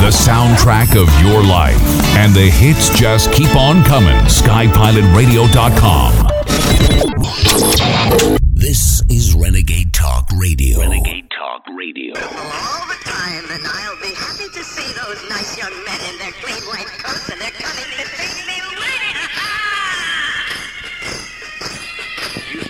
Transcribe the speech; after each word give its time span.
the 0.00 0.10
soundtrack 0.10 0.96
of 1.00 1.08
your 1.22 1.42
life. 1.42 1.78
And 2.16 2.34
the 2.34 2.50
hits 2.50 2.90
just 2.98 3.30
keep 3.32 3.54
on 3.56 3.82
coming. 3.84 4.16
SkyPilotRadio.com. 4.26 6.12
This 8.54 9.02
is 9.08 9.34
Renegade 9.34 9.92
Talk 9.92 10.28
Radio. 10.36 10.78
Renegade 10.80 11.28
Talk 11.30 11.66
Radio. 11.76 12.14
all 12.16 12.86
the 12.86 12.96
time, 13.04 13.44
and 13.50 13.62
I'll 13.66 14.00
be 14.00 14.14
happy 14.14 14.48
to 14.48 14.64
see 14.64 14.92
those 14.94 15.22
nice 15.28 15.58
young 15.58 15.72
men 15.84 16.00
in 16.12 16.18
their 16.18 16.32
clean 16.32 16.62
white 16.68 16.86
coats, 16.86 17.28
and 17.28 17.40
they're 17.40 17.50
coming 17.50 17.84
to 17.98 18.06
see 18.06 18.46
me 18.46 18.54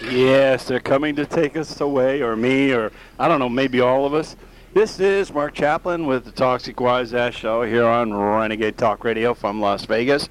win. 0.00 0.16
Yes, 0.18 0.64
they're 0.66 0.80
coming 0.80 1.14
to 1.16 1.26
take 1.26 1.56
us 1.56 1.80
away, 1.80 2.22
or 2.22 2.34
me, 2.36 2.72
or 2.72 2.90
I 3.18 3.28
don't 3.28 3.38
know, 3.38 3.48
maybe 3.48 3.80
all 3.80 4.04
of 4.04 4.12
us. 4.14 4.36
This 4.74 4.98
is 5.00 5.30
Mark 5.34 5.52
Chaplin 5.52 6.06
with 6.06 6.24
the 6.24 6.32
Toxic 6.32 6.80
Wise 6.80 7.12
Ass 7.12 7.34
Show 7.34 7.62
here 7.62 7.84
on 7.84 8.14
Renegade 8.14 8.78
Talk 8.78 9.04
Radio 9.04 9.34
from 9.34 9.60
Las 9.60 9.84
Vegas. 9.84 10.30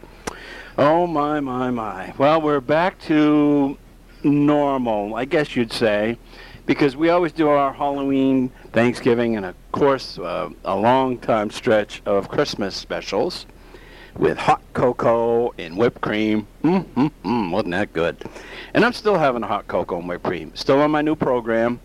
Oh 0.79 1.05
my, 1.05 1.39
my, 1.39 1.69
my. 1.69 2.11
Well, 2.17 2.41
we're 2.41 2.59
back 2.59 2.99
to 3.01 3.77
normal, 4.23 5.13
I 5.13 5.25
guess 5.25 5.55
you'd 5.55 5.71
say, 5.71 6.17
because 6.65 6.97
we 6.97 7.09
always 7.09 7.33
do 7.33 7.49
our 7.49 7.71
Halloween, 7.71 8.51
Thanksgiving, 8.73 9.37
and 9.37 9.45
of 9.45 9.55
course, 9.73 10.17
uh, 10.17 10.49
a 10.65 10.75
long 10.75 11.19
time 11.19 11.51
stretch 11.51 12.01
of 12.07 12.27
Christmas 12.27 12.75
specials 12.75 13.45
with 14.17 14.39
hot 14.39 14.63
cocoa 14.73 15.53
and 15.59 15.77
whipped 15.77 16.01
cream. 16.01 16.47
Mm, 16.63 16.85
mm, 16.95 17.11
mm, 17.23 17.51
wasn't 17.51 17.73
that 17.73 17.93
good? 17.93 18.17
And 18.73 18.83
I'm 18.85 18.93
still 18.93 19.19
having 19.19 19.43
hot 19.43 19.67
cocoa 19.67 19.99
and 19.99 20.09
whipped 20.09 20.23
cream. 20.23 20.51
Still 20.55 20.81
on 20.81 20.89
my 20.89 21.03
new 21.03 21.15
program. 21.15 21.79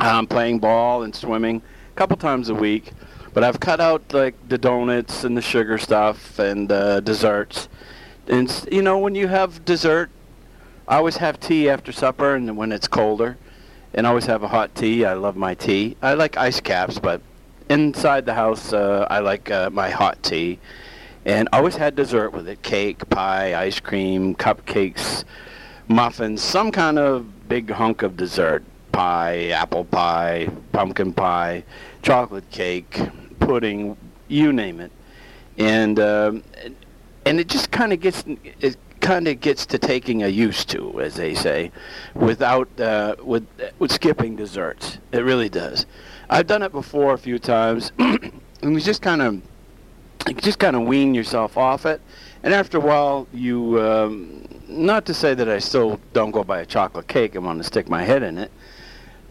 I'm 0.00 0.26
playing 0.26 0.60
ball 0.60 1.02
and 1.02 1.14
swimming 1.14 1.60
a 1.92 1.94
couple 1.94 2.16
times 2.16 2.48
a 2.48 2.54
week. 2.54 2.92
But 3.34 3.44
I've 3.44 3.60
cut 3.60 3.80
out 3.80 4.12
like 4.12 4.34
the 4.48 4.58
donuts 4.58 5.24
and 5.24 5.36
the 5.36 5.42
sugar 5.42 5.78
stuff 5.78 6.38
and 6.38 6.72
uh, 6.72 7.00
desserts. 7.00 7.68
And 8.26 8.50
you 8.72 8.82
know, 8.82 8.98
when 8.98 9.14
you 9.14 9.28
have 9.28 9.64
dessert, 9.64 10.10
I 10.88 10.96
always 10.96 11.18
have 11.18 11.38
tea 11.38 11.68
after 11.68 11.92
supper 11.92 12.34
and 12.34 12.56
when 12.56 12.72
it's 12.72 12.88
colder. 12.88 13.36
And 13.92 14.06
always 14.06 14.26
have 14.26 14.42
a 14.42 14.48
hot 14.48 14.74
tea. 14.74 15.04
I 15.04 15.14
love 15.14 15.36
my 15.36 15.54
tea. 15.54 15.96
I 16.00 16.14
like 16.14 16.36
ice 16.36 16.60
caps, 16.60 16.98
but 16.98 17.20
inside 17.68 18.24
the 18.24 18.34
house, 18.34 18.72
uh, 18.72 19.06
I 19.10 19.18
like 19.18 19.50
uh, 19.50 19.68
my 19.70 19.90
hot 19.90 20.22
tea. 20.22 20.58
And 21.24 21.48
always 21.52 21.76
had 21.76 21.96
dessert 21.96 22.32
with 22.32 22.48
it 22.48 22.62
cake, 22.62 23.08
pie, 23.10 23.60
ice 23.60 23.80
cream, 23.80 24.34
cupcakes, 24.34 25.24
muffins, 25.88 26.40
some 26.40 26.72
kind 26.72 26.98
of 26.98 27.48
big 27.48 27.70
hunk 27.70 28.02
of 28.02 28.16
dessert 28.16 28.64
pie, 28.92 29.48
apple 29.48 29.84
pie, 29.84 30.48
pumpkin 30.72 31.12
pie, 31.12 31.64
chocolate 32.02 32.48
cake, 32.50 33.00
pudding, 33.38 33.96
you 34.28 34.52
name 34.52 34.80
it. 34.80 34.92
And 35.58 35.98
um, 36.00 36.42
and 37.26 37.38
it 37.40 37.48
just 37.48 37.70
kind 37.70 37.92
of 37.92 38.00
gets 38.00 38.24
it 38.60 38.76
kind 39.00 39.28
of 39.28 39.40
gets 39.40 39.66
to 39.66 39.78
taking 39.78 40.22
a 40.22 40.28
used 40.28 40.68
to, 40.70 41.00
as 41.00 41.14
they 41.14 41.34
say, 41.34 41.72
without 42.14 42.68
uh, 42.80 43.16
with 43.22 43.46
with 43.78 43.92
skipping 43.92 44.36
desserts. 44.36 44.98
It 45.12 45.20
really 45.20 45.48
does. 45.48 45.86
I've 46.28 46.46
done 46.46 46.62
it 46.62 46.72
before 46.72 47.12
a 47.14 47.18
few 47.18 47.38
times, 47.38 47.92
and 47.98 48.32
you 48.62 48.80
just 48.80 49.02
kind 49.02 49.22
of 49.22 49.42
just 50.36 50.58
kind 50.58 50.76
of 50.76 50.82
wean 50.82 51.14
yourself 51.14 51.56
off 51.56 51.86
it, 51.86 52.00
and 52.42 52.54
after 52.54 52.78
a 52.78 52.80
while, 52.80 53.26
you 53.32 53.80
um, 53.80 54.44
not 54.68 55.06
to 55.06 55.14
say 55.14 55.34
that 55.34 55.48
I 55.48 55.58
still 55.58 56.00
don't 56.12 56.30
go 56.30 56.44
buy 56.44 56.60
a 56.60 56.66
chocolate 56.66 57.08
cake 57.08 57.34
and 57.34 57.44
want 57.44 57.58
to 57.58 57.64
stick 57.64 57.88
my 57.88 58.02
head 58.02 58.22
in 58.22 58.38
it, 58.38 58.50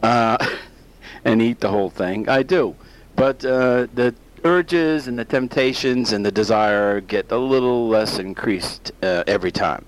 uh, 0.02 0.44
and 1.24 1.42
eat 1.42 1.60
the 1.60 1.68
whole 1.68 1.90
thing. 1.90 2.28
I 2.28 2.42
do, 2.42 2.74
but 3.16 3.44
uh, 3.44 3.86
the 3.94 4.14
urges 4.44 5.06
and 5.06 5.18
the 5.18 5.24
temptations 5.24 6.12
and 6.12 6.24
the 6.24 6.32
desire 6.32 7.00
get 7.00 7.30
a 7.30 7.36
little 7.36 7.88
less 7.88 8.18
increased 8.18 8.92
uh, 9.02 9.24
every 9.26 9.52
time, 9.52 9.84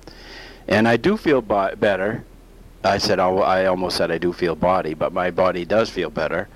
and 0.69 0.87
I 0.87 0.97
do 0.97 1.17
feel 1.17 1.43
bo- 1.43 1.75
better. 1.77 2.25
I 2.85 2.99
said 2.99 3.21
I 3.21 3.67
almost 3.67 3.97
said 3.97 4.11
I 4.11 4.19
do 4.19 4.33
feel 4.33 4.57
body, 4.57 4.95
but 4.95 5.13
my 5.13 5.31
body 5.31 5.65
does 5.65 5.89
feel 5.89 6.11
better. 6.11 6.49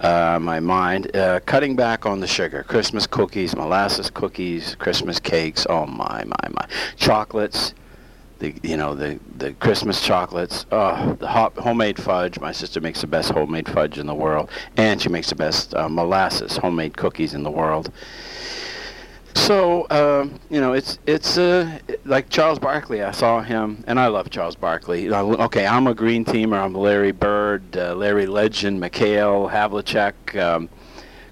Uh, 0.00 0.36
my 0.40 0.58
mind 0.58 1.14
uh, 1.16 1.38
cutting 1.46 1.76
back 1.76 2.06
on 2.06 2.18
the 2.18 2.26
sugar. 2.26 2.64
Christmas 2.64 3.06
cookies, 3.06 3.54
molasses 3.54 4.10
cookies, 4.10 4.74
Christmas 4.74 5.20
cakes. 5.20 5.64
Oh 5.70 5.86
my 5.86 6.24
my 6.24 6.48
my! 6.50 6.66
Chocolates, 6.96 7.72
the 8.42 8.54
you 8.62 8.76
know 8.76 8.94
the 8.94 9.18
the 9.38 9.52
Christmas 9.54 10.04
chocolates. 10.04 10.66
Oh, 10.72 11.16
the 11.18 11.28
hot 11.28 11.56
homemade 11.56 11.98
fudge. 11.98 12.38
My 12.40 12.52
sister 12.52 12.80
makes 12.80 13.00
the 13.00 13.06
best 13.06 13.30
homemade 13.30 13.68
fudge 13.68 13.98
in 13.98 14.06
the 14.06 14.14
world, 14.14 14.50
and 14.76 15.00
she 15.00 15.08
makes 15.08 15.30
the 15.30 15.36
best 15.36 15.74
uh, 15.74 15.88
molasses 15.88 16.56
homemade 16.56 16.96
cookies 16.96 17.34
in 17.34 17.44
the 17.44 17.50
world. 17.50 17.90
So 19.34 19.86
um, 19.90 20.40
you 20.50 20.60
know, 20.60 20.72
it's 20.72 20.98
it's 21.06 21.38
uh, 21.38 21.78
like 22.04 22.28
Charles 22.28 22.58
Barkley. 22.58 23.02
I 23.02 23.12
saw 23.12 23.42
him, 23.42 23.84
and 23.86 23.98
I 23.98 24.08
love 24.08 24.28
Charles 24.28 24.56
Barkley. 24.56 25.08
Okay, 25.10 25.66
I'm 25.66 25.86
a 25.86 25.94
green 25.94 26.24
teamer. 26.24 26.60
I'm 26.62 26.74
Larry 26.74 27.12
Bird, 27.12 27.76
uh, 27.76 27.94
Larry 27.94 28.26
Legend, 28.26 28.82
McHale, 28.82 29.50
Havlicek, 29.50 30.42
um, 30.42 30.68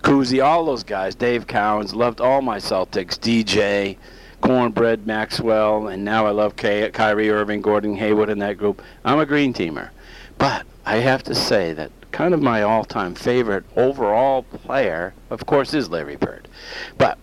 Cousy, 0.03 0.43
all 0.43 0.65
those 0.65 0.85
guys. 0.85 1.17
Dave 1.17 1.49
Cowens. 1.49 1.93
Loved 1.93 2.21
all 2.21 2.41
my 2.41 2.59
Celtics. 2.59 3.19
DJ, 3.19 3.97
Cornbread, 4.41 5.07
Maxwell, 5.07 5.89
and 5.89 6.05
now 6.05 6.27
I 6.27 6.31
love 6.31 6.57
Ky- 6.57 6.91
Kyrie 6.91 7.31
Irving, 7.31 7.61
Gordon 7.61 7.97
Hayward 7.97 8.31
in 8.31 8.39
that 8.39 8.57
group. 8.59 8.83
I'm 9.05 9.19
a 9.19 9.27
green 9.27 9.53
teamer, 9.53 9.91
but 10.39 10.67
I 10.87 10.97
have 10.97 11.23
to 11.25 11.35
say 11.35 11.73
that 11.75 11.91
kind 12.11 12.35
of 12.35 12.43
my 12.43 12.63
all-time 12.63 13.15
favorite 13.15 13.65
overall 13.77 14.43
player, 14.43 15.15
of 15.31 15.47
course, 15.47 15.75
is 15.75 15.91
Larry 15.91 16.17
Bird, 16.17 16.49
but 16.99 17.19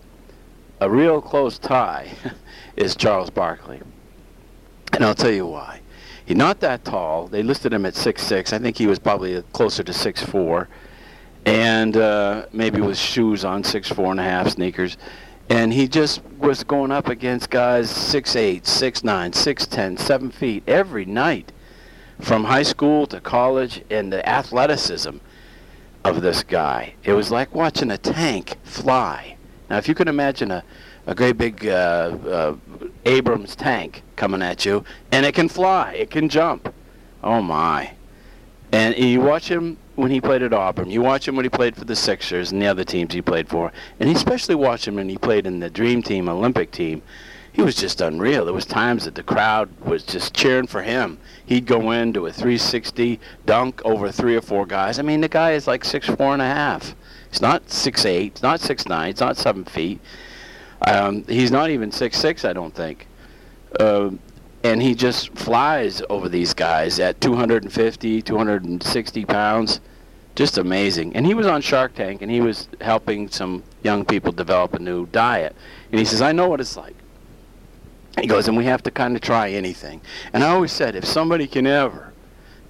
a 0.80 0.88
real 0.88 1.20
close 1.20 1.58
tie 1.58 2.10
is 2.76 2.94
Charles 2.96 3.30
Barkley. 3.30 3.80
And 4.92 5.04
I'll 5.04 5.14
tell 5.14 5.30
you 5.30 5.46
why. 5.46 5.80
He's 6.24 6.36
not 6.36 6.60
that 6.60 6.84
tall. 6.84 7.26
They 7.26 7.42
listed 7.42 7.72
him 7.72 7.86
at 7.86 7.94
6'6". 7.94 8.52
I 8.52 8.58
think 8.58 8.76
he 8.76 8.86
was 8.86 8.98
probably 8.98 9.42
closer 9.52 9.82
to 9.82 9.92
6'4". 9.92 10.66
And 11.46 11.96
uh, 11.96 12.46
maybe 12.52 12.80
with 12.80 12.98
shoes 12.98 13.44
on, 13.44 13.62
6'4 13.62 14.10
and 14.10 14.20
a 14.20 14.22
half, 14.22 14.50
sneakers. 14.50 14.98
And 15.50 15.72
he 15.72 15.88
just 15.88 16.22
was 16.38 16.62
going 16.62 16.92
up 16.92 17.08
against 17.08 17.48
guys 17.50 17.90
6'8", 17.90 18.62
6'9", 18.62 19.02
6'10", 19.32 19.98
7 19.98 20.30
feet 20.30 20.62
every 20.66 21.04
night 21.04 21.52
from 22.20 22.44
high 22.44 22.62
school 22.62 23.06
to 23.06 23.20
college 23.20 23.82
and 23.90 24.12
the 24.12 24.26
athleticism 24.28 25.16
of 26.04 26.22
this 26.22 26.42
guy. 26.42 26.94
It 27.04 27.12
was 27.12 27.30
like 27.30 27.54
watching 27.54 27.90
a 27.90 27.98
tank 27.98 28.56
fly. 28.62 29.36
Now, 29.70 29.78
if 29.78 29.88
you 29.88 29.94
can 29.94 30.08
imagine 30.08 30.50
a, 30.50 30.64
a 31.06 31.14
great 31.14 31.38
big 31.38 31.66
uh, 31.66 31.70
uh, 32.26 32.56
Abrams 33.04 33.54
tank 33.56 34.02
coming 34.16 34.42
at 34.42 34.64
you, 34.64 34.84
and 35.12 35.24
it 35.26 35.34
can 35.34 35.48
fly, 35.48 35.92
it 35.92 36.10
can 36.10 36.28
jump. 36.28 36.72
Oh 37.22 37.42
my! 37.42 37.92
And 38.72 38.96
you 38.96 39.20
watch 39.20 39.48
him 39.48 39.76
when 39.98 40.12
he 40.12 40.20
played 40.20 40.42
at 40.42 40.52
Auburn. 40.52 40.90
You 40.90 41.02
watch 41.02 41.26
him 41.26 41.34
when 41.34 41.44
he 41.44 41.48
played 41.48 41.74
for 41.74 41.84
the 41.84 41.96
Sixers 41.96 42.52
and 42.52 42.62
the 42.62 42.68
other 42.68 42.84
teams 42.84 43.12
he 43.12 43.20
played 43.20 43.48
for, 43.48 43.72
and 43.98 44.08
especially 44.08 44.54
watch 44.54 44.86
him 44.86 44.94
when 44.94 45.08
he 45.08 45.18
played 45.18 45.44
in 45.44 45.58
the 45.58 45.68
Dream 45.68 46.04
Team 46.04 46.28
Olympic 46.28 46.70
team. 46.70 47.02
He 47.52 47.62
was 47.62 47.74
just 47.74 48.00
unreal. 48.00 48.44
There 48.44 48.54
was 48.54 48.64
times 48.64 49.06
that 49.06 49.16
the 49.16 49.24
crowd 49.24 49.68
was 49.80 50.04
just 50.04 50.32
cheering 50.32 50.68
for 50.68 50.82
him. 50.82 51.18
He'd 51.44 51.66
go 51.66 51.90
into 51.90 52.26
a 52.26 52.32
360 52.32 53.18
dunk 53.44 53.82
over 53.84 54.12
three 54.12 54.36
or 54.36 54.40
four 54.40 54.64
guys. 54.64 55.00
I 55.00 55.02
mean, 55.02 55.20
the 55.20 55.28
guy 55.28 55.52
is 55.52 55.66
like 55.66 55.84
six 55.84 56.06
four 56.06 56.32
and 56.32 56.42
a 56.42 56.46
half. 56.46 56.94
He's 57.30 57.42
not 57.42 57.68
six 57.68 58.06
eight. 58.06 58.34
He's 58.36 58.42
not 58.42 58.60
six 58.60 58.86
nine. 58.86 59.10
He's 59.10 59.20
not 59.20 59.36
seven 59.36 59.64
feet. 59.64 59.98
Um, 60.86 61.24
he's 61.24 61.50
not 61.50 61.70
even 61.70 61.90
six 61.90 62.18
six. 62.18 62.44
I 62.44 62.52
don't 62.52 62.72
think. 62.72 63.08
Uh, 63.80 64.10
and 64.64 64.82
he 64.82 64.94
just 64.94 65.30
flies 65.34 66.02
over 66.10 66.28
these 66.28 66.52
guys 66.54 66.98
at 66.98 67.20
250, 67.20 68.22
260 68.22 69.24
pounds. 69.24 69.80
Just 70.34 70.58
amazing. 70.58 71.14
And 71.16 71.26
he 71.26 71.34
was 71.34 71.46
on 71.46 71.60
Shark 71.60 71.94
Tank, 71.94 72.22
and 72.22 72.30
he 72.30 72.40
was 72.40 72.68
helping 72.80 73.28
some 73.28 73.62
young 73.82 74.04
people 74.04 74.32
develop 74.32 74.74
a 74.74 74.78
new 74.78 75.06
diet. 75.06 75.54
And 75.90 75.98
he 75.98 76.04
says, 76.04 76.22
"I 76.22 76.32
know 76.32 76.48
what 76.48 76.60
it's 76.60 76.76
like." 76.76 76.94
He 78.20 78.26
goes, 78.26 78.48
and 78.48 78.56
we 78.56 78.64
have 78.64 78.82
to 78.84 78.90
kind 78.90 79.14
of 79.14 79.22
try 79.22 79.50
anything. 79.50 80.00
And 80.32 80.42
I 80.42 80.48
always 80.48 80.72
said, 80.72 80.96
if 80.96 81.04
somebody 81.04 81.46
can 81.46 81.66
ever, 81.66 82.12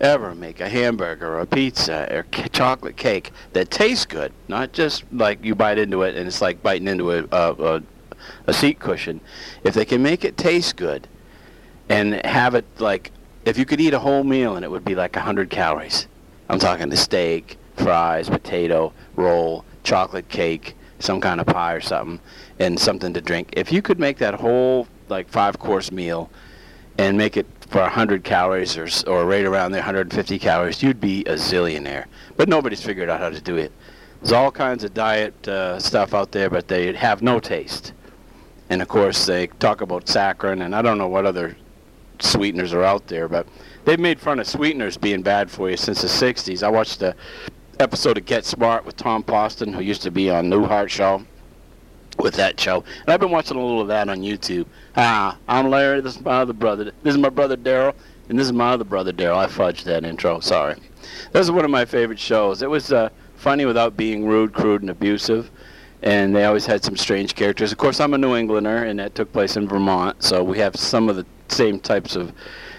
ever 0.00 0.34
make 0.34 0.60
a 0.60 0.68
hamburger 0.68 1.26
or 1.26 1.40
a 1.40 1.46
pizza 1.46 2.06
or 2.10 2.26
chocolate 2.50 2.96
cake 2.96 3.32
that 3.54 3.70
tastes 3.70 4.04
good, 4.04 4.32
not 4.46 4.72
just 4.72 5.04
like 5.12 5.42
you 5.42 5.54
bite 5.54 5.78
into 5.78 6.02
it 6.02 6.16
and 6.16 6.26
it's 6.26 6.42
like 6.42 6.62
biting 6.62 6.88
into 6.88 7.12
a, 7.12 7.24
a, 7.32 7.52
a, 7.52 7.82
a 8.46 8.52
seat 8.52 8.78
cushion, 8.78 9.20
if 9.64 9.74
they 9.74 9.84
can 9.86 10.02
make 10.02 10.24
it 10.24 10.36
taste 10.36 10.76
good 10.76 11.08
and 11.88 12.24
have 12.26 12.54
it 12.54 12.64
like, 12.78 13.12
if 13.44 13.58
you 13.58 13.64
could 13.64 13.80
eat 13.80 13.94
a 13.94 13.98
whole 13.98 14.24
meal 14.24 14.56
and 14.56 14.64
it 14.64 14.70
would 14.70 14.84
be 14.84 14.94
like 14.94 15.16
100 15.16 15.50
calories. 15.50 16.06
I'm 16.48 16.58
talking 16.58 16.88
the 16.88 16.96
steak, 16.96 17.58
fries, 17.76 18.28
potato, 18.28 18.92
roll, 19.16 19.64
chocolate 19.84 20.28
cake, 20.28 20.76
some 20.98 21.20
kind 21.20 21.40
of 21.40 21.46
pie 21.46 21.74
or 21.74 21.80
something, 21.80 22.20
and 22.58 22.78
something 22.78 23.12
to 23.14 23.20
drink. 23.20 23.50
If 23.52 23.72
you 23.72 23.82
could 23.82 23.98
make 23.98 24.18
that 24.18 24.34
whole 24.34 24.88
like 25.08 25.28
five 25.28 25.58
course 25.58 25.90
meal 25.90 26.30
and 26.98 27.16
make 27.16 27.36
it 27.36 27.46
for 27.68 27.80
100 27.82 28.24
calories 28.24 28.76
or, 28.76 28.88
or 29.10 29.24
right 29.24 29.44
around 29.44 29.72
there 29.72 29.80
150 29.80 30.38
calories, 30.38 30.82
you'd 30.82 31.00
be 31.00 31.20
a 31.24 31.34
zillionaire. 31.34 32.06
But 32.36 32.48
nobody's 32.48 32.82
figured 32.82 33.08
out 33.08 33.20
how 33.20 33.30
to 33.30 33.40
do 33.40 33.56
it 33.56 33.72
There's 34.20 34.32
all 34.32 34.50
kinds 34.50 34.84
of 34.84 34.94
diet 34.94 35.46
uh, 35.46 35.78
stuff 35.78 36.14
out 36.14 36.32
there, 36.32 36.50
but 36.50 36.68
they 36.68 36.92
have 36.94 37.22
no 37.22 37.40
taste. 37.40 37.92
And 38.70 38.82
of 38.82 38.88
course, 38.88 39.26
they 39.26 39.46
talk 39.46 39.80
about 39.80 40.06
saccharin, 40.06 40.64
and 40.64 40.74
I 40.74 40.82
don't 40.82 40.98
know 40.98 41.08
what 41.08 41.24
other 41.24 41.56
sweeteners 42.22 42.72
are 42.72 42.82
out 42.82 43.06
there, 43.06 43.28
but 43.28 43.46
they've 43.84 43.98
made 43.98 44.20
fun 44.20 44.40
of 44.40 44.46
sweeteners 44.46 44.96
being 44.96 45.22
bad 45.22 45.50
for 45.50 45.70
you 45.70 45.76
since 45.76 46.02
the 46.02 46.08
60s. 46.08 46.62
I 46.62 46.68
watched 46.68 47.00
the 47.00 47.14
episode 47.80 48.18
of 48.18 48.26
Get 48.26 48.44
Smart 48.44 48.84
with 48.84 48.96
Tom 48.96 49.22
Poston, 49.22 49.72
who 49.72 49.80
used 49.80 50.02
to 50.02 50.10
be 50.10 50.30
on 50.30 50.50
Newhart 50.50 50.88
Show 50.88 51.24
with 52.18 52.34
that 52.34 52.58
show. 52.58 52.84
And 53.00 53.08
I've 53.08 53.20
been 53.20 53.30
watching 53.30 53.56
a 53.56 53.60
little 53.60 53.80
of 53.80 53.88
that 53.88 54.08
on 54.08 54.20
YouTube. 54.20 54.66
Ah, 54.96 55.38
I'm 55.48 55.70
Larry. 55.70 56.00
This 56.00 56.16
is 56.16 56.24
my 56.24 56.40
other 56.40 56.52
brother. 56.52 56.84
This 57.02 57.14
is 57.14 57.18
my 57.18 57.28
brother 57.28 57.56
Daryl, 57.56 57.94
and 58.28 58.38
this 58.38 58.46
is 58.46 58.52
my 58.52 58.70
other 58.70 58.84
brother 58.84 59.12
Daryl. 59.12 59.36
I 59.36 59.46
fudged 59.46 59.84
that 59.84 60.04
intro. 60.04 60.40
Sorry. 60.40 60.76
This 61.32 61.42
is 61.42 61.50
one 61.50 61.64
of 61.64 61.70
my 61.70 61.84
favorite 61.84 62.18
shows. 62.18 62.62
It 62.62 62.70
was 62.70 62.92
uh, 62.92 63.10
funny 63.36 63.64
without 63.64 63.96
being 63.96 64.26
rude, 64.26 64.52
crude, 64.52 64.82
and 64.82 64.90
abusive. 64.90 65.50
And 66.02 66.34
they 66.34 66.44
always 66.44 66.64
had 66.64 66.84
some 66.84 66.96
strange 66.96 67.34
characters. 67.34 67.72
Of 67.72 67.78
course, 67.78 67.98
I'm 67.98 68.14
a 68.14 68.18
New 68.18 68.36
Englander, 68.36 68.84
and 68.84 69.00
that 69.00 69.16
took 69.16 69.32
place 69.32 69.56
in 69.56 69.66
Vermont, 69.66 70.22
so 70.22 70.44
we 70.44 70.58
have 70.58 70.76
some 70.76 71.08
of 71.08 71.16
the 71.16 71.26
same 71.48 71.80
types 71.80 72.14
of, 72.14 72.32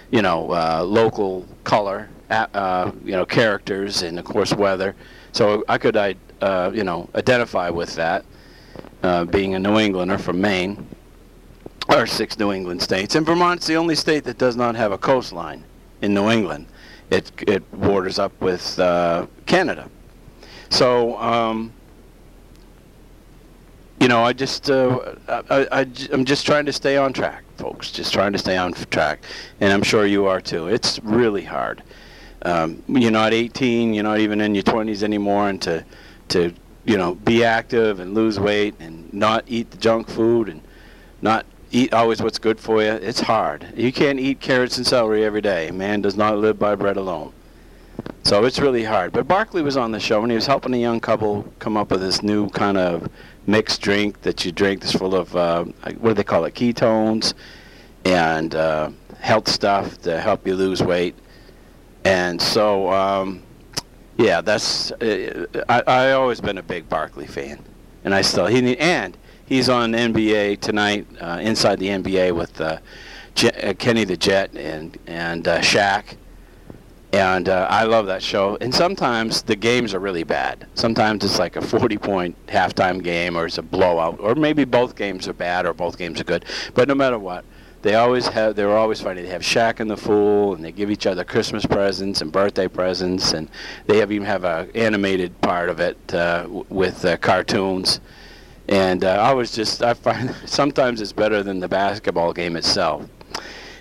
you 0.10 0.22
know, 0.22 0.52
uh, 0.52 0.84
local 0.84 1.46
color, 1.66 2.10
uh, 2.30 2.92
you 3.04 3.12
know, 3.12 3.26
characters, 3.26 4.04
and 4.04 4.18
of 4.18 4.24
course 4.24 4.54
weather. 4.54 4.96
So 5.34 5.66
I 5.68 5.78
could, 5.78 5.98
I, 5.98 6.16
uh, 6.42 6.72
you 6.74 6.86
know, 6.86 7.10
identify 7.14 7.70
with 7.70 7.94
that, 7.96 8.24
uh, 9.04 9.26
being 9.26 9.54
a 9.56 9.60
New 9.60 9.78
Englander 9.78 10.18
from 10.18 10.40
Maine, 10.40 10.88
or 11.90 12.06
six 12.08 12.40
New 12.40 12.54
England 12.54 12.82
states. 12.82 13.16
And 13.16 13.26
Vermont's 13.26 13.68
the 13.68 13.76
only 13.76 13.96
state 13.96 14.24
that 14.24 14.38
does 14.38 14.56
not 14.56 14.76
have 14.76 14.94
a 14.94 14.98
coastline 14.98 15.66
in 16.02 16.14
New 16.14 16.30
England. 16.30 16.68
It 17.10 17.32
it 17.48 17.70
borders 17.72 18.18
up 18.18 18.32
with 18.40 18.80
uh, 18.80 19.28
Canada. 19.46 19.90
So. 20.70 21.18
Um, 21.18 21.74
you 24.00 24.08
know, 24.08 24.24
I 24.24 24.34
just, 24.34 24.70
uh, 24.70 25.16
I, 25.28 25.68
I, 25.72 25.80
I'm 26.12 26.24
just 26.24 26.46
trying 26.46 26.66
to 26.66 26.74
stay 26.74 26.98
on 26.98 27.12
track, 27.12 27.44
folks. 27.58 27.92
Just 27.92 28.14
trying 28.14 28.32
to 28.32 28.38
stay 28.38 28.58
on 28.58 28.74
track, 28.74 29.24
and 29.60 29.74
I'm 29.74 29.84
sure 29.84 30.06
you 30.06 30.26
are 30.26 30.40
too. 30.40 30.68
It's 30.68 31.00
really 31.04 31.44
hard. 31.44 31.84
Um, 32.44 32.82
you're 32.88 33.12
not 33.12 33.34
18, 33.34 33.94
you're 33.94 34.04
not 34.04 34.20
even 34.20 34.40
in 34.40 34.56
your 34.56 34.64
20s 34.64 35.04
anymore, 35.04 35.50
and 35.50 35.62
to, 35.64 35.84
to, 36.30 36.54
you 36.86 36.98
know, 36.98 37.16
be 37.16 37.44
active 37.44 38.00
and 38.00 38.14
lose 38.14 38.40
weight 38.40 38.76
and 38.80 39.14
not 39.14 39.44
eat 39.48 39.72
the 39.72 39.78
junk 39.78 40.08
food 40.10 40.48
and 40.48 40.62
not 41.22 41.46
eat 41.72 41.94
always 41.94 42.22
what's 42.22 42.40
good 42.40 42.60
for 42.60 42.82
you. 42.82 42.92
It's 42.92 43.20
hard. 43.20 43.68
You 43.76 43.92
can't 43.92 44.20
eat 44.20 44.40
carrots 44.40 44.78
and 44.78 44.88
celery 44.88 45.26
every 45.26 45.42
day. 45.42 45.70
Man 45.72 46.02
does 46.02 46.16
not 46.16 46.38
live 46.38 46.58
by 46.58 46.76
bread 46.76 46.96
alone. 46.96 47.34
So 48.24 48.46
it's 48.46 48.60
really 48.60 48.84
hard. 48.84 49.12
But 49.12 49.28
Barkley 49.28 49.62
was 49.62 49.78
on 49.78 49.92
the 49.92 50.00
show, 50.00 50.22
and 50.22 50.32
he 50.32 50.36
was 50.36 50.46
helping 50.46 50.74
a 50.74 50.78
young 50.78 51.00
couple 51.00 51.52
come 51.60 51.76
up 51.78 51.92
with 51.92 52.02
this 52.02 52.24
new 52.24 52.50
kind 52.50 52.78
of 52.78 53.10
mixed 53.50 53.82
drink 53.82 54.22
that 54.22 54.46
you 54.46 54.52
drink 54.52 54.82
that's 54.82 54.94
full 54.94 55.16
of 55.16 55.36
uh, 55.36 55.64
what 55.98 56.10
do 56.10 56.14
they 56.14 56.24
call 56.24 56.46
it 56.46 56.54
ketones 56.54 57.34
and 58.06 58.56
uh, 58.56 58.90
health 59.20 59.48
stuff 59.48 59.98
to 60.02 60.20
help 60.20 60.46
you 60.48 60.56
lose 60.56 60.82
weight. 60.82 61.16
And 62.06 62.42
so 62.42 62.92
um, 62.92 63.44
yeah 64.18 64.42
that's 64.42 64.92
uh, 64.92 65.46
I, 65.68 65.82
I 65.82 66.12
always 66.12 66.40
been 66.40 66.58
a 66.58 66.64
big 66.64 66.88
Barkley 66.88 67.28
fan. 67.28 67.64
And 68.04 68.14
I 68.14 68.22
still 68.22 68.46
he 68.46 68.78
and 68.78 69.18
he's 69.46 69.68
on 69.68 69.92
NBA 69.92 70.62
tonight 70.62 71.08
uh, 71.20 71.40
inside 71.42 71.80
the 71.80 71.88
NBA 71.88 72.36
with 72.36 72.62
uh, 72.62 72.80
uh, 73.44 73.74
Kenny 73.78 74.04
the 74.04 74.16
Jet 74.18 74.56
and 74.56 74.98
and 75.08 75.44
Shaq 75.44 76.16
and 77.12 77.50
uh, 77.50 77.68
I 77.70 77.86
love 77.86 78.06
that 78.08 78.22
show. 78.22 78.58
And 78.62 78.74
sometimes 78.74 79.42
the 79.42 79.56
games 79.56 79.94
are 79.94 80.00
really 80.00 80.24
bad. 80.24 80.68
Sometimes 80.76 81.24
it's 81.26 81.40
like 81.40 81.56
a 81.56 81.62
40-point 81.62 82.48
halftime 82.48 83.04
game, 83.04 83.36
or 83.36 83.48
it's 83.48 83.58
a 83.58 83.64
blowout, 83.64 84.20
or 84.20 84.36
maybe 84.36 84.64
both 84.64 84.96
games 84.96 85.28
are 85.28 85.34
bad, 85.34 85.66
or 85.66 85.74
both 85.74 85.98
games 85.98 86.22
are 86.22 86.26
good. 86.26 86.46
But 86.76 86.88
no 86.88 86.96
matter 86.96 87.18
what, 87.18 87.46
they 87.82 87.96
always 87.96 88.28
have. 88.28 88.56
They're 88.56 88.78
always 88.78 89.02
funny. 89.02 89.22
They 89.22 89.30
have 89.30 89.42
Shaq 89.42 89.80
and 89.80 89.90
the 89.90 89.98
Fool, 89.98 90.54
and 90.54 90.64
they 90.64 90.72
give 90.72 90.92
each 90.92 91.08
other 91.08 91.24
Christmas 91.24 91.66
presents 91.66 92.22
and 92.22 92.32
birthday 92.32 92.68
presents, 92.68 93.34
and 93.34 93.50
they 93.88 93.98
have 93.98 94.12
even 94.12 94.28
have 94.28 94.44
a 94.44 94.68
animated 94.76 95.40
part 95.42 95.70
of 95.70 95.80
it 95.80 95.98
uh, 96.14 96.44
w- 96.44 96.66
with 96.70 97.06
uh, 97.06 97.18
cartoons. 97.18 98.02
And 98.68 99.04
uh, 99.04 99.14
I 99.14 99.34
was 99.34 99.52
just, 99.52 99.82
I 99.82 99.96
find 99.96 100.36
sometimes 100.46 101.02
it's 101.02 101.14
better 101.14 101.42
than 101.42 101.60
the 101.60 101.68
basketball 101.70 102.34
game 102.34 102.56
itself. 102.56 103.10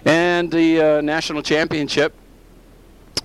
And 0.05 0.51
the 0.51 0.81
uh, 0.81 1.01
national 1.03 1.43
championship 1.43 2.15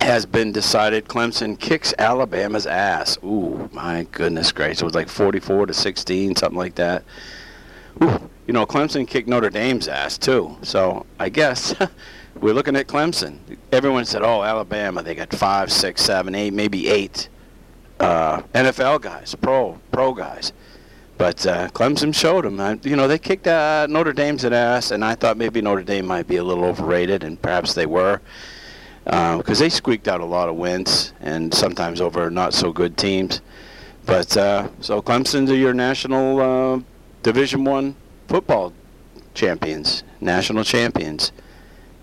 has 0.00 0.26
been 0.26 0.52
decided. 0.52 1.06
Clemson 1.06 1.58
kicks 1.58 1.94
Alabama's 1.98 2.66
ass. 2.66 3.18
Ooh, 3.24 3.68
my 3.72 4.06
goodness 4.12 4.52
gracious. 4.52 4.82
It 4.82 4.84
was 4.84 4.94
like 4.94 5.08
44 5.08 5.66
to 5.66 5.74
16, 5.74 6.36
something 6.36 6.58
like 6.58 6.74
that. 6.76 7.04
Ooh, 8.02 8.30
you 8.46 8.52
know, 8.52 8.66
Clemson 8.66 9.06
kicked 9.06 9.28
Notre 9.28 9.50
Dame's 9.50 9.88
ass, 9.88 10.18
too. 10.18 10.56
So 10.62 11.06
I 11.18 11.28
guess 11.28 11.74
we're 12.40 12.54
looking 12.54 12.76
at 12.76 12.86
Clemson. 12.86 13.38
Everyone 13.72 14.04
said, 14.04 14.22
oh, 14.22 14.42
Alabama, 14.42 15.02
they 15.02 15.14
got 15.14 15.32
five, 15.32 15.70
six, 15.70 16.02
seven, 16.02 16.34
eight, 16.34 16.52
maybe 16.52 16.88
eight 16.88 17.28
uh, 18.00 18.42
NFL 18.54 19.00
guys, 19.00 19.34
pro, 19.34 19.78
pro 19.92 20.12
guys. 20.12 20.52
But 21.16 21.46
uh, 21.46 21.68
Clemson 21.68 22.14
showed 22.14 22.44
them. 22.44 22.58
Uh, 22.58 22.76
you 22.82 22.96
know, 22.96 23.06
they 23.06 23.18
kicked 23.18 23.46
uh, 23.46 23.86
Notre 23.88 24.12
Dame's 24.12 24.44
ass, 24.44 24.90
and 24.90 25.04
I 25.04 25.14
thought 25.14 25.36
maybe 25.36 25.62
Notre 25.62 25.84
Dame 25.84 26.06
might 26.06 26.26
be 26.26 26.36
a 26.36 26.44
little 26.44 26.64
overrated, 26.64 27.22
and 27.22 27.40
perhaps 27.40 27.74
they 27.74 27.86
were 27.86 28.20
because 29.04 29.60
uh, 29.60 29.64
they 29.64 29.68
squeaked 29.68 30.08
out 30.08 30.20
a 30.20 30.24
lot 30.24 30.48
of 30.48 30.56
wins 30.56 31.12
and 31.20 31.52
sometimes 31.52 32.00
over 32.00 32.30
not 32.30 32.54
so 32.54 32.72
good 32.72 32.96
teams. 32.96 33.42
But 34.06 34.36
uh, 34.36 34.68
so 34.80 35.02
Clemson's 35.02 35.50
are 35.50 35.56
your 35.56 35.74
national 35.74 36.40
uh, 36.40 36.80
Division 37.22 37.64
One 37.64 37.96
football 38.28 38.72
champions, 39.34 40.04
national 40.20 40.64
champions, 40.64 41.32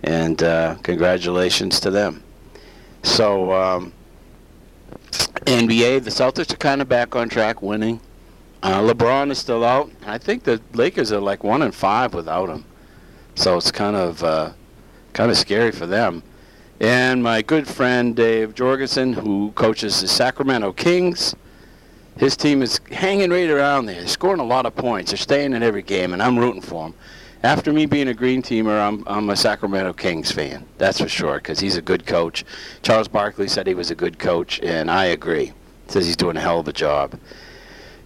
and 0.04 0.42
uh, 0.44 0.76
congratulations 0.84 1.80
to 1.80 1.92
them. 1.92 2.24
So 3.04 3.52
um, 3.52 3.94
NBA, 5.12 6.04
the 6.04 6.12
Celtics 6.12 6.54
are 6.54 6.58
kind 6.58 6.82
of 6.82 6.90
back 6.90 7.16
on 7.16 7.30
track, 7.30 7.62
winning. 7.62 8.00
Uh, 8.62 8.80
LeBron 8.80 9.32
is 9.32 9.40
still 9.40 9.66
out. 9.66 9.90
I 10.06 10.20
think 10.20 10.44
the 10.44 10.62
Lakers 10.74 11.12
are 11.12 11.20
like 11.20 11.44
one 11.44 11.64
and 11.64 11.74
five 11.74 12.14
without 12.14 12.50
him, 12.50 12.64
so 13.34 13.58
it's 13.58 13.72
kind 13.72 13.96
of 13.96 14.24
uh, 14.24 14.52
kind 15.14 15.32
of 15.32 15.38
scary 15.38 15.72
for 15.72 15.88
them 15.88 16.22
and 16.82 17.22
my 17.22 17.44
good 17.44 17.68
friend 17.68 18.16
Dave 18.16 18.56
Jorgensen, 18.56 19.14
who 19.14 19.52
coaches 19.52 20.02
the 20.02 20.08
Sacramento 20.08 20.74
Kings. 20.74 21.36
His 22.18 22.36
team 22.36 22.64
is 22.64 22.82
hanging 22.92 23.30
right 23.30 23.52
around 23.52 23.86
there, 23.86 24.08
scoring 24.08 24.40
a 24.40 24.46
lot 24.46 24.66
of 24.66 24.76
points. 24.76 25.12
They're 25.12 25.18
staying 25.18 25.54
in 25.54 25.62
every 25.62 25.84
game, 25.84 26.12
and 26.12 26.24
I'm 26.24 26.40
rooting 26.40 26.62
for 26.62 26.86
them. 26.86 26.96
After 27.44 27.72
me 27.72 27.86
being 27.86 28.08
a 28.08 28.16
green 28.16 28.42
teamer, 28.42 28.82
I'm, 28.82 29.04
I'm 29.06 29.30
a 29.30 29.36
Sacramento 29.36 29.94
Kings 29.94 30.32
fan. 30.32 30.66
That's 30.80 31.00
for 31.00 31.08
sure, 31.08 31.36
because 31.36 31.60
he's 31.60 31.78
a 31.78 31.84
good 31.84 32.08
coach. 32.08 32.44
Charles 32.82 33.08
Barkley 33.08 33.48
said 33.48 33.68
he 33.68 33.76
was 33.76 33.92
a 33.92 33.96
good 33.96 34.18
coach, 34.18 34.60
and 34.62 34.90
I 34.90 35.06
agree. 35.06 35.54
Says 35.86 36.08
he's 36.08 36.18
doing 36.18 36.36
a 36.36 36.42
hell 36.42 36.60
of 36.60 36.68
a 36.68 36.74
job. 36.74 37.14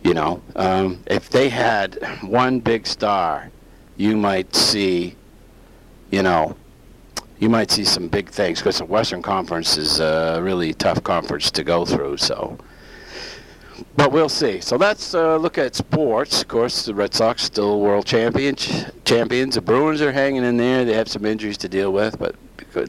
You 0.03 0.13
know, 0.13 0.41
um, 0.57 1.01
if 1.07 1.29
they 1.29 1.47
had 1.47 1.97
one 2.21 2.59
big 2.59 2.87
star, 2.87 3.51
you 3.95 4.17
might 4.17 4.53
see, 4.53 5.15
you 6.11 6.23
know, 6.23 6.57
you 7.39 7.49
might 7.49 7.71
see 7.71 7.83
some 7.83 8.07
big 8.07 8.29
things 8.29 8.59
because 8.59 8.77
the 8.77 8.85
Western 8.85 9.21
Conference 9.21 9.77
is 9.77 9.99
a 9.99 10.39
really 10.41 10.73
tough 10.73 11.03
conference 11.03 11.51
to 11.51 11.63
go 11.63 11.85
through. 11.85 12.17
So, 12.17 12.57
but 13.97 14.11
we'll 14.11 14.29
see. 14.29 14.61
So 14.61 14.77
let's 14.77 15.13
uh, 15.13 15.37
look 15.37 15.57
at 15.57 15.75
sports. 15.75 16.41
Of 16.41 16.47
course, 16.47 16.85
the 16.85 16.95
Red 16.95 17.13
Sox 17.13 17.43
still 17.43 17.81
world 17.81 18.05
champions. 18.05 18.85
Champions. 19.03 19.55
The 19.55 19.61
Bruins 19.61 20.01
are 20.01 20.11
hanging 20.11 20.43
in 20.43 20.57
there. 20.57 20.85
They 20.85 20.93
have 20.93 21.09
some 21.09 21.25
injuries 21.25 21.57
to 21.59 21.69
deal 21.69 21.91
with, 21.91 22.17
but 22.17 22.35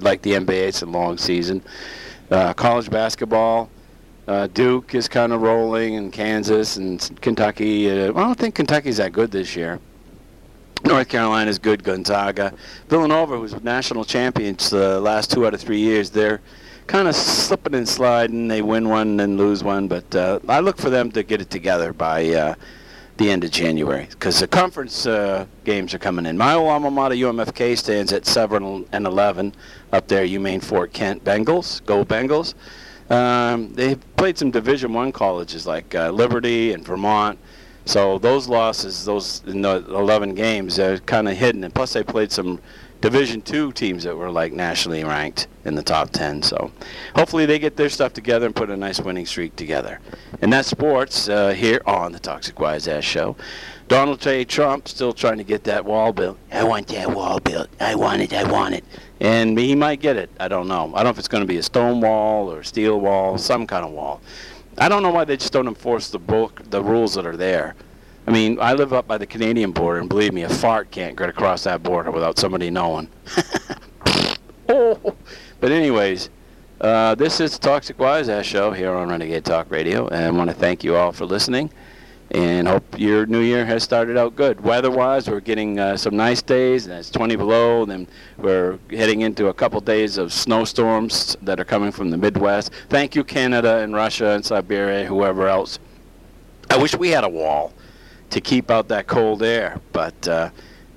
like 0.02 0.22
the 0.22 0.32
NBA, 0.32 0.68
it's 0.68 0.82
a 0.82 0.86
long 0.86 1.18
season. 1.18 1.62
Uh, 2.30 2.54
college 2.54 2.90
basketball. 2.90 3.70
Uh, 4.26 4.48
Duke 4.48 4.94
is 4.94 5.06
kind 5.06 5.32
of 5.32 5.40
rolling, 5.42 5.94
and 5.94 6.12
Kansas 6.12 6.76
and 6.76 7.10
Kentucky. 7.20 7.88
Uh, 7.88 8.10
I 8.10 8.24
don't 8.24 8.36
think 8.36 8.56
Kentucky's 8.56 8.96
that 8.96 9.12
good 9.12 9.30
this 9.30 9.54
year. 9.54 9.78
North 10.86 11.08
Carolina's 11.08 11.58
good. 11.58 11.82
Gonzaga, 11.82 12.54
Villanova, 12.88 13.36
who's 13.36 13.60
national 13.64 14.04
champions 14.04 14.70
the 14.70 15.00
last 15.00 15.32
two 15.32 15.44
out 15.44 15.52
of 15.52 15.60
three 15.60 15.80
years, 15.80 16.10
they're 16.10 16.40
kind 16.86 17.08
of 17.08 17.16
slipping 17.16 17.74
and 17.74 17.88
sliding. 17.88 18.46
They 18.46 18.62
win 18.62 18.88
one 18.88 19.18
and 19.18 19.36
lose 19.36 19.64
one, 19.64 19.88
but 19.88 20.14
uh, 20.14 20.38
I 20.48 20.60
look 20.60 20.78
for 20.78 20.88
them 20.88 21.10
to 21.12 21.24
get 21.24 21.40
it 21.40 21.50
together 21.50 21.92
by 21.92 22.28
uh, 22.28 22.54
the 23.16 23.28
end 23.28 23.42
of 23.42 23.50
January 23.50 24.06
because 24.10 24.38
the 24.38 24.46
conference 24.46 25.06
uh, 25.06 25.46
games 25.64 25.92
are 25.92 25.98
coming 25.98 26.24
in. 26.24 26.38
My 26.38 26.52
alma 26.52 26.90
mater, 26.90 27.16
UMFK, 27.16 27.76
stands 27.76 28.12
at 28.12 28.24
7 28.24 28.86
and 28.92 29.06
11 29.06 29.54
up 29.92 30.06
there. 30.06 30.24
UMaine 30.24 30.62
Fort 30.62 30.92
Kent 30.92 31.24
Bengals, 31.24 31.84
go 31.84 32.04
Bengals. 32.04 32.54
Um, 33.10 33.74
they 33.74 33.96
played 34.16 34.38
some 34.38 34.52
Division 34.52 34.92
One 34.92 35.10
colleges 35.10 35.66
like 35.66 35.96
uh, 35.96 36.10
Liberty 36.10 36.72
and 36.72 36.84
Vermont. 36.84 37.40
So 37.86 38.18
those 38.18 38.48
losses, 38.48 39.04
those 39.04 39.42
in 39.46 39.62
the 39.62 39.76
11 39.88 40.34
games, 40.34 40.78
are 40.78 40.98
kind 40.98 41.28
of 41.28 41.36
hidden. 41.36 41.64
And 41.64 41.74
plus, 41.74 41.92
they 41.92 42.02
played 42.02 42.30
some 42.30 42.60
Division 43.00 43.42
two 43.42 43.72
teams 43.72 44.04
that 44.04 44.16
were 44.16 44.30
like 44.30 44.52
nationally 44.52 45.04
ranked 45.04 45.48
in 45.64 45.74
the 45.74 45.82
top 45.82 46.10
10. 46.10 46.42
So 46.42 46.72
hopefully 47.14 47.44
they 47.44 47.58
get 47.58 47.76
their 47.76 47.90
stuff 47.90 48.14
together 48.14 48.46
and 48.46 48.56
put 48.56 48.70
a 48.70 48.76
nice 48.76 49.00
winning 49.00 49.26
streak 49.26 49.54
together. 49.54 50.00
And 50.40 50.52
that's 50.52 50.68
sports 50.68 51.28
uh, 51.28 51.50
here 51.50 51.82
on 51.86 52.12
the 52.12 52.18
Toxic 52.18 52.58
Wise 52.58 52.88
Ass 52.88 53.04
Show. 53.04 53.36
Donald 53.88 54.20
J. 54.20 54.44
Trump 54.44 54.88
still 54.88 55.12
trying 55.12 55.38
to 55.38 55.44
get 55.44 55.62
that 55.64 55.84
wall 55.84 56.12
built. 56.12 56.38
I 56.50 56.64
want 56.64 56.88
that 56.88 57.14
wall 57.14 57.38
built. 57.38 57.68
I 57.78 57.94
want 57.94 58.22
it. 58.22 58.32
I 58.32 58.50
want 58.50 58.74
it. 58.74 58.84
And 59.20 59.58
he 59.58 59.74
might 59.76 60.00
get 60.00 60.16
it. 60.16 60.30
I 60.40 60.48
don't 60.48 60.66
know. 60.66 60.92
I 60.94 60.96
don't 60.96 61.04
know 61.04 61.10
if 61.10 61.18
it's 61.18 61.28
going 61.28 61.42
to 61.42 61.46
be 61.46 61.58
a 61.58 61.62
stone 61.62 62.00
wall 62.00 62.50
or 62.50 62.62
steel 62.62 62.98
wall, 62.98 63.36
some 63.38 63.66
kind 63.66 63.84
of 63.84 63.92
wall. 63.92 64.20
I 64.78 64.88
don't 64.88 65.02
know 65.02 65.10
why 65.10 65.24
they 65.24 65.36
just 65.36 65.52
don't 65.52 65.68
enforce 65.68 66.10
the 66.10 66.18
book, 66.18 66.62
the 66.70 66.82
rules 66.82 67.14
that 67.14 67.26
are 67.26 67.36
there. 67.36 67.74
I 68.26 68.30
mean, 68.30 68.58
I 68.60 68.74
live 68.74 68.92
up 68.92 69.06
by 69.06 69.18
the 69.18 69.26
Canadian 69.26 69.72
border, 69.72 70.00
and 70.00 70.08
believe 70.08 70.32
me, 70.32 70.42
a 70.42 70.48
fart 70.48 70.90
can't 70.90 71.16
get 71.16 71.28
across 71.28 71.64
that 71.64 71.82
border 71.82 72.10
without 72.10 72.38
somebody 72.38 72.70
knowing. 72.70 73.08
oh. 74.68 75.16
But 75.60 75.72
anyways, 75.72 76.28
uh, 76.80 77.14
this 77.14 77.40
is 77.40 77.58
Toxic 77.58 77.98
Wise 77.98 78.28
Ass 78.28 78.44
Show 78.44 78.72
here 78.72 78.92
on 78.92 79.08
Renegade 79.08 79.44
Talk 79.44 79.70
Radio, 79.70 80.08
and 80.08 80.24
I 80.24 80.30
want 80.30 80.50
to 80.50 80.56
thank 80.56 80.84
you 80.84 80.96
all 80.96 81.12
for 81.12 81.24
listening, 81.24 81.70
and 82.30 82.66
hope 82.66 82.98
your 82.98 83.26
new 83.26 83.40
year 83.40 83.64
has 83.64 83.82
started 83.82 84.16
out 84.16 84.34
good. 84.34 84.60
Weather-wise, 84.60 85.28
we're 85.28 85.40
getting 85.40 85.78
uh, 85.78 85.96
some 85.96 86.16
nice 86.16 86.42
days, 86.42 86.86
and 86.86 86.94
it's 86.98 87.10
20 87.10 87.36
below, 87.36 87.82
and 87.82 87.90
then 87.90 88.08
we're 88.36 88.78
heading 88.90 89.20
into 89.20 89.46
a 89.48 89.54
couple 89.54 89.80
days 89.80 90.18
of 90.18 90.32
snowstorms 90.32 91.36
that 91.42 91.60
are 91.60 91.64
coming 91.64 91.92
from 91.92 92.10
the 92.10 92.16
Midwest. 92.16 92.72
Thank 92.88 93.14
you, 93.14 93.22
Canada 93.22 93.78
and 93.78 93.94
Russia 93.94 94.30
and 94.30 94.44
Siberia, 94.44 95.06
whoever 95.06 95.46
else. 95.46 95.78
I 96.68 96.76
wish 96.76 96.96
we 96.96 97.10
had 97.10 97.24
a 97.24 97.28
wall 97.28 97.72
to 98.30 98.40
keep 98.40 98.70
out 98.70 98.88
that 98.88 99.06
cold 99.06 99.42
air, 99.42 99.80
but 99.92 100.28
uh, 100.28 100.50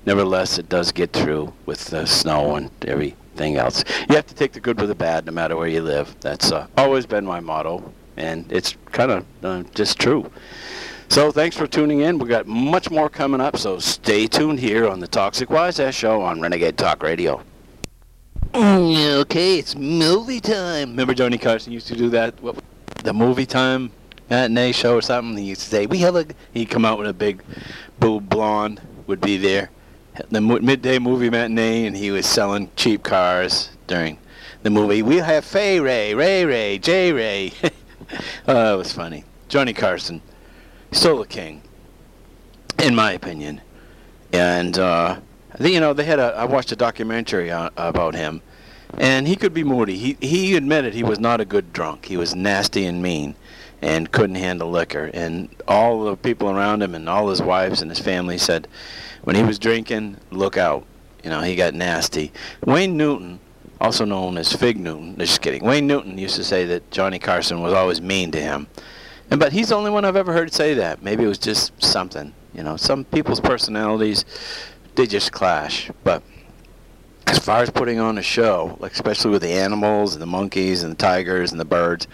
nevertheless, 0.06 0.58
it 0.58 0.68
does 0.68 0.90
get 0.90 1.12
through 1.12 1.52
with 1.64 1.84
the 1.86 2.06
snow 2.06 2.56
and 2.56 2.70
everything 2.86 3.56
else. 3.56 3.84
You 4.08 4.16
have 4.16 4.26
to 4.26 4.34
take 4.34 4.52
the 4.52 4.60
good 4.60 4.80
with 4.80 4.88
the 4.88 4.96
bad, 4.96 5.26
no 5.26 5.32
matter 5.32 5.56
where 5.56 5.68
you 5.68 5.82
live. 5.82 6.16
That's 6.20 6.50
uh, 6.50 6.66
always 6.76 7.06
been 7.06 7.24
my 7.24 7.38
motto, 7.38 7.92
and 8.16 8.50
it's 8.50 8.76
kind 8.86 9.12
of 9.12 9.26
uh, 9.44 9.62
just 9.74 9.98
true. 10.00 10.30
So 11.10 11.32
thanks 11.32 11.56
for 11.56 11.66
tuning 11.66 12.02
in. 12.02 12.20
We 12.20 12.28
got 12.28 12.46
much 12.46 12.88
more 12.88 13.08
coming 13.08 13.40
up, 13.40 13.56
so 13.56 13.80
stay 13.80 14.28
tuned 14.28 14.60
here 14.60 14.86
on 14.86 15.00
the 15.00 15.08
Toxic 15.08 15.50
Wise 15.50 15.80
Ass 15.80 15.92
Show 15.92 16.22
on 16.22 16.40
Renegade 16.40 16.78
Talk 16.78 17.02
Radio. 17.02 17.42
Okay, 18.54 19.58
it's 19.58 19.74
movie 19.74 20.38
time. 20.38 20.90
Remember 20.90 21.12
Johnny 21.12 21.36
Carson 21.36 21.72
used 21.72 21.88
to 21.88 21.96
do 21.96 22.10
that? 22.10 22.40
What, 22.40 22.62
the 23.02 23.12
movie 23.12 23.44
time 23.44 23.90
matinee 24.30 24.70
show 24.70 24.94
or 24.94 25.02
something. 25.02 25.36
He 25.36 25.48
used 25.48 25.62
to 25.62 25.66
say, 25.66 25.86
"We 25.86 25.98
have 25.98 26.14
a." 26.14 26.26
He'd 26.52 26.70
come 26.70 26.84
out 26.84 26.96
with 26.96 27.08
a 27.08 27.12
big 27.12 27.42
boob 27.98 28.28
blonde 28.28 28.80
would 29.08 29.20
be 29.20 29.36
there, 29.36 29.70
the 30.30 30.40
midday 30.40 31.00
movie 31.00 31.28
matinee, 31.28 31.86
and 31.86 31.96
he 31.96 32.12
was 32.12 32.24
selling 32.24 32.70
cheap 32.76 33.02
cars 33.02 33.70
during 33.88 34.16
the 34.62 34.70
movie. 34.70 35.02
We 35.02 35.16
have 35.16 35.44
Fay 35.44 35.80
Ray, 35.80 36.14
Ray 36.14 36.44
Ray, 36.44 36.78
J 36.78 37.12
Ray. 37.12 37.52
oh, 38.46 38.54
that 38.54 38.74
was 38.74 38.92
funny. 38.92 39.24
Johnny 39.48 39.72
Carson, 39.72 40.22
still 40.92 41.18
the 41.18 41.26
king, 41.26 41.62
in 42.82 42.94
my 42.94 43.12
opinion. 43.12 43.60
And 44.32 44.78
uh, 44.78 45.20
you 45.58 45.80
know 45.80 45.92
they 45.92 46.04
had 46.04 46.18
a. 46.18 46.34
I 46.36 46.44
watched 46.44 46.72
a 46.72 46.76
documentary 46.76 47.50
on, 47.50 47.70
about 47.76 48.14
him, 48.14 48.42
and 48.98 49.26
he 49.26 49.36
could 49.36 49.52
be 49.52 49.64
moody. 49.64 49.96
He 49.96 50.16
he 50.20 50.56
admitted 50.56 50.94
he 50.94 51.02
was 51.02 51.18
not 51.18 51.40
a 51.40 51.44
good 51.44 51.72
drunk. 51.72 52.06
He 52.06 52.16
was 52.16 52.34
nasty 52.34 52.86
and 52.86 53.02
mean 53.02 53.34
and 53.82 54.10
couldn't 54.12 54.36
handle 54.36 54.70
liquor. 54.70 55.10
And 55.14 55.48
all 55.66 56.04
the 56.04 56.16
people 56.16 56.50
around 56.50 56.82
him 56.82 56.94
and 56.94 57.08
all 57.08 57.28
his 57.28 57.42
wives 57.42 57.80
and 57.82 57.90
his 57.90 57.98
family 57.98 58.38
said, 58.38 58.68
when 59.24 59.36
he 59.36 59.42
was 59.42 59.58
drinking, 59.58 60.16
look 60.30 60.56
out. 60.56 60.84
You 61.24 61.30
know, 61.30 61.40
he 61.40 61.56
got 61.56 61.74
nasty. 61.74 62.32
Wayne 62.64 62.96
Newton, 62.96 63.40
also 63.80 64.04
known 64.04 64.38
as 64.38 64.52
Fig 64.52 64.78
Newton, 64.78 65.16
just 65.18 65.40
kidding. 65.40 65.64
Wayne 65.64 65.86
Newton 65.86 66.16
used 66.18 66.36
to 66.36 66.44
say 66.44 66.64
that 66.66 66.90
Johnny 66.90 67.18
Carson 67.18 67.60
was 67.60 67.72
always 67.72 68.00
mean 68.00 68.30
to 68.32 68.40
him. 68.40 68.66
And 69.30 69.38
but 69.38 69.52
he's 69.52 69.68
the 69.68 69.76
only 69.76 69.90
one 69.90 70.04
I've 70.04 70.16
ever 70.16 70.32
heard 70.32 70.52
say 70.52 70.74
that. 70.74 71.02
Maybe 71.02 71.24
it 71.24 71.28
was 71.28 71.38
just 71.38 71.80
something. 71.82 72.32
You 72.54 72.62
know, 72.62 72.76
some 72.76 73.04
people's 73.04 73.40
personalities 73.40 74.24
they 74.96 75.06
just 75.06 75.32
clash. 75.32 75.90
But 76.04 76.22
as 77.26 77.38
far 77.38 77.62
as 77.62 77.70
putting 77.70 77.98
on 77.98 78.18
a 78.18 78.22
show, 78.22 78.76
like 78.80 78.92
especially 78.92 79.30
with 79.30 79.42
the 79.42 79.52
animals 79.52 80.14
and 80.14 80.22
the 80.22 80.26
monkeys 80.26 80.82
and 80.82 80.92
the 80.92 80.96
tigers 80.96 81.52
and 81.52 81.60
the 81.60 81.64
birds, 81.64 82.06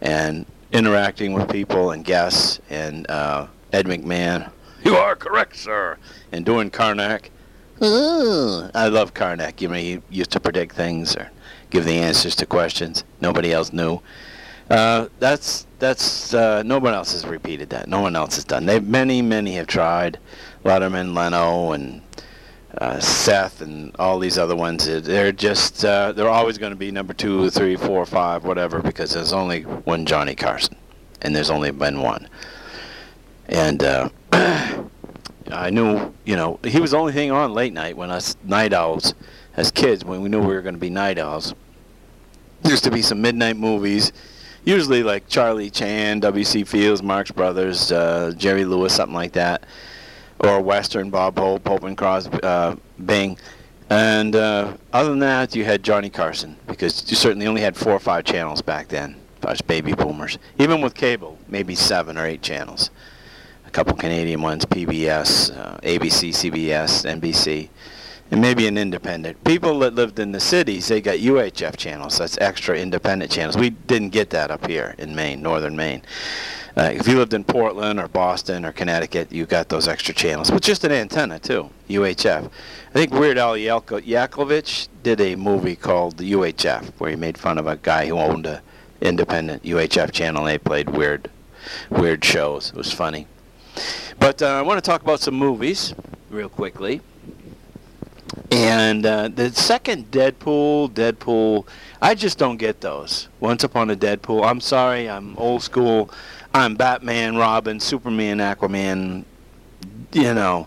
and 0.00 0.46
interacting 0.72 1.32
with 1.32 1.50
people 1.50 1.90
and 1.90 2.04
guests 2.04 2.60
and 2.68 3.10
uh, 3.10 3.46
Ed 3.72 3.86
McMahon. 3.86 4.50
You 4.84 4.96
are 4.96 5.16
correct, 5.16 5.56
sir. 5.56 5.96
And 6.30 6.44
doing 6.44 6.70
Carnac. 6.70 7.30
Ooh, 7.82 8.68
I 8.74 8.88
love 8.88 9.14
Carnac. 9.14 9.62
You 9.62 9.68
know, 9.68 9.74
he 9.74 10.02
used 10.10 10.30
to 10.32 10.40
predict 10.40 10.74
things 10.74 11.16
or 11.16 11.30
give 11.70 11.84
the 11.84 11.98
answers 11.98 12.34
to 12.36 12.46
questions 12.46 13.04
nobody 13.20 13.52
else 13.52 13.72
knew. 13.72 14.00
Uh, 14.70 15.08
that's 15.18 15.66
that's 15.78 16.34
uh, 16.34 16.62
no 16.62 16.78
one 16.78 16.94
else 16.94 17.12
has 17.12 17.24
repeated 17.24 17.70
that. 17.70 17.88
No 17.88 18.00
one 18.00 18.14
else 18.16 18.34
has 18.34 18.44
done. 18.44 18.66
They 18.66 18.80
many 18.80 19.22
many 19.22 19.54
have 19.54 19.66
tried. 19.66 20.18
Letterman, 20.64 21.14
Leno, 21.14 21.72
and 21.72 22.02
uh, 22.76 23.00
Seth, 23.00 23.62
and 23.62 23.94
all 23.98 24.18
these 24.18 24.36
other 24.36 24.56
ones. 24.56 24.86
They're 25.02 25.32
just 25.32 25.84
uh, 25.84 26.12
they're 26.12 26.28
always 26.28 26.58
going 26.58 26.72
to 26.72 26.76
be 26.76 26.90
number 26.90 27.14
two, 27.14 27.48
three, 27.50 27.76
four, 27.76 28.04
five, 28.04 28.44
whatever, 28.44 28.82
because 28.82 29.12
there's 29.12 29.32
only 29.32 29.62
one 29.62 30.04
Johnny 30.04 30.34
Carson, 30.34 30.76
and 31.22 31.34
there's 31.34 31.50
only 31.50 31.70
been 31.70 32.00
one. 32.02 32.28
And 33.48 33.82
uh, 33.82 34.10
I 34.32 35.70
knew, 35.70 36.12
you 36.24 36.36
know, 36.36 36.60
he 36.62 36.80
was 36.80 36.90
the 36.90 36.98
only 36.98 37.12
thing 37.12 37.30
on 37.30 37.54
late 37.54 37.72
night 37.72 37.96
when 37.96 38.10
us 38.10 38.36
night 38.44 38.74
owls, 38.74 39.14
as 39.56 39.70
kids, 39.70 40.04
when 40.04 40.20
we 40.20 40.28
knew 40.28 40.40
we 40.40 40.54
were 40.54 40.62
going 40.62 40.74
to 40.74 40.80
be 40.80 40.90
night 40.90 41.18
owls. 41.18 41.54
There 42.62 42.72
used 42.72 42.84
to 42.84 42.90
be 42.90 43.02
some 43.02 43.22
midnight 43.22 43.56
movies, 43.56 44.12
usually 44.68 45.02
like 45.02 45.26
Charlie 45.28 45.70
Chan, 45.70 46.20
W.C. 46.20 46.64
Fields, 46.64 47.02
Marx 47.02 47.30
Brothers, 47.30 47.90
uh, 47.90 48.32
Jerry 48.36 48.66
Lewis, 48.66 48.94
something 48.94 49.14
like 49.14 49.32
that, 49.32 49.64
or 50.40 50.60
Western, 50.60 51.08
Bob 51.08 51.38
Hope, 51.38 51.64
Pope 51.64 51.84
and 51.84 51.96
Crosby, 51.96 52.38
uh, 52.42 52.76
Bing. 53.06 53.38
And 53.88 54.36
uh, 54.36 54.76
other 54.92 55.08
than 55.08 55.20
that, 55.20 55.56
you 55.56 55.64
had 55.64 55.82
Johnny 55.82 56.10
Carson, 56.10 56.54
because 56.66 57.10
you 57.10 57.16
certainly 57.16 57.46
only 57.46 57.62
had 57.62 57.74
four 57.74 57.92
or 57.92 57.98
five 57.98 58.24
channels 58.24 58.60
back 58.60 58.88
then, 58.88 59.16
us 59.44 59.62
baby 59.62 59.94
boomers. 59.94 60.36
Even 60.58 60.82
with 60.82 60.94
cable, 60.94 61.38
maybe 61.48 61.74
seven 61.74 62.18
or 62.18 62.26
eight 62.26 62.42
channels 62.42 62.90
a 63.68 63.70
couple 63.70 63.94
Canadian 63.94 64.40
ones, 64.40 64.64
PBS, 64.64 65.54
uh, 65.54 65.76
ABC, 65.80 66.30
CBS, 66.30 67.04
NBC, 67.04 67.68
and 68.30 68.40
maybe 68.40 68.66
an 68.66 68.76
independent. 68.76 69.42
People 69.44 69.78
that 69.80 69.94
lived 69.94 70.18
in 70.18 70.32
the 70.32 70.40
cities, 70.40 70.88
they 70.88 71.00
got 71.00 71.18
UHF 71.18 71.76
channels. 71.76 72.18
That's 72.18 72.36
extra 72.38 72.78
independent 72.78 73.30
channels. 73.30 73.56
We 73.56 73.70
didn't 73.70 74.10
get 74.10 74.30
that 74.30 74.50
up 74.50 74.66
here 74.66 74.94
in 74.98 75.14
Maine, 75.14 75.40
northern 75.42 75.76
Maine. 75.76 76.02
Uh, 76.76 76.92
if 76.94 77.08
you 77.08 77.16
lived 77.16 77.34
in 77.34 77.42
Portland 77.42 77.98
or 77.98 78.06
Boston 78.06 78.64
or 78.64 78.72
Connecticut, 78.72 79.32
you 79.32 79.46
got 79.46 79.68
those 79.68 79.88
extra 79.88 80.14
channels. 80.14 80.50
But 80.50 80.62
just 80.62 80.84
an 80.84 80.92
antenna, 80.92 81.38
too, 81.38 81.70
UHF. 81.88 82.44
I 82.44 82.92
think 82.92 83.12
Weird 83.12 83.36
Al 83.38 83.54
Yankovic 83.54 84.88
did 85.02 85.20
a 85.20 85.34
movie 85.34 85.74
called 85.74 86.18
the 86.18 86.32
UHF, 86.32 86.92
where 86.98 87.10
he 87.10 87.16
made 87.16 87.36
fun 87.36 87.58
of 87.58 87.66
a 87.66 87.76
guy 87.76 88.06
who 88.06 88.18
owned 88.18 88.46
a 88.46 88.62
independent 89.00 89.62
UHF 89.62 90.12
channel, 90.12 90.46
and 90.46 90.50
they 90.54 90.58
played 90.58 90.90
weird, 90.90 91.30
weird 91.90 92.24
shows. 92.24 92.70
It 92.70 92.76
was 92.76 92.92
funny. 92.92 93.26
But 94.20 94.42
uh, 94.42 94.46
I 94.46 94.62
want 94.62 94.82
to 94.82 94.88
talk 94.88 95.02
about 95.02 95.20
some 95.20 95.34
movies 95.34 95.94
real 96.30 96.48
quickly. 96.48 97.00
And 98.50 99.04
uh, 99.04 99.28
the 99.28 99.52
second 99.52 100.10
Deadpool, 100.10 100.90
Deadpool, 100.90 101.66
I 102.00 102.14
just 102.14 102.38
don't 102.38 102.56
get 102.56 102.80
those. 102.80 103.28
Once 103.40 103.64
Upon 103.64 103.90
a 103.90 103.96
Deadpool, 103.96 104.44
I'm 104.44 104.60
sorry, 104.60 105.08
I'm 105.08 105.36
old 105.36 105.62
school. 105.62 106.10
I'm 106.54 106.74
Batman, 106.76 107.36
Robin, 107.36 107.78
Superman, 107.78 108.38
Aquaman, 108.38 109.24
you 110.12 110.34
know, 110.34 110.66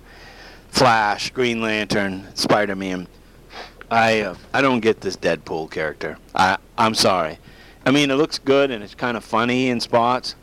Flash, 0.70 1.32
Green 1.32 1.62
Lantern, 1.62 2.28
Spider-Man. 2.36 3.08
I 3.90 4.22
uh, 4.22 4.36
I 4.54 4.62
don't 4.62 4.80
get 4.80 5.01
this 5.01 5.18
Deadpool 5.18 5.70
character. 5.70 6.18
I 6.34 6.58
I'm 6.78 6.94
sorry. 6.94 7.40
I 7.86 7.92
mean, 7.92 8.10
it 8.12 8.16
looks 8.16 8.40
good 8.40 8.72
and 8.72 8.84
it's 8.84 8.96
kind 8.96 9.18
of 9.18 9.24
funny 9.24 9.70
in 9.70 9.80
spots, 9.82 10.36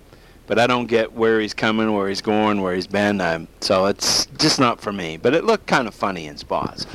but 0.48 0.58
I 0.58 0.66
don't 0.66 0.86
get 0.86 1.12
where 1.12 1.38
he's 1.38 1.54
coming, 1.54 1.92
where 1.92 2.08
he's 2.08 2.22
going, 2.22 2.62
where 2.62 2.74
he's 2.74 2.86
been. 2.86 3.46
So 3.60 3.84
it's 3.84 4.26
just 4.38 4.58
not 4.58 4.80
for 4.80 4.92
me. 4.92 5.18
But 5.18 5.34
it 5.34 5.44
looked 5.44 5.66
kind 5.66 5.86
of 5.86 5.94
funny 5.94 6.26
in 6.26 6.38
spots. 6.38 6.86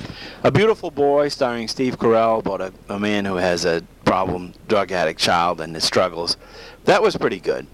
A 0.44 0.52
Beautiful 0.52 0.92
Boy, 0.92 1.30
starring 1.30 1.70
Steve 1.70 1.98
Carell, 1.98 2.40
about 2.40 2.60
a, 2.60 2.74
a 2.90 3.00
man 3.00 3.24
who 3.24 3.36
has 3.36 3.64
a 3.64 3.84
problem 4.04 4.54
drug 4.68 4.92
addict 4.92 5.20
child 5.20 5.62
and 5.62 5.74
his 5.76 5.84
struggles. 5.86 6.36
That 6.86 7.02
was 7.02 7.16
pretty 7.16 7.40
good. 7.40 7.68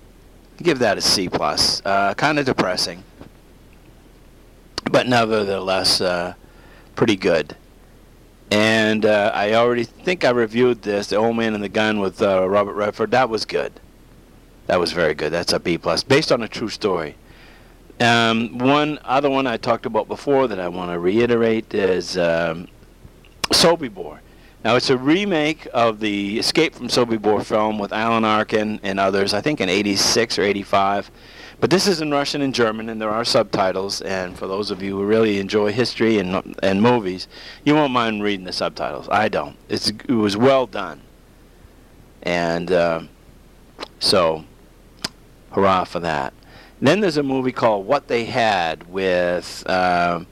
Give 0.57 0.79
that 0.79 0.97
a 0.97 1.01
C 1.01 1.29
plus. 1.29 1.81
Uh, 1.85 2.13
kind 2.13 2.37
of 2.37 2.45
depressing, 2.45 3.03
but 4.91 5.07
nevertheless 5.07 6.01
uh, 6.01 6.33
pretty 6.95 7.15
good. 7.15 7.55
And 8.51 9.05
uh, 9.05 9.31
I 9.33 9.53
already 9.53 9.85
think 9.85 10.25
I 10.25 10.31
reviewed 10.31 10.81
this, 10.81 11.07
The 11.07 11.15
Old 11.15 11.37
Man 11.37 11.53
and 11.53 11.63
the 11.63 11.69
Gun 11.69 11.99
with 11.99 12.21
uh, 12.21 12.49
Robert 12.49 12.73
Redford. 12.73 13.11
That 13.11 13.29
was 13.29 13.45
good. 13.45 13.71
That 14.69 14.79
was 14.79 14.91
very 14.91 15.15
good. 15.15 15.31
That's 15.31 15.51
a 15.51 15.59
B 15.59 15.79
plus, 15.79 16.03
based 16.03 16.31
on 16.31 16.43
a 16.43 16.47
true 16.47 16.69
story. 16.69 17.15
Um, 17.99 18.59
one 18.59 18.99
other 19.03 19.27
one 19.27 19.47
I 19.47 19.57
talked 19.57 19.87
about 19.87 20.07
before 20.07 20.47
that 20.47 20.59
I 20.59 20.67
want 20.67 20.91
to 20.91 20.99
reiterate 20.99 21.73
is 21.73 22.19
um, 22.19 22.67
Sobibor. 23.45 24.19
Now 24.63 24.75
it's 24.75 24.91
a 24.91 24.97
remake 24.97 25.67
of 25.73 25.99
the 25.99 26.37
Escape 26.37 26.75
from 26.75 26.87
Sobibor 26.87 27.43
film 27.43 27.79
with 27.79 27.91
Alan 27.91 28.23
Arkin 28.23 28.79
and 28.83 28.99
others. 28.99 29.33
I 29.33 29.41
think 29.41 29.59
in 29.59 29.69
'86 29.69 30.37
or 30.37 30.43
'85. 30.43 31.09
But 31.59 31.71
this 31.71 31.87
is 31.87 31.99
in 31.99 32.11
Russian 32.11 32.43
and 32.43 32.53
German, 32.53 32.89
and 32.89 33.01
there 33.01 33.09
are 33.09 33.25
subtitles. 33.25 34.01
And 34.01 34.37
for 34.37 34.45
those 34.45 34.69
of 34.69 34.83
you 34.83 34.97
who 34.97 35.03
really 35.03 35.39
enjoy 35.39 35.71
history 35.71 36.19
and 36.19 36.55
and 36.61 36.79
movies, 36.79 37.27
you 37.65 37.73
won't 37.73 37.91
mind 37.91 38.21
reading 38.21 38.45
the 38.45 38.53
subtitles. 38.53 39.09
I 39.09 39.29
don't. 39.29 39.57
It's 39.67 39.89
it 39.89 40.11
was 40.11 40.37
well 40.37 40.67
done. 40.67 41.01
And 42.21 42.71
uh, 42.71 43.01
so, 43.97 44.45
hurrah 45.51 45.83
for 45.83 45.99
that. 45.99 46.33
Then 46.81 47.01
there's 47.01 47.17
a 47.17 47.23
movie 47.23 47.51
called 47.51 47.85
What 47.85 48.07
They 48.07 48.25
Had 48.25 48.89
with 48.89 49.63
uh, 49.67 50.23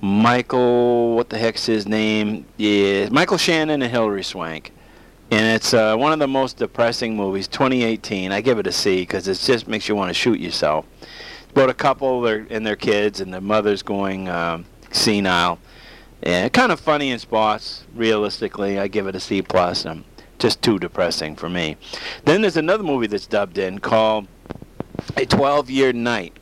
Michael. 0.00 1.16
What 1.16 1.30
the 1.30 1.38
heck's 1.38 1.66
his 1.66 1.86
name? 1.86 2.44
Yeah, 2.56 3.08
Michael 3.08 3.38
Shannon 3.38 3.82
and 3.82 3.90
Hilary 3.90 4.22
Swank 4.22 4.72
and 5.32 5.46
it's 5.56 5.72
uh, 5.72 5.96
one 5.96 6.12
of 6.12 6.18
the 6.18 6.28
most 6.28 6.58
depressing 6.58 7.16
movies 7.16 7.48
2018 7.48 8.30
i 8.32 8.40
give 8.42 8.58
it 8.58 8.66
a 8.66 8.72
c 8.72 9.00
because 9.00 9.26
it 9.26 9.38
just 9.38 9.66
makes 9.66 9.88
you 9.88 9.96
want 9.96 10.10
to 10.10 10.14
shoot 10.14 10.38
yourself 10.38 10.84
about 11.50 11.70
a 11.70 11.74
couple 11.74 12.26
and 12.26 12.66
their 12.66 12.76
kids 12.76 13.20
and 13.20 13.32
their 13.32 13.40
mother's 13.40 13.82
going 13.82 14.28
um, 14.28 14.66
senile 14.90 15.58
and 16.22 16.52
kind 16.52 16.70
of 16.70 16.78
funny 16.78 17.10
in 17.10 17.18
spots 17.18 17.84
realistically 17.94 18.78
i 18.78 18.86
give 18.86 19.06
it 19.06 19.16
a 19.16 19.20
c 19.20 19.40
plus 19.40 19.86
just 20.42 20.60
too 20.62 20.78
depressing 20.78 21.34
for 21.34 21.48
me 21.48 21.76
then 22.24 22.42
there's 22.42 22.56
another 22.56 22.82
movie 22.82 23.06
that's 23.06 23.26
dubbed 23.26 23.58
in 23.58 23.78
called 23.78 24.26
a 25.16 25.24
12 25.24 25.70
year 25.70 25.92
night 25.92 26.36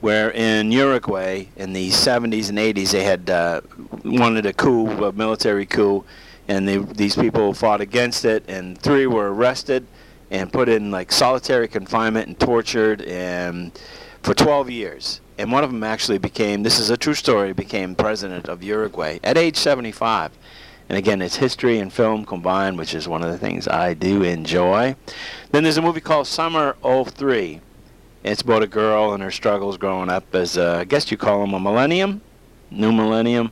where 0.00 0.30
in 0.32 0.70
uruguay 0.70 1.46
in 1.56 1.72
the 1.72 1.88
70s 1.90 2.48
and 2.50 2.58
80s 2.58 2.90
they 2.90 3.04
had 3.04 3.30
uh, 3.30 3.60
wanted 4.04 4.44
a 4.44 4.52
coup 4.52 4.86
a 5.04 5.12
military 5.12 5.66
coup 5.66 6.04
and 6.48 6.68
they, 6.68 6.78
these 6.78 7.16
people 7.16 7.54
fought 7.54 7.80
against 7.80 8.24
it, 8.24 8.44
and 8.48 8.78
three 8.78 9.06
were 9.06 9.32
arrested 9.32 9.86
and 10.30 10.52
put 10.52 10.68
in 10.68 10.90
like 10.90 11.12
solitary 11.12 11.68
confinement 11.68 12.26
and 12.26 12.38
tortured 12.38 13.02
and 13.02 13.78
for 14.22 14.34
12 14.34 14.70
years. 14.70 15.20
And 15.38 15.50
one 15.50 15.64
of 15.64 15.72
them 15.72 15.82
actually 15.82 16.18
became, 16.18 16.62
this 16.62 16.78
is 16.78 16.90
a 16.90 16.96
true 16.96 17.14
story, 17.14 17.52
became 17.52 17.94
president 17.94 18.48
of 18.48 18.62
Uruguay 18.62 19.18
at 19.24 19.36
age 19.36 19.56
75. 19.56 20.32
And 20.88 20.98
again, 20.98 21.22
it's 21.22 21.36
history 21.36 21.78
and 21.78 21.92
film 21.92 22.24
combined, 22.26 22.78
which 22.78 22.94
is 22.94 23.08
one 23.08 23.22
of 23.22 23.30
the 23.30 23.38
things 23.38 23.66
I 23.66 23.94
do 23.94 24.22
enjoy. 24.22 24.96
Then 25.50 25.62
there's 25.62 25.78
a 25.78 25.82
movie 25.82 26.00
called 26.00 26.26
Summer 26.26 26.76
03. 26.82 27.60
It's 28.22 28.42
about 28.42 28.62
a 28.62 28.66
girl 28.66 29.12
and 29.12 29.22
her 29.22 29.30
struggles 29.30 29.76
growing 29.76 30.10
up 30.10 30.34
as, 30.34 30.56
a, 30.56 30.78
I 30.80 30.84
guess 30.84 31.10
you 31.10 31.16
call 31.16 31.40
them 31.40 31.54
a 31.54 31.60
millennium, 31.60 32.20
new 32.70 32.92
millennium 32.92 33.50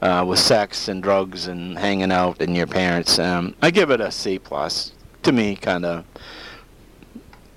uh, 0.00 0.24
with 0.26 0.38
sex 0.38 0.88
and 0.88 1.02
drugs 1.02 1.46
and 1.46 1.78
hanging 1.78 2.12
out 2.12 2.40
and 2.40 2.56
your 2.56 2.66
parents. 2.66 3.18
Um, 3.18 3.54
I 3.62 3.70
give 3.70 3.90
it 3.90 4.00
a 4.00 4.10
C 4.10 4.38
plus. 4.38 4.92
To 5.24 5.32
me, 5.32 5.56
kind 5.56 5.84
of 5.84 6.04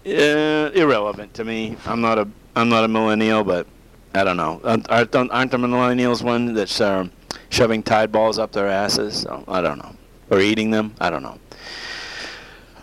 uh, 0.06 0.72
irrelevant 0.74 1.34
to 1.36 1.46
me. 1.46 1.78
I'm 1.86 2.02
not 2.02 2.18
a 2.18 2.28
I'm 2.56 2.70
not 2.70 2.84
a 2.84 2.88
millennial, 2.88 3.44
but 3.44 3.68
I 4.14 4.24
don't 4.24 4.36
know. 4.36 4.60
Aren't, 4.64 4.90
aren't 4.90 5.12
the 5.52 5.58
millennials 5.58 6.22
one 6.24 6.54
that's 6.54 6.82
uh, 6.82 7.08
shoving 7.50 7.84
Tide 7.84 8.12
balls 8.12 8.40
up 8.40 8.52
their 8.52 8.68
asses? 8.68 9.22
So, 9.22 9.44
I 9.48 9.62
don't 9.62 9.78
know. 9.78 9.96
Or 10.30 10.40
eating 10.40 10.72
them? 10.72 10.96
I 11.00 11.10
don't 11.10 11.24
know. 11.24 11.40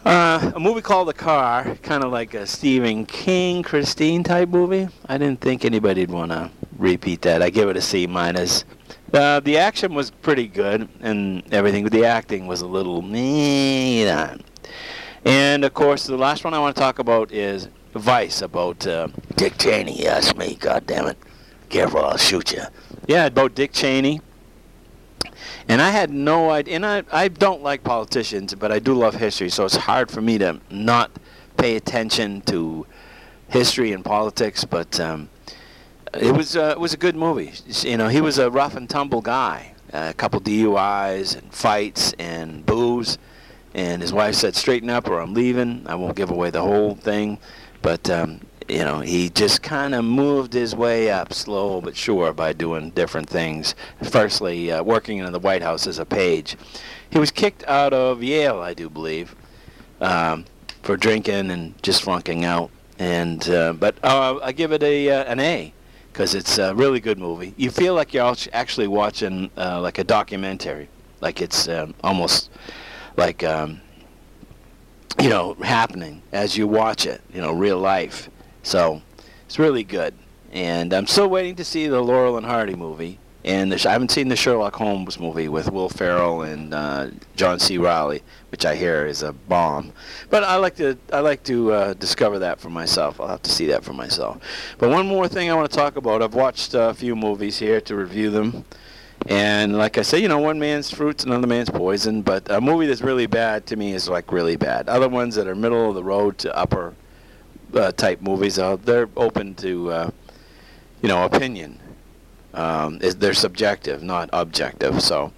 Uh, 0.04 0.52
a 0.54 0.60
movie 0.60 0.80
called 0.80 1.08
The 1.08 1.12
Car, 1.12 1.76
kind 1.82 2.02
of 2.02 2.10
like 2.10 2.32
a 2.32 2.46
Stephen 2.46 3.04
King, 3.04 3.62
Christine 3.62 4.22
type 4.22 4.48
movie. 4.48 4.88
I 5.06 5.18
didn't 5.18 5.40
think 5.40 5.64
anybody'd 5.64 6.10
want 6.10 6.32
to 6.32 6.50
repeat 6.78 7.22
that. 7.22 7.42
I 7.42 7.50
give 7.50 7.68
it 7.68 7.76
a 7.76 7.80
C 7.80 8.06
minus. 8.06 8.64
Uh, 9.12 9.40
the 9.40 9.58
action 9.58 9.94
was 9.94 10.10
pretty 10.10 10.46
good 10.46 10.88
and 11.00 11.42
everything, 11.52 11.82
but 11.82 11.92
the 11.92 12.04
acting 12.04 12.46
was 12.46 12.62
a 12.62 12.66
little 12.66 13.02
meh. 13.02 14.36
And 15.24 15.64
of 15.64 15.74
course, 15.74 16.06
the 16.06 16.16
last 16.16 16.44
one 16.44 16.54
I 16.54 16.58
want 16.58 16.76
to 16.76 16.80
talk 16.80 16.98
about 16.98 17.32
is 17.32 17.68
Vice 17.94 18.42
about 18.42 18.86
uh, 18.86 19.08
Dick 19.36 19.58
Cheney. 19.58 20.00
Yes, 20.00 20.34
me. 20.36 20.54
God 20.54 20.86
damn 20.86 21.06
it! 21.06 21.18
Careful, 21.68 22.04
I'll 22.04 22.16
shoot 22.16 22.52
you. 22.52 22.62
Yeah, 23.06 23.26
about 23.26 23.54
Dick 23.54 23.72
Cheney. 23.72 24.20
And 25.68 25.81
I 25.83 25.90
had 25.90 26.11
no 26.11 26.51
idea. 26.51 26.77
And 26.77 26.87
I, 26.87 27.03
I 27.12 27.29
don't 27.29 27.62
like 27.62 27.85
politicians, 27.85 28.55
but 28.55 28.72
I 28.72 28.79
do 28.79 28.94
love 28.94 29.14
history, 29.14 29.48
so 29.48 29.64
it's 29.64 29.77
hard 29.77 30.11
for 30.11 30.20
me 30.20 30.38
to 30.38 30.61
not 30.70 31.11
pay 31.57 31.77
attention 31.77 32.40
to 32.42 32.87
history 33.48 33.92
and 33.92 34.05
politics. 34.05 34.64
But 34.64 34.98
um, 35.01 35.29
it 36.14 36.35
was 36.35 36.57
uh, 36.57 36.72
it 36.77 36.81
was 36.81 36.94
a 36.94 36.96
good 36.96 37.16
movie. 37.16 37.53
You 37.83 37.96
know, 37.96 38.09
he 38.09 38.20
was 38.20 38.38
a 38.38 38.51
rough 38.51 38.77
and 38.77 38.88
tumble 38.88 39.20
guy. 39.20 39.74
Uh, 39.92 40.09
a 40.11 40.14
couple 40.14 40.38
DUIs 40.40 41.35
and 41.37 41.53
fights 41.53 42.12
and 42.18 42.66
booze, 42.66 43.16
and 43.72 44.03
his 44.03 44.12
wife 44.12 44.35
said, 44.35 44.55
"Straighten 44.55 44.90
up, 44.90 45.09
or 45.09 45.20
I'm 45.20 45.33
leaving." 45.33 45.85
I 45.87 45.94
won't 45.94 46.14
give 46.14 46.31
away 46.31 46.51
the 46.51 46.61
whole 46.61 46.94
thing, 46.94 47.38
but 47.81 48.11
um, 48.11 48.40
you 48.68 48.85
know, 48.85 49.00
he 49.00 49.31
just 49.31 49.62
kind 49.62 49.94
of 49.94 50.04
moved 50.04 50.52
his 50.52 50.76
way 50.76 51.11
up, 51.11 51.33
slow 51.33 51.81
but 51.81 51.96
sure, 51.96 52.33
by 52.33 52.52
doing 52.52 52.90
different 52.90 53.28
things. 53.28 53.74
Firstly, 54.02 54.70
uh, 54.70 54.83
working 54.83 55.18
in 55.18 55.33
the 55.33 55.38
White 55.38 55.62
House 55.62 55.87
as 55.87 55.98
a 55.98 56.04
page. 56.04 56.57
He 57.11 57.18
was 57.18 57.31
kicked 57.31 57.64
out 57.64 57.94
of 57.94 58.22
Yale, 58.22 58.61
I 58.61 58.74
do 58.74 58.90
believe, 58.90 59.35
um, 60.00 60.44
for 60.83 60.96
drinking 60.96 61.50
and 61.50 61.83
just 61.83 62.02
flunking 62.02 62.44
out. 62.44 62.70
And 62.98 63.48
uh, 63.48 63.72
but 63.72 63.96
uh, 64.04 64.38
I 64.42 64.52
give 64.52 64.72
it 64.72 64.83
a 64.83 65.11
uh, 65.11 65.24
an 65.24 65.40
A 65.40 65.72
because 66.12 66.35
it's 66.35 66.59
a 66.59 66.74
really 66.74 67.00
good 67.00 67.18
movie. 67.18 67.54
You 67.57 67.70
feel 67.70 67.94
like 67.94 68.12
you're 68.12 68.35
actually 68.52 68.88
watching 68.88 69.50
uh, 69.57 69.81
like 69.81 69.98
a 69.98 70.04
documentary, 70.04 70.88
like 71.20 71.40
it's 71.40 71.68
um, 71.68 71.94
almost 72.02 72.50
like 73.16 73.44
um, 73.44 73.81
you 75.22 75.28
know 75.31 75.54
happening 75.54 76.22
as 76.33 76.57
you 76.57 76.66
watch 76.66 77.07
it, 77.07 77.22
you 77.33 77.40
know, 77.40 77.52
real 77.52 77.78
life. 77.78 78.28
So 78.62 79.03
it's 79.47 79.59
really 79.59 79.85
good, 79.85 80.14
and 80.53 80.92
I'm 80.92 81.07
still 81.07 81.29
waiting 81.29 81.57
to 81.57 81.64
see 81.64 81.87
the 81.87 82.01
Laurel 82.01 82.37
and 82.37 82.47
Hardy 82.47 82.75
movie. 82.75 83.18
And 83.44 83.73
the, 83.73 83.88
I 83.88 83.92
haven't 83.92 84.11
seen 84.11 84.29
the 84.29 84.37
Sherlock 84.37 84.75
Holmes 84.75 85.18
movie 85.18 85.49
with 85.49 85.71
Will 85.71 85.88
Ferrell 85.88 86.42
and 86.42 86.75
uh, 86.75 87.09
John 87.37 87.59
C. 87.59 87.79
Reilly, 87.79 88.23
which 88.51 88.66
I 88.66 88.75
hear 88.75 89.07
is 89.07 89.23
a 89.23 89.33
bomb. 89.33 89.92
But 90.29 90.44
I 90.44 90.57
like 90.57 90.77
to 90.77 90.99
I 91.12 91.21
like 91.21 91.44
to 91.44 91.73
uh, 91.73 91.94
discover 91.94 92.40
that 92.40 92.61
for 92.61 92.68
myself. 92.68 93.21
I'll 93.21 93.29
have 93.29 93.42
to 93.42 93.51
see 93.51 93.66
that 93.66 93.85
for 93.85 93.92
myself. 93.94 94.42
But 94.77 94.90
one 94.90 95.07
more 95.07 95.29
thing 95.29 95.51
I 95.51 95.55
want 95.55 95.71
to 95.71 95.77
talk 95.77 95.97
about. 95.97 96.21
I've 96.21 96.35
watched 96.35 96.75
a 96.75 96.92
few 96.92 97.14
movies 97.16 97.59
here 97.59 97.81
to 97.83 97.94
review 97.97 98.31
them. 98.31 98.64
And 99.27 99.79
like 99.79 99.99
I 99.99 100.03
say, 100.03 100.18
you 100.18 100.29
know, 100.29 100.38
one 100.38 100.59
man's 100.59 100.90
fruit's 100.90 101.25
another 101.25 101.47
man's 101.47 101.71
poison. 101.71 102.23
But 102.23 102.51
a 102.51 102.61
movie 102.61 102.87
that's 102.87 103.03
really 103.03 103.27
bad 103.27 103.66
to 103.66 103.77
me 103.77 103.92
is 103.92 104.09
like 104.09 104.31
really 104.31 104.57
bad. 104.57 104.88
Other 104.88 105.09
ones 105.09 105.37
that 105.37 105.47
are 105.47 105.55
middle 105.55 105.88
of 105.88 105.94
the 105.94 106.05
road 106.05 106.38
to 106.38 106.55
upper 106.57 106.94
uh, 107.74 107.92
type 107.92 108.20
movies, 108.20 108.59
uh, 108.59 108.76
they're 108.76 109.09
open 109.16 109.54
to, 109.57 109.90
uh, 109.90 110.11
you 111.02 111.09
know, 111.09 111.24
opinion. 111.24 111.78
Um, 112.54 112.98
they're 112.98 113.35
subjective, 113.35 114.02
not 114.02 114.31
objective. 114.33 115.02
So, 115.02 115.33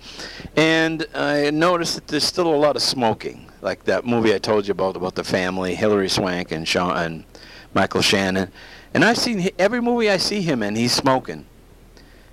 and 0.56 1.06
I 1.14 1.50
noticed 1.50 1.96
that 1.96 2.06
there's 2.06 2.24
still 2.24 2.54
a 2.54 2.56
lot 2.56 2.76
of 2.76 2.82
smoking, 2.82 3.50
like 3.60 3.84
that 3.84 4.06
movie 4.06 4.34
I 4.34 4.38
told 4.38 4.66
you 4.66 4.72
about 4.72 4.96
about 4.96 5.16
the 5.16 5.24
family, 5.24 5.74
Hilary 5.74 6.08
Swank 6.08 6.52
and 6.52 6.66
Sean 6.66 6.96
and 6.96 7.24
Michael 7.74 8.00
Shannon. 8.00 8.50
And 8.94 9.04
I've 9.04 9.18
seen 9.18 9.50
every 9.58 9.82
movie 9.82 10.08
I 10.08 10.16
see 10.16 10.40
him 10.40 10.62
in, 10.62 10.76
he's 10.76 10.92
smoking. 10.92 11.46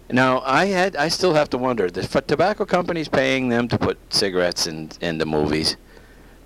Now 0.10 0.42
I 0.46 0.66
had, 0.66 0.96
I 0.96 1.10
still 1.10 1.34
have 1.34 1.50
to 1.50 1.58
wonder: 1.58 1.90
the 1.90 2.04
tobacco 2.22 2.64
companies 2.64 3.10
paying 3.10 3.50
them 3.50 3.68
to 3.68 3.78
put 3.78 3.98
cigarettes 4.14 4.68
in 4.68 4.92
in 5.02 5.18
the 5.18 5.26
movies, 5.26 5.76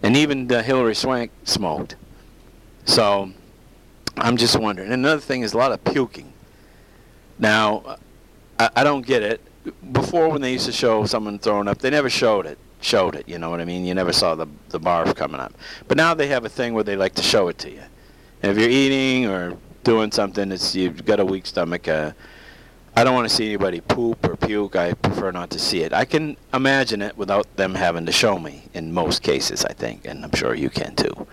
and 0.01 0.17
even 0.17 0.47
the 0.47 0.63
Hilary 0.63 0.95
Swank 0.95 1.31
smoked. 1.43 1.95
So 2.85 3.31
I'm 4.17 4.37
just 4.37 4.59
wondering. 4.59 4.91
Another 4.91 5.21
thing 5.21 5.41
is 5.41 5.53
a 5.53 5.57
lot 5.57 5.71
of 5.71 5.83
puking. 5.83 6.33
Now 7.39 7.97
I, 8.59 8.69
I 8.77 8.83
don't 8.83 9.05
get 9.05 9.23
it. 9.23 9.41
Before, 9.91 10.29
when 10.29 10.41
they 10.41 10.53
used 10.53 10.65
to 10.65 10.71
show 10.71 11.05
someone 11.05 11.37
throwing 11.39 11.67
up, 11.67 11.79
they 11.79 11.89
never 11.89 12.09
showed 12.09 12.45
it. 12.45 12.57
Showed 12.83 13.15
it, 13.15 13.29
you 13.29 13.37
know 13.37 13.51
what 13.51 13.61
I 13.61 13.65
mean? 13.65 13.85
You 13.85 13.93
never 13.93 14.11
saw 14.11 14.33
the 14.33 14.47
the 14.69 14.79
barf 14.79 15.15
coming 15.15 15.39
up. 15.39 15.53
But 15.87 15.97
now 15.97 16.15
they 16.15 16.27
have 16.27 16.45
a 16.45 16.49
thing 16.49 16.73
where 16.73 16.83
they 16.83 16.95
like 16.95 17.13
to 17.15 17.21
show 17.21 17.47
it 17.47 17.59
to 17.59 17.69
you. 17.69 17.83
And 18.41 18.51
if 18.51 18.57
you're 18.57 18.69
eating 18.69 19.27
or 19.27 19.55
doing 19.83 20.11
something, 20.11 20.51
it's 20.51 20.75
you've 20.75 21.05
got 21.05 21.19
a 21.19 21.25
weak 21.25 21.45
stomach. 21.45 21.87
Uh, 21.87 22.13
I 22.93 23.05
don't 23.05 23.15
want 23.15 23.29
to 23.29 23.33
see 23.33 23.47
anybody 23.47 23.79
poop 23.79 24.27
or 24.27 24.35
puke. 24.35 24.75
I 24.75 24.93
prefer 24.93 25.31
not 25.31 25.49
to 25.51 25.59
see 25.59 25.81
it. 25.81 25.93
I 25.93 26.03
can 26.03 26.35
imagine 26.53 27.01
it 27.01 27.17
without 27.17 27.55
them 27.55 27.73
having 27.73 28.05
to 28.05 28.11
show 28.11 28.37
me 28.37 28.63
in 28.73 28.91
most 28.91 29.23
cases, 29.23 29.63
I 29.63 29.71
think, 29.71 30.05
and 30.05 30.25
I'm 30.25 30.33
sure 30.33 30.53
you 30.53 30.69
can 30.69 30.95
too. 30.95 31.27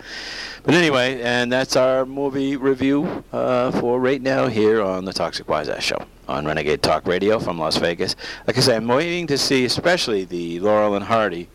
But 0.63 0.73
anyway, 0.73 1.21
and 1.21 1.51
that's 1.51 1.75
our 1.75 2.05
movie 2.05 2.55
review 2.55 3.23
uh, 3.33 3.71
for 3.71 3.99
right 3.99 4.21
now 4.21 4.47
here 4.47 4.81
on 4.81 5.03
the 5.03 5.11
Toxic 5.11 5.49
Wise 5.49 5.67
Ass 5.67 5.83
Show 5.83 6.01
on 6.29 6.45
Renegade 6.45 6.81
Talk 6.81 7.05
Radio 7.05 7.39
from 7.39 7.59
Las 7.59 7.75
Vegas. 7.77 8.15
Like 8.47 8.57
I 8.57 8.61
say, 8.61 8.75
I'm 8.77 8.87
waiting 8.87 9.27
to 9.27 9.37
see 9.37 9.65
especially 9.65 10.23
the 10.23 10.61
Laurel 10.61 10.95
and 10.95 11.03
Hardy 11.05 11.49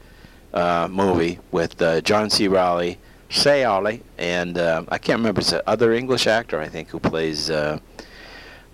uh, 0.52 0.86
movie 0.90 1.38
with 1.50 1.80
uh, 1.80 2.02
John 2.02 2.28
C. 2.28 2.46
Reilly, 2.46 2.98
Say 3.30 3.64
Ollie, 3.64 4.02
and 4.18 4.58
uh, 4.58 4.84
I 4.88 4.98
can't 4.98 5.18
remember, 5.18 5.40
it's 5.40 5.50
the 5.50 5.68
other 5.68 5.92
English 5.92 6.26
actor, 6.26 6.60
I 6.60 6.68
think, 6.68 6.90
who 6.90 7.00
plays 7.00 7.50
uh, 7.50 7.78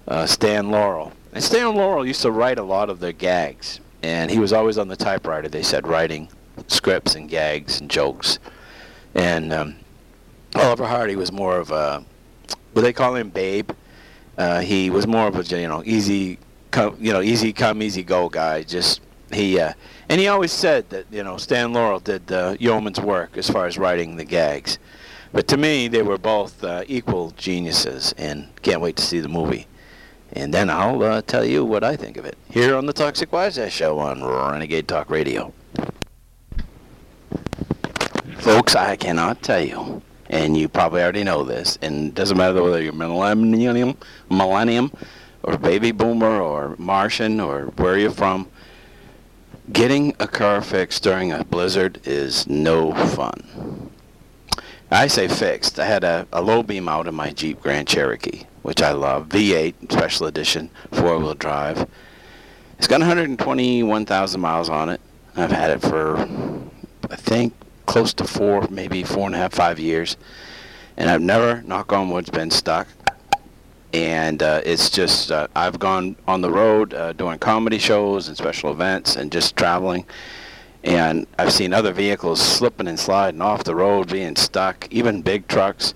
uh, 0.09 0.27
Stan 0.27 0.71
Laurel. 0.71 1.12
And 1.33 1.43
Stan 1.45 1.75
Laurel 1.75 2.07
used 2.07 2.23
to 2.23 2.31
write 2.31 2.59
a 2.59 2.62
lot 2.62 2.90
of 2.90 3.01
their 3.01 3.12
gags. 3.12 3.81
and 4.03 4.31
he 4.31 4.38
was 4.38 4.53
always 4.53 4.79
on 4.79 4.88
the 4.88 4.97
typewriter. 4.97 5.49
They 5.49 5.62
said 5.62 5.87
writing 5.87 6.29
scripts 6.66 7.14
and 7.14 7.29
gags 7.29 7.81
and 7.81 7.90
jokes, 7.90 8.38
and 9.14 9.53
um, 9.53 9.77
Oliver 10.55 10.87
Hardy 10.87 11.16
was 11.16 11.31
more 11.33 11.59
of 11.59 11.71
a 11.71 12.05
what 12.73 12.83
they 12.83 12.93
call 12.93 13.14
him, 13.14 13.31
Babe. 13.31 13.71
Uh, 14.38 14.61
he 14.61 14.88
was 14.90 15.07
more 15.07 15.27
of 15.29 15.37
a 15.37 15.43
you 15.43 15.69
know 15.69 15.83
easy, 15.85 16.38
come, 16.71 16.97
you 16.99 17.12
know 17.12 17.21
easy 17.21 17.53
come 17.53 17.83
easy 17.83 18.03
go 18.03 18.29
guy. 18.29 18.62
Just 18.62 19.03
he 19.33 19.61
uh, 19.61 19.75
and 20.09 20.21
he 20.21 20.29
always 20.29 20.53
said 20.53 20.88
that 20.90 21.07
you 21.11 21.23
know 21.23 21.37
Stan 21.37 21.73
Laurel 21.73 22.01
did 22.01 22.33
uh, 22.33 22.57
yeoman's 22.59 23.01
work 23.01 23.37
as 23.37 23.49
far 23.51 23.66
as 23.66 23.79
writing 23.79 24.16
the 24.16 24.25
gags. 24.25 24.79
But 25.33 25.47
to 25.49 25.57
me, 25.57 25.87
they 25.88 26.03
were 26.03 26.19
both 26.19 26.64
uh, 26.64 26.83
equal 26.88 27.31
geniuses, 27.33 28.14
and 28.19 28.49
can't 28.62 28.81
wait 28.81 28.97
to 28.97 29.03
see 29.03 29.21
the 29.21 29.29
movie. 29.29 29.66
And 30.33 30.55
then 30.55 30.71
I'll 30.71 31.03
uh, 31.03 31.23
tell 31.23 31.45
you 31.45 31.64
what 31.64 31.83
I 31.83 31.97
think 31.97 32.16
of 32.16 32.25
it 32.25 32.38
here 32.49 32.77
on 32.77 32.87
the 32.87 32.93
Toxic 32.93 33.33
Wise 33.33 33.59
Ass 33.59 33.73
Show 33.73 33.99
on 33.99 34.23
Renegade 34.23 34.87
Talk 34.87 35.11
Radio. 35.11 35.53
Folks, 38.38 38.75
I 38.75 38.97
cannot 38.97 39.43
tell 39.43 39.62
you, 39.62 40.03
and 40.29 40.57
you 40.57 40.69
probably 40.69 41.03
already 41.03 41.25
know 41.25 41.45
this, 41.45 41.79
and 41.83 42.09
it 42.09 42.14
doesn't 42.14 42.38
matter 42.38 42.62
whether 42.62 42.81
you're 42.81 42.93
millennium, 42.93 43.97
millennium, 44.31 44.93
or 45.43 45.59
baby 45.59 45.90
boomer, 45.93 46.40
or 46.40 46.75
Martian, 46.79 47.40
or 47.40 47.66
where 47.77 47.99
you're 47.99 48.11
from. 48.11 48.49
Getting 49.73 50.14
a 50.19 50.27
car 50.27 50.62
fixed 50.62 51.03
during 51.03 51.33
a 51.33 51.45
blizzard 51.45 52.01
is 52.05 52.47
no 52.47 52.93
fun. 52.95 53.90
I 54.90 55.07
say 55.07 55.29
fixed. 55.29 55.79
I 55.79 55.87
had 55.87 56.03
a, 56.03 56.27
a 56.33 56.43
low 56.43 56.62
beam 56.62 56.88
out 56.88 57.07
in 57.07 57.14
my 57.14 57.31
Jeep 57.31 57.61
Grand 57.61 57.87
Cherokee, 57.87 58.45
which 58.62 58.83
I 58.83 58.92
love. 58.92 59.29
V8 59.29 59.92
Special 59.92 60.27
Edition, 60.27 60.70
four-wheel 60.92 61.35
drive. 61.35 61.88
It's 62.79 62.87
got 62.87 63.01
121,000 63.01 64.40
miles 64.40 64.68
on 64.68 64.88
it. 64.88 65.01
I've 65.37 65.51
had 65.51 65.70
it 65.70 65.83
for, 65.83 66.18
I 67.11 67.16
think, 67.16 67.53
close 67.87 68.12
to 68.14 68.25
four, 68.25 68.66
maybe 68.70 69.05
four 69.05 69.27
and 69.27 69.35
a 69.35 69.38
half, 69.38 69.53
five 69.53 69.79
years. 69.79 70.16
And 70.96 71.11
I've 71.11 71.23
never, 71.23 71.62
knock 71.62 71.92
on 71.92 72.11
wood, 72.11 72.31
been 72.33 72.51
stuck. 72.51 72.88
And 73.92 74.42
uh, 74.42 74.62
it's 74.64 74.90
just, 74.90 75.33
uh, 75.33 75.49
I've 75.57 75.79
gone 75.79 76.16
on 76.29 76.40
the 76.40 76.51
road 76.51 76.94
uh, 76.94 77.12
doing 77.12 77.38
comedy 77.38 77.79
shows 77.79 78.29
and 78.29 78.37
special 78.37 78.70
events 78.70 79.16
and 79.16 79.33
just 79.33 79.57
traveling 79.57 80.07
and 80.83 81.27
I've 81.38 81.53
seen 81.53 81.73
other 81.73 81.92
vehicles 81.92 82.40
slipping 82.40 82.88
and 82.88 82.99
sliding 82.99 83.42
off 83.42 83.64
the 83.64 83.75
road, 83.75 84.11
being 84.11 84.37
stuck, 84.37 84.88
even 84.90 85.23
big 85.23 85.46
trucks. 85.46 85.94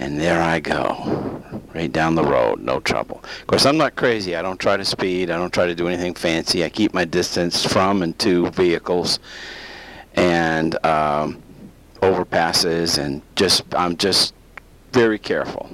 And 0.00 0.18
there 0.18 0.40
I 0.40 0.60
go, 0.60 1.42
right 1.74 1.92
down 1.92 2.14
the 2.14 2.24
road, 2.24 2.60
no 2.60 2.80
trouble. 2.80 3.22
Of 3.22 3.46
course, 3.46 3.66
I'm 3.66 3.76
not 3.76 3.96
crazy. 3.96 4.34
I 4.34 4.40
don't 4.40 4.58
try 4.58 4.78
to 4.78 4.84
speed. 4.84 5.30
I 5.30 5.36
don't 5.36 5.52
try 5.52 5.66
to 5.66 5.74
do 5.74 5.88
anything 5.88 6.14
fancy. 6.14 6.64
I 6.64 6.70
keep 6.70 6.94
my 6.94 7.04
distance 7.04 7.66
from 7.66 8.00
and 8.00 8.18
to 8.20 8.48
vehicles 8.52 9.18
and 10.14 10.74
um, 10.86 11.42
overpasses, 11.96 12.96
and 12.96 13.20
just 13.36 13.62
I'm 13.74 13.98
just 13.98 14.32
very 14.92 15.18
careful. 15.18 15.68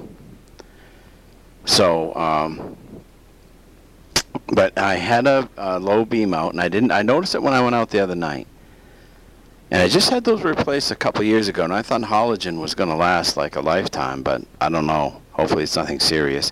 So, 1.63 2.13
um, 2.15 2.75
but 4.47 4.77
I 4.77 4.95
had 4.95 5.25
a, 5.25 5.49
a, 5.55 5.79
low 5.79 6.03
beam 6.03 6.33
out, 6.33 6.51
and 6.51 6.59
I 6.59 6.67
didn't. 6.67 6.91
I 6.91 7.01
noticed 7.01 7.33
it 7.33 7.41
when 7.41 7.53
I 7.53 7.61
went 7.61 7.75
out 7.75 7.91
the 7.91 7.99
other 8.01 8.15
night, 8.15 8.47
and 9.69 9.81
I 9.81 9.87
just 9.87 10.09
had 10.09 10.23
those 10.23 10.43
replaced 10.43 10.91
a 10.91 10.95
couple 10.95 11.23
years 11.23 11.47
ago, 11.47 11.63
and 11.63 11.73
I 11.73 11.81
thought 11.81 12.01
halogen 12.01 12.59
was 12.59 12.73
going 12.73 12.89
to 12.89 12.95
last 12.95 13.35
like 13.37 13.55
a 13.55 13.61
lifetime, 13.61 14.23
but 14.23 14.41
I 14.61 14.69
don't 14.69 14.87
know. 14.87 15.21
Hopefully, 15.31 15.63
it's 15.63 15.75
nothing 15.75 15.99
serious. 15.99 16.51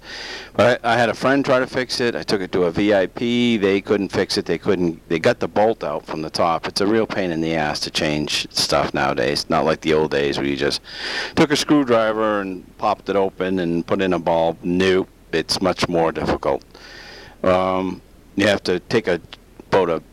But 0.53 0.79
I, 0.85 0.93
I, 0.93 0.97
had 0.97 1.09
a 1.09 1.13
friend 1.15 1.43
try 1.43 1.57
to 1.57 1.65
fix 1.65 1.99
it. 1.99 2.15
I 2.15 2.21
took 2.21 2.39
it 2.41 2.51
to 2.51 2.65
a 2.65 2.71
VIP. 2.71 3.59
They 3.59 3.81
couldn't 3.81 4.09
fix 4.09 4.37
it. 4.37 4.45
They 4.45 4.59
couldn't. 4.59 5.01
They 5.09 5.17
got 5.17 5.39
the 5.39 5.47
bolt 5.47 5.83
out 5.83 6.05
from 6.05 6.21
the 6.21 6.29
top. 6.29 6.67
It's 6.67 6.81
a 6.81 6.85
real 6.85 7.07
pain 7.07 7.31
in 7.31 7.41
the 7.41 7.55
ass 7.55 7.79
to 7.79 7.89
change 7.89 8.47
stuff 8.51 8.93
nowadays. 8.93 9.49
Not 9.49 9.65
like 9.65 9.81
the 9.81 9.93
old 9.93 10.11
days 10.11 10.37
where 10.37 10.45
you 10.45 10.55
just 10.55 10.81
took 11.35 11.51
a 11.51 11.55
screwdriver 11.55 12.41
and 12.41 12.77
popped 12.77 13.09
it 13.09 13.15
open 13.15 13.57
and 13.57 13.87
put 13.87 14.01
in 14.01 14.13
a 14.13 14.19
bulb. 14.19 14.59
Nope. 14.61 15.09
It's 15.31 15.61
much 15.61 15.89
more 15.89 16.11
difficult. 16.11 16.63
Um, 17.43 18.03
you 18.35 18.47
have 18.47 18.61
to 18.63 18.79
take 18.81 19.07
a 19.07 19.19
about 19.67 19.89
a 19.89 20.03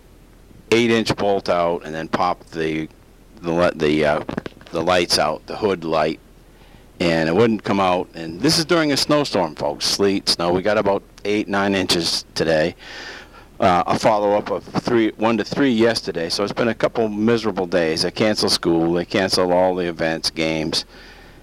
eight 0.73 0.91
inch 0.91 1.15
bolt 1.17 1.49
out 1.49 1.85
and 1.85 1.95
then 1.95 2.09
pop 2.09 2.45
the 2.51 2.89
the 3.43 3.73
the 3.77 4.05
uh, 4.05 4.25
the 4.71 4.83
lights 4.83 5.19
out, 5.19 5.47
the 5.47 5.57
hood 5.57 5.85
light, 5.85 6.19
and 6.99 7.29
it 7.29 7.35
wouldn't 7.35 7.63
come 7.63 7.81
out. 7.81 8.09
And 8.15 8.41
this 8.41 8.59
is 8.59 8.65
during 8.65 8.93
a 8.93 8.97
snowstorm, 8.97 9.55
folks. 9.55 9.85
Sleet, 9.85 10.29
snow. 10.29 10.53
We 10.53 10.63
got 10.63 10.79
about 10.79 11.03
eight 11.25 11.49
nine 11.49 11.75
inches 11.75 12.25
today. 12.35 12.75
Uh, 13.61 13.85
a 13.87 13.99
follow 13.99 14.33
up 14.33 14.51
of 14.51 14.65
three, 14.65 15.13
one 15.19 15.37
to 15.37 15.45
three 15.45 15.71
yesterday. 15.71 16.29
So 16.29 16.43
it's 16.43 16.53
been 16.53 16.69
a 16.69 16.75
couple 16.75 17.09
miserable 17.09 17.67
days. 17.67 18.05
I 18.05 18.11
canceled 18.11 18.51
school. 18.51 18.95
They 18.95 19.05
canceled 19.05 19.53
all 19.53 19.77
the 19.77 19.87
events, 19.87 20.31
games, 20.31 20.85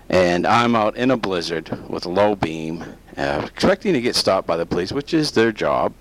and 0.10 0.46
I'm 0.46 0.76
out 0.76 0.98
in 0.98 1.12
a 1.12 1.18
blizzard 1.18 1.70
with 1.89 2.06
a 2.06 2.10
low 2.10 2.36
beam 2.36 2.84
uh, 3.15 3.44
expecting 3.46 3.94
to 3.94 4.02
get 4.02 4.15
stopped 4.15 4.48
by 4.48 4.58
the 4.58 4.65
police, 4.65 4.92
which 4.92 5.13
is 5.13 5.32
their 5.32 5.52
job. 5.52 5.94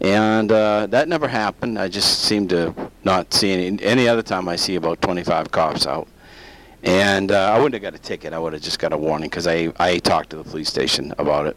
And 0.00 0.52
uh, 0.52 0.86
that 0.86 1.08
never 1.08 1.26
happened. 1.26 1.78
I 1.78 1.88
just 1.88 2.20
seem 2.20 2.46
to 2.48 2.74
not 3.04 3.34
see 3.34 3.52
any. 3.52 3.82
Any 3.82 4.06
other 4.06 4.22
time 4.22 4.48
I 4.48 4.56
see 4.56 4.76
about 4.76 5.02
25 5.02 5.50
cops 5.50 5.86
out. 5.86 6.06
And 6.84 7.32
uh, 7.32 7.52
I 7.52 7.56
wouldn't 7.58 7.74
have 7.74 7.82
got 7.82 7.98
a 7.98 8.02
ticket. 8.02 8.32
I 8.32 8.38
would 8.38 8.52
have 8.52 8.62
just 8.62 8.78
got 8.78 8.92
a 8.92 8.96
warning 8.96 9.28
because 9.28 9.48
I, 9.48 9.72
I 9.78 9.98
talked 9.98 10.30
to 10.30 10.36
the 10.36 10.44
police 10.44 10.68
station 10.68 11.12
about 11.18 11.46
it. 11.46 11.56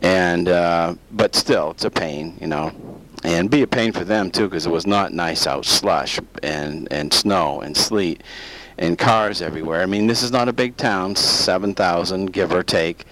And 0.00 0.48
uh, 0.48 0.94
but 1.12 1.34
still, 1.34 1.72
it's 1.72 1.84
a 1.84 1.90
pain, 1.90 2.36
you 2.40 2.48
know, 2.48 2.72
and 3.22 3.48
be 3.50 3.62
a 3.62 3.66
pain 3.66 3.92
for 3.92 4.04
them 4.04 4.30
too 4.30 4.48
because 4.48 4.66
it 4.66 4.70
was 4.70 4.86
not 4.86 5.12
nice 5.12 5.46
out, 5.46 5.64
slush 5.64 6.18
and 6.42 6.90
and 6.90 7.12
snow 7.12 7.60
and 7.60 7.76
sleet, 7.76 8.22
and 8.78 8.98
cars 8.98 9.40
everywhere. 9.42 9.80
I 9.80 9.86
mean, 9.86 10.08
this 10.08 10.24
is 10.24 10.32
not 10.32 10.48
a 10.48 10.52
big 10.52 10.76
town, 10.76 11.14
7,000 11.14 12.32
give 12.32 12.52
or 12.52 12.64
take. 12.64 13.04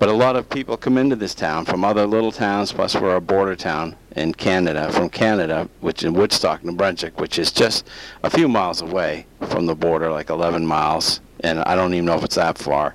But 0.00 0.08
a 0.08 0.14
lot 0.14 0.34
of 0.34 0.48
people 0.48 0.78
come 0.78 0.96
into 0.96 1.14
this 1.14 1.34
town 1.34 1.66
from 1.66 1.84
other 1.84 2.06
little 2.06 2.32
towns, 2.32 2.72
plus 2.72 2.94
we're 2.94 3.16
a 3.16 3.20
border 3.20 3.54
town 3.54 3.96
in 4.16 4.32
Canada, 4.32 4.90
from 4.90 5.10
Canada, 5.10 5.68
which 5.80 6.04
in 6.04 6.14
Woodstock, 6.14 6.64
New 6.64 6.72
Brunswick, 6.72 7.20
which 7.20 7.38
is 7.38 7.52
just 7.52 7.86
a 8.22 8.30
few 8.30 8.48
miles 8.48 8.80
away 8.80 9.26
from 9.42 9.66
the 9.66 9.74
border, 9.74 10.10
like 10.10 10.30
11 10.30 10.64
miles, 10.64 11.20
and 11.40 11.58
I 11.58 11.74
don't 11.74 11.92
even 11.92 12.06
know 12.06 12.16
if 12.16 12.24
it's 12.24 12.36
that 12.36 12.56
far. 12.56 12.94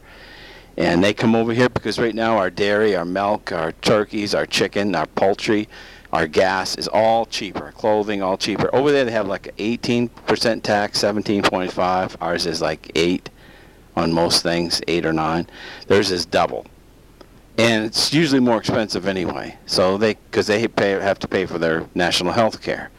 And 0.77 1.03
they 1.03 1.13
come 1.13 1.35
over 1.35 1.53
here 1.53 1.69
because 1.69 1.99
right 1.99 2.15
now 2.15 2.39
our 2.39 2.49
dairy, 2.49 2.95
our 2.95 3.05
milk, 3.05 3.51
our 3.51 3.71
turkeys, 3.73 4.33
our 4.33 4.47
chicken, 4.47 4.95
our 4.95 5.05
poultry, 5.05 5.69
our 6.11 6.25
gas 6.25 6.75
is 6.75 6.87
all 6.87 7.27
cheaper. 7.27 7.71
Clothing 7.73 8.23
all 8.23 8.35
cheaper. 8.35 8.73
Over 8.73 8.91
there 8.91 9.05
they 9.05 9.11
have 9.11 9.27
like 9.27 9.55
18% 9.57 10.63
tax, 10.63 11.03
17.5. 11.03 12.15
Ours 12.19 12.47
is 12.47 12.63
like 12.63 12.91
8 12.95 13.29
on 13.95 14.11
most 14.11 14.41
things, 14.41 14.81
8 14.87 15.05
or 15.05 15.13
9. 15.13 15.47
Theirs 15.85 16.09
is 16.09 16.25
double 16.25 16.65
and 17.57 17.85
it's 17.85 18.13
usually 18.13 18.41
more 18.41 18.57
expensive 18.57 19.07
anyway. 19.07 19.57
So 19.65 19.97
they, 19.97 20.15
because 20.15 20.47
they 20.47 20.67
pay, 20.67 20.91
have 20.91 21.19
to 21.19 21.27
pay 21.27 21.45
for 21.45 21.57
their 21.57 21.87
national 21.95 22.33
health 22.33 22.61
care, 22.61 22.91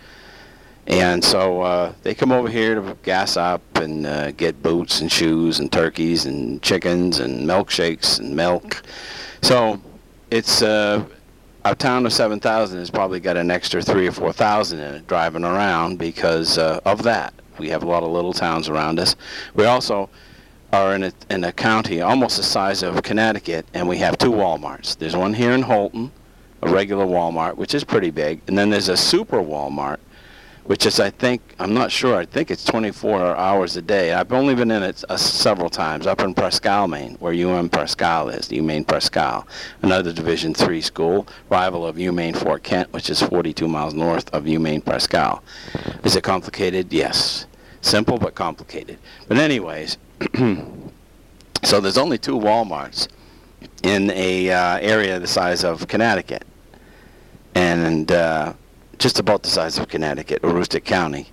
and 0.87 1.23
so 1.25 1.62
uh, 1.62 1.92
they 2.03 2.14
come 2.14 2.31
over 2.31 2.49
here 2.49 2.77
to 2.77 2.97
gas 3.03 3.37
up 3.37 3.62
and 3.77 4.07
uh, 4.07 4.31
get 4.33 4.62
boots 4.62 5.01
and 5.01 5.11
shoes 5.11 5.59
and 5.59 5.71
turkeys 5.73 6.27
and 6.27 6.62
chickens 6.62 7.19
and 7.19 7.47
milkshakes 7.47 8.21
and 8.21 8.37
milk. 8.37 8.83
So 9.42 9.81
it's 10.31 10.62
uh, 10.62 11.05
a 11.64 11.75
town 11.75 12.07
of 12.07 12.12
7,000 12.12 12.79
has 12.79 12.90
probably 12.90 13.19
got 13.19 13.37
an 13.37 13.51
extra 13.51 13.83
three 13.83 14.07
or 14.07 14.12
4,000 14.12 14.79
in 14.79 14.95
it 14.95 15.07
driving 15.09 15.45
around 15.45 15.99
because 15.99 16.59
uh, 16.59 16.81
of 16.85 17.03
that. 17.03 17.35
We 17.59 17.69
have 17.71 17.83
a 17.83 17.87
lot 17.87 18.03
of 18.03 18.11
little 18.11 18.33
towns 18.33 18.69
around 18.69 19.01
us. 19.01 19.16
We 19.55 19.64
also 19.64 20.09
are 20.76 20.94
in 20.94 21.04
a, 21.04 21.12
in 21.30 21.44
a 21.44 21.52
county 21.52 22.00
almost 22.00 22.36
the 22.36 22.42
size 22.42 22.82
of 22.82 23.02
Connecticut, 23.02 23.66
and 23.72 23.88
we 23.88 23.96
have 23.98 24.18
two 24.18 24.30
Walmarts. 24.30 24.96
There's 24.96 25.16
one 25.16 25.32
here 25.32 25.52
in 25.52 25.62
Houlton, 25.62 26.10
a 26.62 26.68
regular 26.68 27.06
Walmart, 27.06 27.56
which 27.56 27.74
is 27.74 27.82
pretty 27.82 28.10
big, 28.10 28.42
and 28.46 28.58
then 28.58 28.68
there's 28.68 28.88
a 28.88 28.96
super 28.96 29.38
Walmart, 29.38 29.98
which 30.64 30.84
is, 30.84 31.00
I 31.00 31.10
think, 31.10 31.40
I'm 31.58 31.72
not 31.72 31.90
sure, 31.90 32.16
I 32.16 32.26
think 32.26 32.50
it's 32.50 32.64
24 32.64 33.36
hours 33.36 33.76
a 33.76 33.82
day. 33.82 34.12
I've 34.12 34.32
only 34.32 34.54
been 34.54 34.70
in 34.70 34.82
it 34.82 35.02
uh, 35.08 35.16
several 35.16 35.70
times, 35.70 36.06
up 36.06 36.20
in 36.20 36.34
Presque 36.34 36.64
Maine, 36.88 37.16
where 37.20 37.32
UM 37.32 37.70
Presque 37.70 38.02
is, 38.34 38.48
UMaine 38.48 38.86
Presque, 38.86 39.46
another 39.82 40.12
Division 40.12 40.52
three 40.52 40.80
school, 40.82 41.26
rival 41.48 41.86
of 41.86 41.96
UMaine 41.96 42.36
Fort 42.36 42.62
Kent, 42.62 42.92
which 42.92 43.08
is 43.08 43.22
42 43.22 43.66
miles 43.66 43.94
north 43.94 44.28
of 44.34 44.44
UMaine 44.44 44.84
Presque. 44.84 45.42
Is 46.04 46.16
it 46.16 46.22
complicated? 46.22 46.92
Yes. 46.92 47.46
Simple 47.80 48.18
but 48.18 48.34
complicated. 48.34 48.98
But 49.28 49.38
anyways, 49.38 49.96
so 51.62 51.81
there's 51.81 51.98
only 51.98 52.18
two 52.18 52.38
Walmarts 52.38 53.09
in 53.83 54.11
a 54.11 54.50
uh, 54.50 54.79
area 54.79 55.18
the 55.18 55.26
size 55.26 55.64
of 55.64 55.88
Connecticut, 55.88 56.44
and 57.55 58.11
uh, 58.11 58.52
just 58.98 59.18
about 59.18 59.42
the 59.42 59.48
size 59.48 59.79
of 59.79 59.88
Connecticut, 59.88 60.42
Aroostook 60.42 60.85
County. 60.85 61.29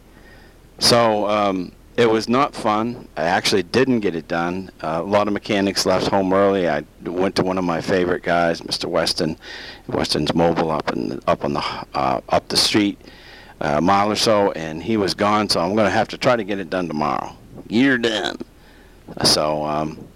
So 0.80 1.28
um, 1.30 1.72
it 1.96 2.10
was 2.10 2.28
not 2.28 2.56
fun. 2.56 3.08
I 3.16 3.24
actually 3.24 3.64
didn't 3.64 4.02
get 4.02 4.16
it 4.16 4.28
done. 4.28 4.70
Uh, 4.82 5.02
a 5.02 5.08
lot 5.08 5.28
of 5.28 5.34
mechanics 5.34 5.86
left 5.86 6.08
home 6.08 6.34
early. 6.34 6.68
I 6.68 6.84
went 7.04 7.36
to 7.38 7.44
one 7.44 7.58
of 7.58 7.64
my 7.64 7.82
favorite 7.82 8.24
guys, 8.24 8.62
Mr. 8.62 8.86
Weston, 8.86 9.38
Weston's 9.88 10.34
Mobile 10.34 10.72
up 10.72 10.88
the, 10.88 11.22
up 11.28 11.46
on 11.46 11.54
the 11.54 11.64
uh, 11.94 12.20
up 12.30 12.48
the 12.50 12.58
street, 12.58 13.00
a 13.62 13.80
mile 13.80 14.12
or 14.12 14.16
so, 14.16 14.52
and 14.52 14.84
he 14.84 14.98
was 14.98 15.14
gone. 15.14 15.48
So 15.50 15.62
I'm 15.62 15.76
going 15.76 15.86
to 15.86 15.92
have 15.92 16.10
to 16.10 16.18
try 16.18 16.36
to 16.36 16.44
get 16.44 16.60
it 16.60 16.70
done 16.70 16.88
tomorrow. 16.88 17.36
You're 17.70 17.98
done. 17.98 18.38
So 19.24 19.64
um, 19.66 20.08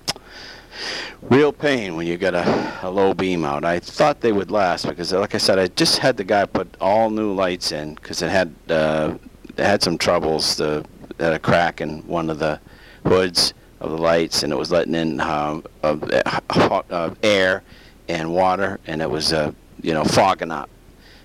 real 1.21 1.51
pain 1.51 1.95
when 1.95 2.07
you 2.07 2.17
get 2.17 2.33
a, 2.33 2.79
a 2.83 2.89
low 2.89 3.13
beam 3.13 3.45
out. 3.45 3.65
I 3.65 3.79
thought 3.79 4.21
they 4.21 4.31
would 4.31 4.51
last 4.51 4.87
because, 4.87 5.11
like 5.11 5.35
I 5.35 5.37
said, 5.37 5.59
I 5.59 5.67
just 5.67 5.99
had 5.99 6.17
the 6.17 6.23
guy 6.23 6.45
put 6.45 6.67
all 6.79 7.09
new 7.09 7.33
lights 7.33 7.71
in 7.71 7.95
because 7.95 8.21
it 8.21 8.29
had 8.29 8.53
uh, 8.69 9.15
it 9.57 9.63
had 9.63 9.81
some 9.83 9.97
troubles. 9.97 10.55
The 10.57 10.85
had 11.19 11.33
a 11.33 11.39
crack 11.39 11.81
in 11.81 12.05
one 12.07 12.29
of 12.29 12.39
the 12.39 12.59
hoods 13.03 13.53
of 13.79 13.91
the 13.91 13.97
lights, 13.97 14.43
and 14.43 14.53
it 14.53 14.55
was 14.55 14.71
letting 14.71 14.95
in 14.95 15.19
um, 15.19 15.63
uh, 15.83 16.39
hot, 16.49 16.85
uh, 16.91 17.13
air 17.23 17.63
and 18.07 18.33
water, 18.33 18.79
and 18.87 19.01
it 19.01 19.09
was 19.09 19.33
uh, 19.33 19.51
you 19.81 19.93
know 19.93 20.03
fogging 20.03 20.51
up. 20.51 20.69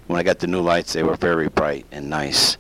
When 0.07 0.19
I 0.19 0.23
got 0.23 0.39
the 0.39 0.47
new 0.47 0.61
lights, 0.61 0.93
they 0.93 1.03
were 1.03 1.17
very 1.17 1.49
bright 1.49 1.87
and 1.93 2.11
nice, 2.11 2.57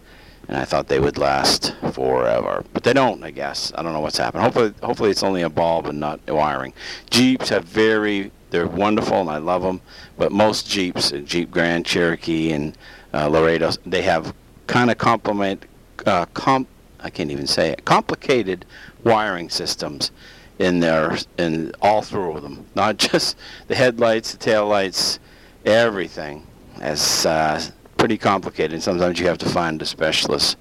and 0.53 0.61
I 0.61 0.67
thought 0.67 0.89
they 0.89 1.01
would 1.01 1.17
last 1.17 1.75
forever. 1.93 2.63
But 2.75 2.83
they 2.83 2.93
don't, 2.93 3.23
I 3.25 3.31
guess. 3.31 3.73
I 3.75 3.83
don't 3.83 3.95
know 3.95 4.01
what's 4.01 4.19
happened. 4.19 4.45
Hopefully, 4.45 4.75
hopefully 4.83 5.11
it's 5.11 5.23
only 5.23 5.41
a 5.41 5.49
bulb 5.49 5.87
and 5.87 5.99
not 5.99 6.21
wiring. 6.29 6.75
Jeeps 7.09 7.49
have 7.49 7.65
very, 7.65 8.31
they're 8.51 8.67
wonderful, 8.67 9.23
and 9.23 9.31
I 9.31 9.39
love 9.39 9.63
them. 9.63 9.81
But 10.19 10.31
most 10.31 10.69
Jeeps, 10.69 11.11
uh, 11.11 11.21
Jeep 11.25 11.51
Grand 11.51 11.87
Cherokee 11.87 12.53
and 12.53 12.77
uh, 13.15 13.29
Laredo, 13.29 13.71
they 13.87 14.03
have 14.03 14.35
kind 14.67 14.91
of 14.91 14.99
complement, 14.99 15.65
uh, 16.05 16.27
comp, 16.35 16.69
I 17.01 17.09
can't 17.09 17.31
even 17.31 17.47
say 17.47 17.71
it, 17.71 17.87
complicated 17.87 18.67
wiring 19.05 19.49
systems 19.49 20.11
in 20.59 20.81
there, 20.81 21.17
in 21.39 21.73
all 21.81 22.03
through 22.03 22.41
them. 22.41 22.67
Not 22.75 22.99
just 22.99 23.39
the 23.69 23.75
headlights, 23.75 24.33
the 24.33 24.39
tail 24.39 24.67
lights, 24.67 25.19
everything. 25.65 26.47
As 26.79 27.25
uh, 27.25 27.59
pretty 28.03 28.19
complicated. 28.19 28.73
And 28.73 28.83
sometimes 28.83 29.21
you 29.21 29.29
have 29.29 29.39
to 29.39 29.49
find 29.49 29.81
a 29.81 29.87
specialist 29.87 30.57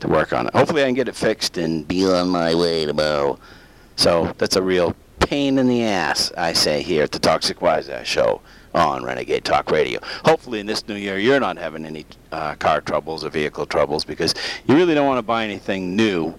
to 0.00 0.08
work 0.08 0.32
on 0.32 0.46
it. 0.46 0.54
Hopefully, 0.54 0.82
I 0.82 0.86
can 0.86 0.94
get 0.94 1.08
it 1.08 1.14
fixed 1.14 1.58
and 1.58 1.86
be 1.86 2.06
on 2.06 2.30
my 2.30 2.54
way 2.54 2.86
to 2.86 2.92
tomorrow. 2.92 3.38
So 3.96 4.32
that's 4.38 4.56
a 4.56 4.62
real 4.62 4.96
pain 5.20 5.58
in 5.58 5.68
the 5.68 5.84
ass, 5.84 6.32
I 6.38 6.54
say 6.54 6.80
here 6.80 7.02
at 7.02 7.12
the 7.12 7.18
Toxic 7.18 7.60
Wise 7.60 7.90
Ass 7.90 8.06
Show 8.06 8.40
on 8.74 9.04
Renegade 9.04 9.44
Talk 9.44 9.70
Radio. 9.70 10.00
Hopefully, 10.24 10.58
in 10.58 10.64
this 10.64 10.88
new 10.88 10.94
year, 10.94 11.18
you're 11.18 11.38
not 11.38 11.58
having 11.58 11.84
any 11.84 12.06
uh, 12.32 12.54
car 12.54 12.80
troubles 12.80 13.24
or 13.24 13.28
vehicle 13.28 13.66
troubles 13.66 14.02
because 14.02 14.34
you 14.66 14.74
really 14.74 14.94
don't 14.94 15.06
want 15.06 15.18
to 15.18 15.22
buy 15.22 15.44
anything 15.44 15.96
new 15.96 16.34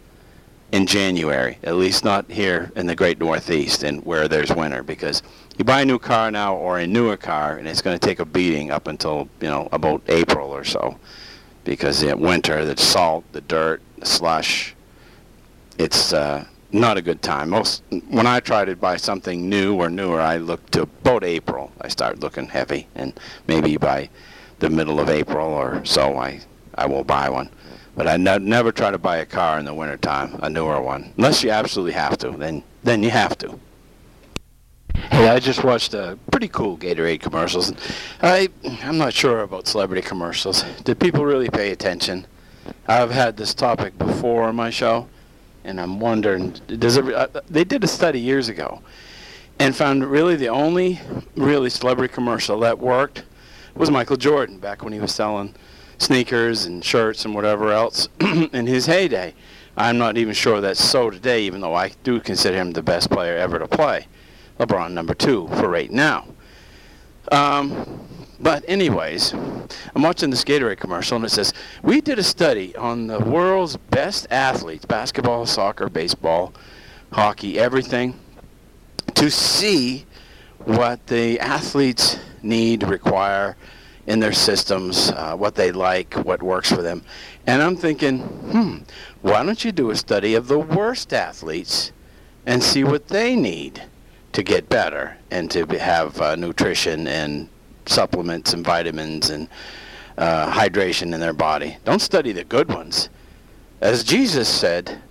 in 0.72 0.88
January, 0.88 1.60
at 1.62 1.76
least 1.76 2.04
not 2.04 2.32
here 2.32 2.72
in 2.76 2.88
the 2.88 2.96
Great 2.96 3.20
Northeast 3.20 3.84
and 3.84 4.04
where 4.06 4.28
there's 4.28 4.52
winter, 4.52 4.82
because 4.82 5.22
you 5.58 5.65
buy 5.65 5.82
a 5.82 5.86
new 5.86 5.98
car 5.98 6.30
now 6.30 6.56
or 6.56 6.78
a 6.78 6.86
newer 6.86 7.17
car, 7.17 7.58
and 7.58 7.67
it's 7.67 7.82
going 7.82 7.98
to 7.98 8.06
take 8.06 8.20
a 8.20 8.26
beating 8.26 8.70
up 8.72 8.88
until 8.88 9.28
you 9.41 9.48
know 9.48 9.67
about 9.72 10.02
April 10.08 10.50
or 10.52 10.63
so, 10.63 11.00
because 11.63 12.04
in 12.04 12.20
winter, 12.20 12.63
the 12.63 12.78
salt, 12.78 13.24
the 13.32 13.41
dirt, 13.41 13.82
the 13.98 14.06
slush, 14.06 14.76
it's 15.80 16.13
uh, 16.13 16.46
not 16.72 16.98
a 16.98 17.02
good 17.02 17.22
time. 17.22 17.50
Most 17.50 17.82
when 18.10 18.28
I 18.28 18.39
try 18.39 18.65
to 18.65 18.76
buy 18.76 18.98
something 18.98 19.50
new 19.50 19.76
or 19.76 19.89
newer, 19.89 20.22
I 20.22 20.38
look 20.38 20.70
to 20.72 20.84
about 20.84 21.24
April. 21.24 21.72
I 21.82 21.88
start 21.88 22.20
looking 22.20 22.48
heavy, 22.48 22.88
and 22.93 23.20
maybe 23.48 23.78
by 23.78 24.10
the 24.60 24.70
middle 24.70 25.00
of 25.00 25.10
April 25.10 25.48
or 25.48 25.84
so, 25.86 26.17
I 26.17 26.41
I 26.76 26.86
will 26.86 27.04
buy 27.04 27.30
one. 27.30 27.50
But 27.96 28.08
I 28.08 28.17
ne- 28.17 28.38
never 28.38 28.72
try 28.72 28.91
to 28.91 29.00
buy 29.00 29.17
a 29.17 29.26
car 29.26 29.58
in 29.58 29.65
the 29.65 29.74
wintertime, 29.74 30.39
a 30.43 30.52
newer 30.52 30.80
one, 30.80 31.13
unless 31.17 31.43
you 31.43 31.50
absolutely 31.50 31.93
have 31.93 32.15
to. 32.20 32.30
Then 32.30 32.62
then 32.84 33.02
you 33.02 33.10
have 33.10 33.36
to. 33.39 33.60
Hey, 35.12 35.29
I 35.29 35.39
just 35.39 35.63
watched 35.63 35.93
a 35.93 36.17
pretty 36.31 36.47
cool 36.47 36.75
Gatorade 36.75 37.21
commercials. 37.21 37.71
I 38.21 38.49
I'm 38.81 38.97
not 38.97 39.13
sure 39.13 39.41
about 39.41 39.67
celebrity 39.67 40.01
commercials. 40.01 40.63
Did 40.83 40.99
people 40.99 41.23
really 41.23 41.49
pay 41.49 41.71
attention? 41.71 42.25
I've 42.88 43.12
had 43.12 43.38
this 43.38 43.53
topic 43.53 43.95
before 43.99 44.43
on 44.43 44.55
my 44.55 44.71
show, 44.71 45.07
and 45.63 45.79
I'm 45.79 45.99
wondering, 45.99 46.55
does 46.79 46.97
it? 46.97 47.13
Uh, 47.13 47.27
they 47.47 47.63
did 47.63 47.83
a 47.83 47.88
study 47.88 48.19
years 48.19 48.49
ago, 48.49 48.81
and 49.60 49.75
found 49.75 50.03
really 50.03 50.36
the 50.36 50.49
only 50.49 50.99
really 51.36 51.69
celebrity 51.69 52.12
commercial 52.12 52.60
that 52.62 52.79
worked 52.79 53.23
was 53.75 53.91
Michael 53.91 54.17
Jordan 54.17 54.57
back 54.57 54.83
when 54.83 54.93
he 54.93 54.99
was 54.99 55.13
selling 55.13 55.53
sneakers 55.99 56.65
and 56.65 56.83
shirts 56.83 57.23
and 57.23 57.36
whatever 57.36 57.71
else 57.71 58.10
in 58.19 58.65
his 58.65 58.88
heyday. 58.88 59.36
I'm 59.77 59.99
not 59.99 60.17
even 60.17 60.33
sure 60.33 60.60
that's 60.60 60.83
so 60.83 61.12
today, 61.12 61.43
even 61.43 61.62
though 61.62 61.75
I 61.75 61.89
do 62.03 62.19
consider 62.19 62.57
him 62.57 62.71
the 62.71 62.81
best 62.81 63.12
player 63.12 63.38
ever 63.38 63.60
to 63.60 63.67
play. 63.67 64.07
LeBron 64.60 64.91
number 64.91 65.13
two 65.13 65.48
for 65.50 65.70
right 65.70 65.91
now. 65.91 66.26
Um, 67.32 68.08
but 68.39 68.63
anyways, 68.67 69.34
I'm 69.34 70.04
watching 70.04 70.30
this 70.30 70.43
Gatorade 70.43 70.78
commercial 70.78 71.15
and 71.15 71.26
it 71.26 71.30
says, 71.30 71.54
we 71.82 72.02
did 72.02 72.20
a 72.20 72.24
study 72.24 72.76
on 72.76 73.08
the 73.08 73.20
world's 73.20 73.78
best 73.78 74.28
athletes, 74.30 74.86
basketball, 74.86 75.46
soccer, 75.46 75.89
baseball, 75.89 76.54
hockey, 77.12 77.60
everything, 77.60 78.20
to 79.15 79.32
see 79.32 80.06
what 80.60 81.06
the 81.08 81.39
athletes 81.39 82.20
need, 82.43 82.84
require, 82.84 83.56
in 84.06 84.20
their 84.20 84.32
systems, 84.34 85.12
uh, 85.12 85.36
what 85.36 85.56
they 85.56 85.72
like, 85.72 86.13
what 86.13 86.41
works 86.41 86.72
for 86.72 86.82
them. 86.82 87.04
And 87.46 87.62
I'm 87.62 87.76
thinking, 87.76 88.20
hmm, 88.20 88.78
why 89.22 89.43
don't 89.43 89.63
you 89.63 89.72
do 89.72 89.89
a 89.91 89.96
study 89.96 90.36
of 90.36 90.48
the 90.48 90.60
worst 90.60 91.13
athletes 91.13 91.91
and 92.46 92.63
see 92.63 92.84
what 92.84 93.10
they 93.10 93.36
need 93.36 93.84
to 94.38 94.43
get 94.43 94.69
better 94.69 95.17
and 95.32 95.50
to 95.50 95.65
have 95.80 96.21
uh, 96.21 96.36
nutrition 96.36 97.08
and 97.08 97.50
supplements 97.88 98.54
and 98.54 98.63
vitamins 98.63 99.32
and 99.32 99.50
uh, 100.19 100.52
hydration 100.52 101.12
in 101.12 101.19
their 101.19 101.34
body. 101.34 101.76
Don't 101.86 102.04
study 102.04 102.32
the 102.34 102.43
good 102.43 102.69
ones. 102.69 103.10
As 103.82 104.04
Jesus 104.04 104.47
said, 104.47 105.02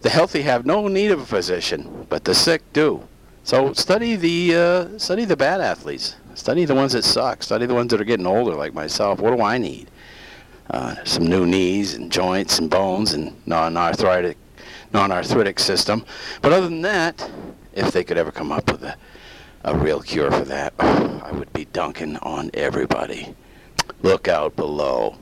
the 0.00 0.08
healthy 0.08 0.40
have 0.40 0.64
no 0.64 0.88
need 0.88 1.10
of 1.10 1.20
a 1.20 1.26
physician, 1.26 2.06
but 2.08 2.24
the 2.24 2.34
sick 2.34 2.62
do. 2.72 3.06
So 3.44 3.74
study 3.74 4.16
the 4.16 4.54
uh, 4.56 4.98
study 4.98 5.26
the 5.26 5.36
bad 5.36 5.60
athletes. 5.60 6.16
Study 6.34 6.64
the 6.64 6.74
ones 6.74 6.94
that 6.94 7.04
suck. 7.04 7.42
Study 7.42 7.66
the 7.66 7.74
ones 7.74 7.90
that 7.90 8.00
are 8.00 8.04
getting 8.04 8.26
older, 8.26 8.54
like 8.54 8.72
myself. 8.72 9.20
What 9.20 9.36
do 9.36 9.42
I 9.42 9.58
need? 9.58 9.90
Uh, 10.70 10.94
some 11.04 11.26
new 11.26 11.44
knees 11.44 11.92
and 11.92 12.10
joints 12.10 12.58
and 12.58 12.70
bones 12.70 13.12
and 13.12 13.36
non-arthritic, 13.46 14.38
non-arthritic 14.94 15.58
system. 15.58 16.02
But 16.40 16.52
other 16.52 16.68
than 16.68 16.80
that, 16.80 17.30
if 17.80 17.92
they 17.92 18.04
could 18.04 18.18
ever 18.18 18.30
come 18.30 18.52
up 18.52 18.70
with 18.70 18.82
a, 18.82 18.96
a 19.64 19.76
real 19.76 20.00
cure 20.00 20.30
for 20.30 20.44
that, 20.44 20.74
I 20.78 21.32
would 21.32 21.52
be 21.52 21.64
dunking 21.66 22.16
on 22.18 22.50
everybody. 22.54 23.34
Look 24.02 24.28
out 24.28 24.56
below. 24.56 25.16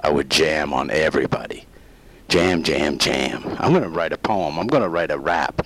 I 0.00 0.10
would 0.10 0.30
jam 0.30 0.72
on 0.72 0.90
everybody. 0.90 1.66
Jam, 2.28 2.62
jam, 2.62 2.98
jam. 2.98 3.44
I'm 3.58 3.72
going 3.72 3.82
to 3.82 3.88
write 3.88 4.12
a 4.12 4.18
poem. 4.18 4.58
I'm 4.58 4.66
going 4.66 4.82
to 4.82 4.88
write 4.88 5.10
a 5.10 5.18
rap. 5.18 5.62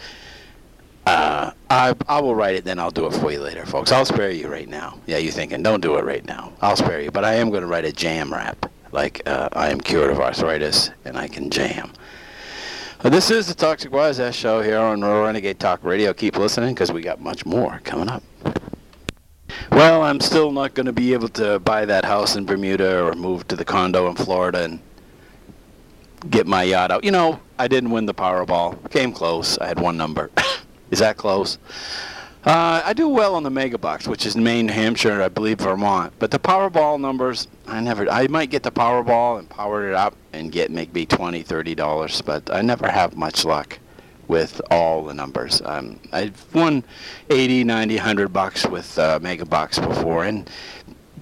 Uh, 1.06 1.50
I, 1.70 1.94
I 2.08 2.20
will 2.20 2.34
write 2.34 2.56
it, 2.56 2.64
then 2.64 2.78
I'll 2.78 2.90
do 2.90 3.06
it 3.06 3.14
for 3.14 3.32
you 3.32 3.40
later, 3.40 3.64
folks. 3.64 3.90
I'll 3.90 4.04
spare 4.04 4.30
you 4.30 4.48
right 4.48 4.68
now. 4.68 4.98
Yeah, 5.06 5.16
you're 5.16 5.32
thinking, 5.32 5.62
don't 5.62 5.80
do 5.80 5.96
it 5.96 6.04
right 6.04 6.24
now. 6.24 6.52
I'll 6.60 6.76
spare 6.76 7.00
you. 7.00 7.10
But 7.10 7.24
I 7.24 7.34
am 7.34 7.48
going 7.50 7.62
to 7.62 7.66
write 7.66 7.86
a 7.86 7.92
jam 7.92 8.32
rap. 8.32 8.70
Like, 8.92 9.22
uh, 9.26 9.48
I 9.52 9.70
am 9.70 9.80
cured 9.80 10.10
of 10.10 10.20
arthritis, 10.20 10.90
and 11.04 11.16
I 11.16 11.28
can 11.28 11.48
jam. 11.50 11.92
This 13.02 13.30
is 13.30 13.46
the 13.46 13.54
Toxic 13.54 13.90
Wise 13.92 14.20
Ass 14.20 14.34
Show 14.34 14.60
here 14.60 14.78
on 14.78 15.00
Renegade 15.00 15.58
Talk 15.58 15.82
Radio. 15.82 16.12
Keep 16.12 16.36
listening, 16.36 16.74
because 16.74 16.92
we 16.92 17.00
got 17.00 17.18
much 17.18 17.46
more 17.46 17.80
coming 17.82 18.10
up. 18.10 18.22
Well, 19.72 20.02
I'm 20.02 20.20
still 20.20 20.52
not 20.52 20.74
going 20.74 20.84
to 20.84 20.92
be 20.92 21.14
able 21.14 21.28
to 21.30 21.58
buy 21.60 21.86
that 21.86 22.04
house 22.04 22.36
in 22.36 22.44
Bermuda 22.44 23.02
or 23.02 23.14
move 23.14 23.48
to 23.48 23.56
the 23.56 23.64
condo 23.64 24.08
in 24.10 24.16
Florida 24.16 24.64
and 24.64 24.80
get 26.28 26.46
my 26.46 26.62
yacht 26.62 26.90
out. 26.90 27.02
You 27.02 27.10
know, 27.10 27.40
I 27.58 27.68
didn't 27.68 27.90
win 27.90 28.04
the 28.04 28.12
Powerball. 28.12 28.90
Came 28.90 29.12
close. 29.12 29.56
I 29.58 29.66
had 29.66 29.80
one 29.80 29.96
number. 29.96 30.30
Is 30.90 30.98
that 30.98 31.16
close? 31.16 31.56
Uh, 32.42 32.80
I 32.82 32.94
do 32.94 33.06
well 33.06 33.34
on 33.34 33.42
the 33.42 33.50
Megabucks, 33.50 34.08
which 34.08 34.24
is 34.24 34.34
Maine, 34.34 34.66
New 34.66 34.72
Hampshire, 34.72 35.20
I 35.20 35.28
believe 35.28 35.58
Vermont. 35.58 36.14
But 36.18 36.30
the 36.30 36.38
Powerball 36.38 36.98
numbers, 36.98 37.48
I 37.66 37.80
never. 37.80 38.08
I 38.08 38.28
might 38.28 38.48
get 38.48 38.62
the 38.62 38.72
Powerball 38.72 39.38
and 39.38 39.48
power 39.50 39.88
it 39.88 39.94
up 39.94 40.16
and 40.32 40.50
get 40.50 40.70
maybe 40.70 41.04
twenty, 41.04 41.42
thirty 41.42 41.74
dollars, 41.74 42.22
but 42.22 42.50
I 42.50 42.62
never 42.62 42.90
have 42.90 43.14
much 43.14 43.44
luck 43.44 43.78
with 44.26 44.62
all 44.70 45.04
the 45.04 45.12
numbers. 45.12 45.60
Um, 45.64 46.00
I've 46.12 46.54
won 46.54 46.84
80, 47.30 47.64
90, 47.64 47.96
100 47.96 48.28
bucks 48.28 48.64
with 48.64 48.96
uh, 48.96 49.18
Megabucks 49.18 49.86
before, 49.86 50.24
and 50.24 50.48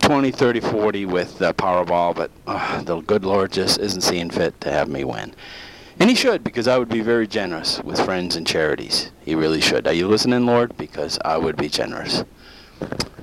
20, 0.01 0.31
30, 0.31 0.61
40 0.61 1.07
with 1.07 1.41
uh, 1.41 1.53
Powerball, 1.55 2.15
but 2.15 2.31
uh, 2.47 2.83
the 2.83 3.01
good 3.01 3.25
Lord 3.25 3.51
just 3.51 3.81
isn't 3.81 4.03
seeing 4.03 4.29
fit 4.29 4.61
to 4.61 4.71
have 4.71 4.89
me 4.89 5.05
win. 5.05 5.35
And 6.01 6.09
he 6.09 6.15
should, 6.15 6.45
because 6.45 6.69
I 6.69 6.79
would 6.79 6.89
be 6.89 7.01
very 7.01 7.27
generous 7.27 7.83
with 7.83 8.01
friends 8.05 8.37
and 8.37 8.47
charities. 8.47 9.11
He 9.25 9.35
really 9.35 9.61
should. 9.61 9.87
Are 9.87 9.93
you 9.93 10.07
listening, 10.07 10.47
Lord? 10.47 10.77
Because 10.77 11.19
I 11.25 11.37
would 11.37 11.57
be 11.57 11.69
generous. 11.69 12.25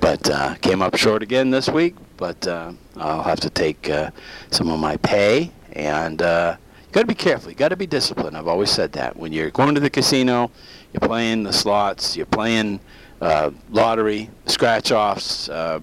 But 0.00 0.28
uh, 0.28 0.56
came 0.56 0.82
up 0.82 0.96
short 0.96 1.22
again 1.22 1.50
this 1.50 1.68
week, 1.70 1.94
but 2.18 2.46
uh, 2.46 2.72
I'll 2.96 3.22
have 3.22 3.40
to 3.40 3.50
take 3.50 3.88
uh, 3.88 4.10
some 4.50 4.68
of 4.68 4.78
my 4.78 4.98
pay. 4.98 5.50
And 5.72 6.20
uh, 6.20 6.56
you 6.86 6.92
got 6.92 7.00
to 7.00 7.06
be 7.06 7.14
careful. 7.14 7.50
you 7.50 7.56
got 7.56 7.68
to 7.68 7.76
be 7.76 7.86
disciplined. 7.86 8.36
I've 8.36 8.46
always 8.46 8.70
said 8.70 8.92
that. 8.92 9.16
When 9.16 9.32
you're 9.32 9.50
going 9.50 9.74
to 9.74 9.80
the 9.80 9.90
casino, 9.90 10.50
you're 10.92 11.00
playing 11.00 11.44
the 11.44 11.52
slots, 11.52 12.14
you're 12.14 12.26
playing 12.26 12.80
uh, 13.22 13.52
lottery, 13.70 14.28
scratch 14.44 14.92
offs, 14.92 15.48
uh, 15.48 15.80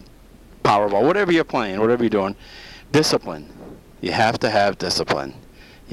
Powerball, 0.63 1.05
whatever 1.05 1.31
you're 1.31 1.43
playing, 1.43 1.79
whatever 1.81 2.03
you're 2.03 2.09
doing, 2.09 2.35
discipline 2.91 3.49
You 4.01 4.11
have 4.11 4.39
to 4.39 4.49
have 4.49 4.77
discipline. 4.77 5.33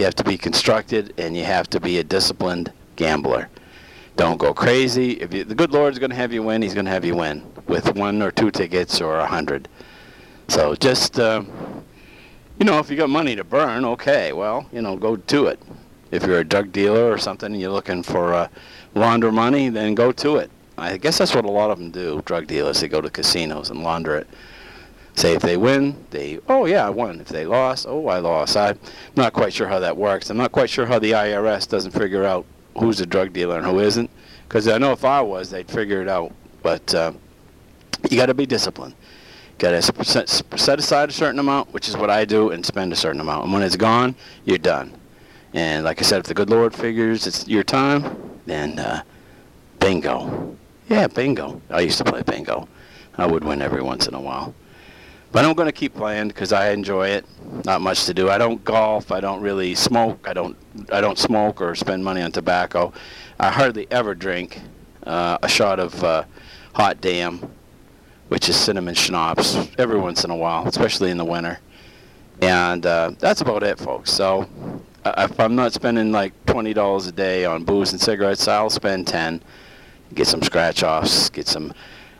You 0.01 0.07
have 0.07 0.15
to 0.15 0.25
be 0.25 0.39
constructed, 0.39 1.13
and 1.19 1.37
you 1.37 1.45
have 1.45 1.69
to 1.69 1.79
be 1.79 1.99
a 1.99 2.03
disciplined 2.03 2.73
gambler. 2.97 3.51
Don't 4.17 4.39
go 4.39 4.55
crazy. 4.55 5.21
If 5.21 5.35
you, 5.35 5.45
the 5.45 5.55
good 5.55 5.73
Lord's 5.73 5.99
going 5.99 6.09
to 6.09 6.17
have 6.17 6.33
you 6.33 6.43
win, 6.43 6.63
He's 6.63 6.73
going 6.73 6.87
to 6.87 6.91
have 6.91 7.05
you 7.05 7.15
win 7.15 7.45
with 7.67 7.95
one 7.97 8.23
or 8.23 8.31
two 8.31 8.51
tickets 8.51 9.03
or 9.03 9.19
a 9.19 9.27
hundred. 9.27 9.69
So 10.49 10.75
just, 10.75 11.21
uh, 11.21 11.43
you 12.59 12.65
know, 12.65 12.79
if 12.79 12.89
you 12.89 12.97
got 12.97 13.11
money 13.11 13.37
to 13.37 13.45
burn, 13.45 13.85
okay, 13.85 14.33
well, 14.33 14.67
you 14.73 14.81
know, 14.81 14.97
go 14.97 15.17
do 15.17 15.49
it. 15.49 15.61
If 16.11 16.25
you're 16.25 16.39
a 16.39 16.45
drug 16.45 16.73
dealer 16.73 17.13
or 17.13 17.19
something 17.19 17.53
and 17.53 17.61
you're 17.61 17.71
looking 17.71 18.03
for 18.03 18.33
uh, 18.33 18.49
launder 18.95 19.31
money, 19.31 19.69
then 19.69 19.95
go 19.95 20.13
to 20.13 20.37
it. 20.37 20.51
I 20.79 20.97
guess 20.97 21.19
that's 21.19 21.35
what 21.35 21.45
a 21.45 21.51
lot 21.51 21.71
of 21.71 21.77
them 21.77 21.91
do, 21.91 22.23
drug 22.25 22.47
dealers. 22.47 22.81
They 22.81 22.89
go 22.89 23.03
to 23.03 23.11
casinos 23.11 23.69
and 23.69 23.83
launder 23.83 24.17
it. 24.17 24.29
Say 25.15 25.35
if 25.35 25.43
they 25.43 25.57
win, 25.57 26.05
they, 26.11 26.39
oh 26.49 26.67
yeah, 26.67 26.87
I 26.87 26.91
won. 26.91 27.21
If 27.21 27.29
they 27.29 27.45
lost, 27.45 27.87
oh, 27.89 28.09
I 28.09 28.19
lost. 28.19 28.57
I'm 28.57 28.79
not 29.17 29.33
quite 29.33 29.53
sure 29.53 29.67
how 29.67 29.79
that 29.81 29.97
works. 29.97 30.31
I'm 30.31 30.37
not 30.37 30.53
quite 30.53 30.71
sure 30.71 30.87
how 30.87 30.99
the 30.99 31.13
IRS 31.13 31.69
doesn't 31.69 31.91
figure 31.91 32.25
out 32.25 32.47
who's 32.79 33.01
a 33.01 33.07
drug 33.07 33.33
dealer 33.33 33.57
and 33.57 33.67
who 33.67 33.81
isn't. 33.81 34.11
Because 34.49 34.67
I 34.69 34.79
know 34.79 34.93
if 34.93 35.05
I 35.05 35.21
was, 35.21 35.51
they'd 35.51 35.71
figure 35.71 36.01
it 36.03 36.09
out. 36.09 36.33
But 36.63 36.95
uh, 36.95 37.13
you 38.09 38.17
got 38.17 38.27
to 38.27 38.35
be 38.35 38.47
disciplined. 38.47 38.95
Got 39.59 39.73
to 39.73 40.05
set, 40.05 40.45
aside 40.79 41.09
a 41.11 41.13
certain 41.13 41.39
amount, 41.39 41.73
which 41.75 41.89
is 41.89 41.97
what 41.97 42.09
I 42.09 42.25
do, 42.25 42.51
and 42.51 42.65
spend 42.65 42.93
a 42.93 42.97
certain 42.97 43.21
amount. 43.21 43.45
And 43.45 43.53
when 43.53 43.63
it's 43.63 43.77
gone, 43.77 44.15
you're 44.45 44.59
done. 44.59 44.99
And 45.53 45.85
like 45.85 46.01
I 46.01 46.03
said, 46.05 46.21
if 46.21 46.27
the 46.27 46.35
good 46.35 46.49
Lord 46.49 46.75
figures 46.75 47.27
it's 47.27 47.47
your 47.47 47.63
time, 47.63 48.41
then 48.47 48.79
uh, 48.79 49.03
bingo. 49.79 50.57
Yeah, 50.89 51.09
bingo. 51.09 51.61
I 51.69 51.81
used 51.81 51.99
to 51.99 52.05
play 52.05 52.23
bingo. 52.23 52.69
I 53.19 53.27
would 53.27 53.45
win 53.45 53.61
every 53.61 53.83
once 53.83 54.07
in 54.07 54.15
a 54.15 54.21
while. 54.21 54.55
But 55.33 55.45
I'm 55.45 55.55
going 55.55 55.67
to 55.67 55.73
keep 55.73 55.95
playing 55.95 56.29
because 56.29 56.53
I 56.53 56.71
enjoy 56.71 57.09
it. 57.09 57.25
Not 57.65 57.81
much 57.81 58.07
to 58.07 58.15
do. 58.15 58.29
I 58.29 58.39
don't 58.39 58.65
golf. 58.65 59.13
I 59.13 59.21
don't 59.21 59.41
really 59.41 59.75
smoke. 59.75 60.27
I 60.29 60.33
don't. 60.33 60.57
I 60.93 61.01
don't 61.01 61.19
smoke 61.19 61.61
or 61.61 61.75
spend 61.75 62.05
money 62.05 62.21
on 62.21 62.33
tobacco. 62.33 62.93
I 63.39 63.51
hardly 63.51 63.87
ever 63.91 64.15
drink 64.15 64.61
uh, 65.05 65.39
a 65.43 65.49
shot 65.49 65.79
of 65.79 66.03
uh, 66.03 66.25
hot 66.75 67.01
damn, 67.01 67.51
which 68.29 68.49
is 68.49 68.57
cinnamon 68.57 68.95
schnapps, 68.95 69.57
every 69.79 69.99
once 69.99 70.25
in 70.25 70.31
a 70.31 70.37
while, 70.37 70.67
especially 70.67 71.11
in 71.11 71.17
the 71.17 71.25
winter. 71.25 71.61
And 72.43 72.85
uh, 72.85 73.13
that's 73.19 73.41
about 73.41 73.63
it, 73.63 73.79
folks. 73.79 74.11
So 74.11 74.49
if 75.05 75.39
I'm 75.39 75.55
not 75.55 75.73
spending 75.73 76.11
like 76.11 76.33
twenty 76.47 76.73
dollars 76.75 77.07
a 77.07 77.13
day 77.13 77.45
on 77.45 77.65
booze 77.65 77.93
and 77.93 78.01
cigarettes, 78.01 78.49
I'll 78.49 78.71
spend 78.71 79.07
ten. 79.07 79.43
Get 80.15 80.27
some 80.27 80.43
scratch 80.43 80.83
offs. 80.83 81.31
Get 81.31 81.47
some 81.47 81.73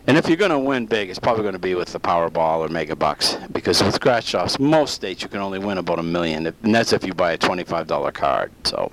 and 0.07 0.17
if 0.17 0.29
you're 0.29 0.37
going 0.37 0.51
to 0.51 0.59
win 0.59 0.87
big, 0.87 1.11
it's 1.11 1.19
probably 1.19 1.43
going 1.43 1.55
to 1.55 1.59
be 1.59 1.75
with 1.75 1.93
the 1.93 2.01
Powerball 2.01 2.59
or 2.59 2.69
Megabucks 2.69 3.53
because 3.53 3.83
with 3.83 3.95
scratch 3.95 4.35
offs, 4.35 4.59
most 4.59 4.95
states 4.95 5.23
you 5.23 5.29
can 5.29 5.41
only 5.41 5.59
win 5.59 5.79
about 5.79 5.99
a 5.99 6.03
million, 6.03 6.47
and 6.47 6.75
that's 6.75 6.93
if 6.93 7.05
you 7.05 7.15
buy 7.15 7.33
a 7.33 7.39
$25 7.39 8.13
card. 8.15 8.51
So, 8.65 8.91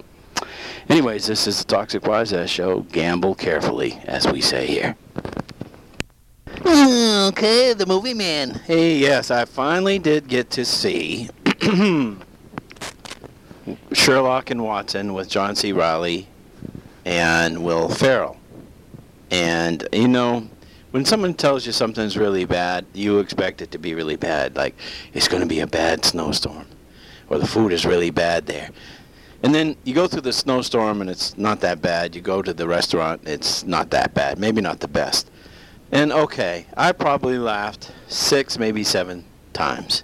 anyways, 0.89 1.26
this 1.26 1.48
is 1.48 1.60
the 1.60 1.65
Toxic 1.65 2.06
Wise 2.06 2.34
Ass 2.34 2.50
Show. 2.50 2.82
Gamble 2.82 3.36
carefully, 3.36 4.00
as 4.06 4.28
we 4.28 4.41
say 4.41 4.67
here. 4.67 4.96
Okay, 6.65 7.74
the 7.74 7.86
movie 7.88 8.13
man. 8.13 8.52
Hey, 8.65 8.98
yes, 8.98 9.32
I 9.32 9.46
finally 9.46 10.00
did 10.00 10.28
get 10.28 10.50
to 10.52 10.65
see 10.65 11.30
Sherlock 13.93 14.50
and 14.50 14.63
Watson 14.63 15.13
with 15.13 15.30
John 15.30 15.56
C. 15.56 15.72
Reilly 15.72 16.28
and 17.06 17.63
Will 17.63 17.89
Ferrell. 17.89 18.38
And, 19.32 19.88
you 19.91 20.08
know, 20.08 20.48
when 20.98 21.06
someone 21.06 21.36
tells 21.36 21.64
you 21.64 21.72
something's 21.72 22.18
really 22.18 22.44
bad, 22.44 22.84
you 22.92 23.20
expect 23.20 23.62
it 23.62 23.70
to 23.70 23.78
be 23.78 23.94
really 23.94 24.16
bad. 24.16 24.56
Like, 24.56 24.74
it's 25.14 25.28
going 25.28 25.44
to 25.44 25.48
be 25.48 25.60
a 25.60 25.68
bad 25.68 26.04
snowstorm, 26.04 26.66
or 27.30 27.38
the 27.38 27.46
food 27.46 27.72
is 27.72 27.86
really 27.86 28.10
bad 28.10 28.48
there. 28.48 28.72
And 29.44 29.54
then 29.54 29.76
you 29.84 29.94
go 29.94 30.08
through 30.08 30.22
the 30.22 30.34
snowstorm 30.34 31.02
and 31.02 31.08
it's 31.08 31.38
not 31.38 31.62
that 31.62 31.84
bad. 31.84 32.16
You 32.16 32.22
go 32.22 32.42
to 32.42 32.52
the 32.52 32.68
restaurant, 32.68 33.22
it's 33.28 33.64
not 33.64 33.92
that 33.92 34.16
bad. 34.16 34.40
Maybe 34.40 34.60
not 34.60 34.80
the 34.80 34.88
best. 34.88 35.30
And 35.92 36.12
okay, 36.12 36.66
I 36.76 36.94
probably 36.94 37.38
laughed 37.38 37.92
six, 38.08 38.58
maybe 38.58 38.84
seven 38.84 39.24
times, 39.54 40.04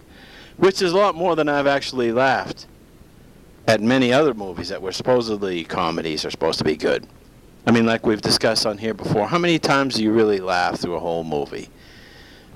which 0.58 0.80
is 0.84 0.92
a 0.92 0.96
lot 0.96 1.16
more 1.16 1.36
than 1.36 1.50
I've 1.50 1.66
actually 1.66 2.12
laughed 2.12 2.68
at 3.68 3.82
many 3.82 4.14
other 4.14 4.36
movies 4.36 4.70
that 4.70 4.84
were 4.84 4.92
supposedly 4.92 5.64
comedies 5.64 6.24
are 6.24 6.30
supposed 6.30 6.60
to 6.60 6.64
be 6.64 6.76
good. 6.76 7.08
I 7.66 7.72
mean, 7.72 7.86
like 7.86 8.06
we've 8.06 8.22
discussed 8.22 8.66
on 8.66 8.78
here 8.78 8.94
before, 8.94 9.28
how 9.28 9.38
many 9.38 9.58
times 9.58 9.96
do 9.96 10.04
you 10.04 10.12
really 10.12 10.40
laugh 10.40 10.80
through 10.80 10.96
a 10.96 11.00
whole 11.00 11.24
movie? 11.24 11.70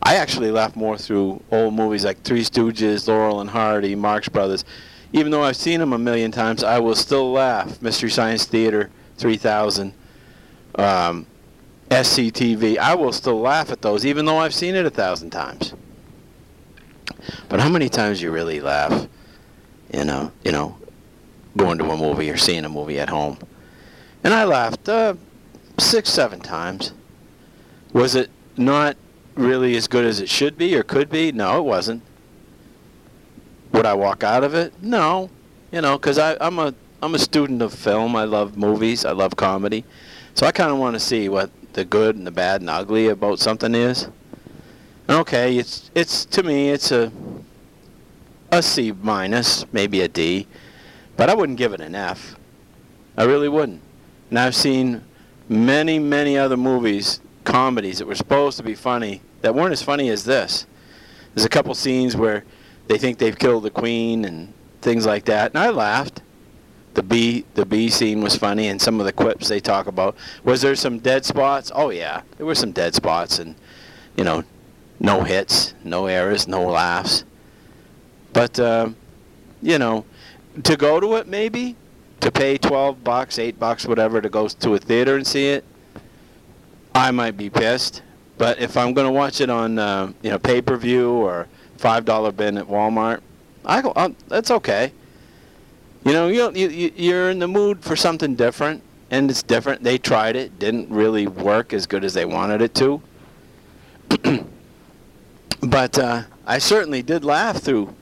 I 0.03 0.15
actually 0.15 0.51
laugh 0.51 0.75
more 0.75 0.97
through 0.97 1.41
old 1.51 1.73
movies 1.73 2.05
like 2.05 2.21
Three 2.23 2.43
Stooges, 2.43 3.07
Laurel 3.07 3.41
and 3.41 3.49
Hardy, 3.49 3.95
Marx 3.95 4.29
Brothers. 4.29 4.65
Even 5.13 5.31
though 5.31 5.43
I've 5.43 5.55
seen 5.55 5.79
them 5.79 5.93
a 5.93 5.97
million 5.97 6.31
times, 6.31 6.63
I 6.63 6.79
will 6.79 6.95
still 6.95 7.31
laugh. 7.31 7.81
Mystery 7.81 8.09
Science 8.09 8.45
Theater 8.45 8.89
3000, 9.17 9.93
um, 10.75 11.25
SCTV. 11.89 12.77
I 12.77 12.95
will 12.95 13.13
still 13.13 13.39
laugh 13.39 13.71
at 13.71 13.81
those, 13.81 14.05
even 14.05 14.25
though 14.25 14.37
I've 14.37 14.53
seen 14.53 14.75
it 14.75 14.85
a 14.85 14.89
thousand 14.89 15.29
times. 15.29 15.73
But 17.49 17.59
how 17.59 17.69
many 17.69 17.89
times 17.89 18.19
do 18.19 18.25
you 18.25 18.31
really 18.31 18.59
laugh? 18.59 19.07
You 19.93 20.03
know, 20.03 20.31
you 20.43 20.51
know, 20.51 20.77
going 21.55 21.77
to 21.77 21.89
a 21.89 21.97
movie 21.97 22.29
or 22.29 22.37
seeing 22.37 22.65
a 22.65 22.69
movie 22.69 22.99
at 22.99 23.09
home. 23.09 23.37
And 24.27 24.33
I 24.33 24.43
laughed 24.43 24.89
uh, 24.89 25.13
six, 25.79 26.09
seven 26.09 26.41
times. 26.41 26.91
Was 27.93 28.13
it 28.13 28.29
not 28.57 28.97
really 29.35 29.77
as 29.77 29.87
good 29.87 30.03
as 30.03 30.19
it 30.19 30.27
should 30.27 30.57
be 30.57 30.75
or 30.75 30.83
could 30.83 31.09
be? 31.09 31.31
No, 31.31 31.59
it 31.59 31.61
wasn't. 31.61 32.03
Would 33.71 33.85
I 33.85 33.93
walk 33.93 34.25
out 34.25 34.43
of 34.43 34.53
it? 34.53 34.73
No. 34.83 35.29
You 35.71 35.79
know, 35.79 35.97
because 35.97 36.19
I'm 36.19 36.59
a 36.59 36.75
I'm 37.01 37.15
a 37.15 37.19
student 37.19 37.61
of 37.61 37.73
film. 37.73 38.17
I 38.17 38.25
love 38.25 38.57
movies. 38.57 39.05
I 39.05 39.13
love 39.13 39.37
comedy. 39.37 39.85
So 40.33 40.45
I 40.45 40.51
kind 40.51 40.71
of 40.71 40.77
want 40.77 40.95
to 40.95 40.99
see 40.99 41.29
what 41.29 41.49
the 41.71 41.85
good 41.85 42.17
and 42.17 42.27
the 42.27 42.31
bad 42.31 42.59
and 42.59 42.69
ugly 42.69 43.07
about 43.07 43.39
something 43.39 43.73
is. 43.73 44.09
Okay, 45.07 45.57
it's 45.57 45.89
it's 45.95 46.25
to 46.25 46.43
me 46.43 46.71
it's 46.71 46.91
a 46.91 47.13
a 48.51 48.61
C 48.61 48.91
minus, 48.91 49.65
maybe 49.71 50.01
a 50.01 50.09
D, 50.09 50.47
but 51.15 51.29
I 51.29 51.33
wouldn't 51.33 51.57
give 51.57 51.71
it 51.71 51.79
an 51.79 51.95
F. 51.95 52.35
I 53.15 53.23
really 53.23 53.47
wouldn't. 53.47 53.86
And 54.29 54.39
I've 54.39 54.55
seen 54.55 55.03
many, 55.49 55.99
many 55.99 56.37
other 56.37 56.57
movies, 56.57 57.21
comedies 57.43 57.99
that 57.99 58.07
were 58.07 58.15
supposed 58.15 58.57
to 58.57 58.63
be 58.63 58.75
funny 58.75 59.21
that 59.41 59.53
weren't 59.53 59.71
as 59.71 59.81
funny 59.81 60.09
as 60.09 60.25
this. 60.25 60.65
There's 61.33 61.45
a 61.45 61.49
couple 61.49 61.73
scenes 61.75 62.15
where 62.15 62.43
they 62.87 62.97
think 62.97 63.17
they've 63.17 63.37
killed 63.37 63.63
the 63.63 63.69
queen 63.69 64.25
and 64.25 64.53
things 64.81 65.05
like 65.05 65.25
that, 65.25 65.51
and 65.51 65.59
I 65.59 65.69
laughed. 65.69 66.21
The 66.95 67.03
bee, 67.03 67.45
the 67.53 67.65
bee 67.65 67.89
scene 67.89 68.21
was 68.21 68.35
funny, 68.35 68.69
and 68.69 68.81
some 68.81 68.99
of 68.99 69.05
the 69.05 69.13
quips 69.13 69.47
they 69.47 69.59
talk 69.59 69.85
about. 69.85 70.15
Was 70.43 70.61
there 70.61 70.75
some 70.75 70.97
dead 70.97 71.25
spots? 71.25 71.71
Oh 71.75 71.91
yeah, 71.91 72.23
there 72.37 72.45
were 72.45 72.55
some 72.55 72.71
dead 72.71 72.95
spots, 72.95 73.37
and 73.37 73.53
you 74.15 74.23
know, 74.23 74.43
no 74.99 75.21
hits, 75.21 75.75
no 75.83 76.07
errors, 76.07 76.47
no 76.47 76.63
laughs. 76.63 77.23
But 78.33 78.59
uh, 78.59 78.89
you 79.61 79.77
know, 79.77 80.05
to 80.63 80.75
go 80.75 80.99
to 80.99 81.17
it 81.17 81.27
maybe 81.27 81.75
to 82.19 82.31
pay 82.31 82.57
12 82.57 83.03
bucks, 83.03 83.39
8 83.39 83.59
bucks, 83.59 83.85
whatever 83.85 84.21
to 84.21 84.29
go 84.29 84.47
to 84.47 84.73
a 84.73 84.79
theater 84.79 85.15
and 85.15 85.25
see 85.25 85.47
it, 85.47 85.63
I 86.93 87.11
might 87.11 87.37
be 87.37 87.49
pissed. 87.49 88.01
But 88.37 88.59
if 88.59 88.77
I'm 88.77 88.93
going 88.93 89.07
to 89.07 89.11
watch 89.11 89.41
it 89.41 89.49
on 89.49 89.79
uh, 89.79 90.11
you 90.21 90.31
know 90.31 90.39
pay-per-view 90.39 91.11
or 91.11 91.47
$5 91.77 92.35
bin 92.35 92.57
at 92.57 92.67
Walmart, 92.67 93.21
I 93.65 93.81
go, 93.81 93.91
uh, 93.91 94.09
that's 94.27 94.51
okay. 94.51 94.91
You 96.05 96.13
know, 96.13 96.27
you, 96.27 96.51
you 96.51 96.91
you're 96.95 97.29
in 97.29 97.39
the 97.39 97.47
mood 97.47 97.83
for 97.83 97.95
something 97.95 98.35
different, 98.35 98.81
and 99.11 99.29
it's 99.29 99.43
different. 99.43 99.83
They 99.83 99.97
tried 99.97 100.35
it, 100.35 100.57
didn't 100.57 100.89
really 100.89 101.27
work 101.27 101.73
as 101.73 101.85
good 101.85 102.05
as 102.05 102.13
they 102.13 102.25
wanted 102.25 102.61
it 102.61 102.73
to. 102.75 103.01
but 105.61 105.99
uh, 105.99 106.23
I 106.45 106.59
certainly 106.59 107.01
did 107.01 107.25
laugh 107.25 107.57
through, 107.57 107.93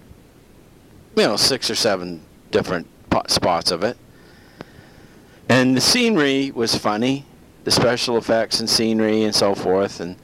you 1.16 1.24
know, 1.24 1.36
six 1.36 1.70
or 1.70 1.76
seven 1.76 2.22
different 2.52 2.88
spots 3.28 3.72
of 3.72 3.84
it. 3.84 3.98
And 5.50 5.78
the 5.78 5.82
scenery 5.82 6.52
was 6.52 6.76
funny, 6.76 7.26
the 7.64 7.72
special 7.72 8.18
effects 8.18 8.60
and 8.60 8.70
scenery 8.70 9.24
and 9.24 9.36
so 9.36 9.54
forth. 9.54 10.00
And 10.00 10.16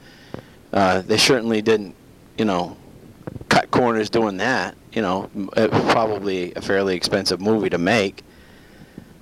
uh, 0.72 1.02
they 1.02 1.16
certainly 1.16 1.62
didn't, 1.62 1.94
you 2.36 2.44
know, 2.44 2.76
cut 3.48 3.70
corners 3.70 4.10
doing 4.10 4.38
that. 4.38 4.74
You 4.92 5.02
know, 5.02 5.30
it 5.56 5.70
was 5.70 5.92
probably 5.92 6.52
a 6.54 6.60
fairly 6.60 6.96
expensive 6.96 7.40
movie 7.40 7.70
to 7.70 7.78
make. 7.78 8.22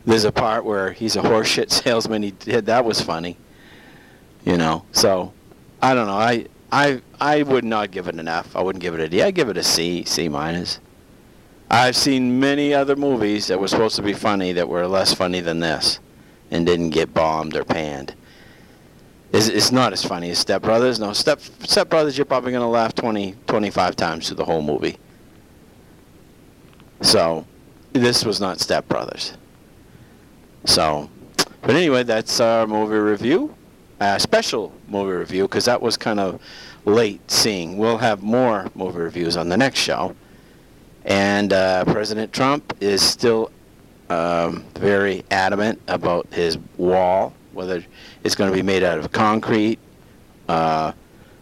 There's 0.07 0.25
a 0.25 0.33
part 0.33 0.65
where 0.65 0.93
he's 0.93 1.17
a 1.17 1.21
horseshit 1.21 1.71
salesman. 1.83 2.23
He 2.23 2.31
did 2.33 2.67
that 2.67 2.85
was 2.85 3.01
funny. 3.01 3.37
You 4.45 4.57
know, 4.57 4.87
so 4.93 5.33
I 5.83 5.95
don't 5.95 6.07
know. 6.07 6.15
I 6.15 6.47
I 6.73 7.03
I 7.21 7.43
would 7.43 7.65
not 7.65 7.91
give 7.91 8.09
it 8.09 8.15
an 8.15 8.27
F. 8.27 8.57
I 8.57 8.63
wouldn't 8.63 8.83
give 8.83 8.95
it 8.95 9.01
a 9.01 9.09
D. 9.09 9.23
I'd 9.23 9.35
give 9.35 9.49
it 9.49 9.57
a 9.57 9.63
C, 9.63 10.05
C 10.05 10.29
minus. 10.29 10.81
I've 11.71 11.95
seen 11.95 12.41
many 12.41 12.75
other 12.75 12.97
movies 12.97 13.47
that 13.47 13.61
were 13.61 13.69
supposed 13.69 13.95
to 13.97 14.03
be 14.03 14.13
funny 14.13 14.53
that 14.53 14.69
were 14.69 14.89
less 14.89 15.15
funny 15.15 15.41
than 15.41 15.61
this 15.61 16.01
and 16.51 16.67
didn't 16.67 16.91
get 16.91 17.15
bombed 17.15 17.55
or 17.55 17.65
panned. 17.65 18.13
It's, 19.33 19.47
it's 19.47 19.71
not 19.71 19.93
as 19.93 20.05
funny 20.05 20.31
as 20.31 20.39
Step 20.41 20.63
Brothers. 20.63 20.99
No, 20.99 21.13
Step, 21.13 21.41
Step 21.61 21.89
Brothers, 21.89 22.19
you're 22.19 22.25
probably 22.25 22.51
going 22.51 22.63
to 22.63 22.67
laugh 22.67 22.93
20, 22.97 23.37
25 23.47 23.95
times 23.95 24.27
through 24.27 24.39
the 24.39 24.45
whole 24.45 24.63
movie. 24.63 24.99
So, 27.03 27.47
this 27.93 28.25
was 28.25 28.41
not 28.41 28.59
Step 28.59 28.89
Brothers. 28.89 29.35
So, 30.65 31.09
but 31.63 31.71
anyway, 31.71 32.03
that's 32.03 32.41
our 32.41 32.67
movie 32.67 32.97
review. 32.97 33.55
A 34.01 34.19
special 34.19 34.73
movie 34.89 35.13
review 35.13 35.45
because 35.45 35.67
that 35.67 35.81
was 35.81 35.97
kind 35.97 36.19
of 36.19 36.43
late 36.85 37.31
seeing. 37.31 37.79
We'll 37.79 37.99
have 37.99 38.23
more 38.23 38.69
movie 38.75 38.99
reviews 38.99 39.37
on 39.37 39.49
the 39.49 39.57
next 39.57 39.79
show. 39.79 40.17
And 41.11 41.53
uh, 41.53 41.85
President 41.87 42.33
Trump 42.33 42.73
is 42.81 43.03
still 43.03 43.51
um, 44.11 44.65
very 44.75 45.25
adamant 45.33 45.81
about 45.89 46.33
his 46.33 46.57
wall, 46.77 47.35
whether 47.53 47.85
it's 48.23 48.37
going 48.37 48.49
to 48.49 48.57
be 48.57 48.63
made 48.63 48.85
out 48.85 48.97
of 48.97 49.11
concrete, 49.11 49.81
uh, 50.49 50.93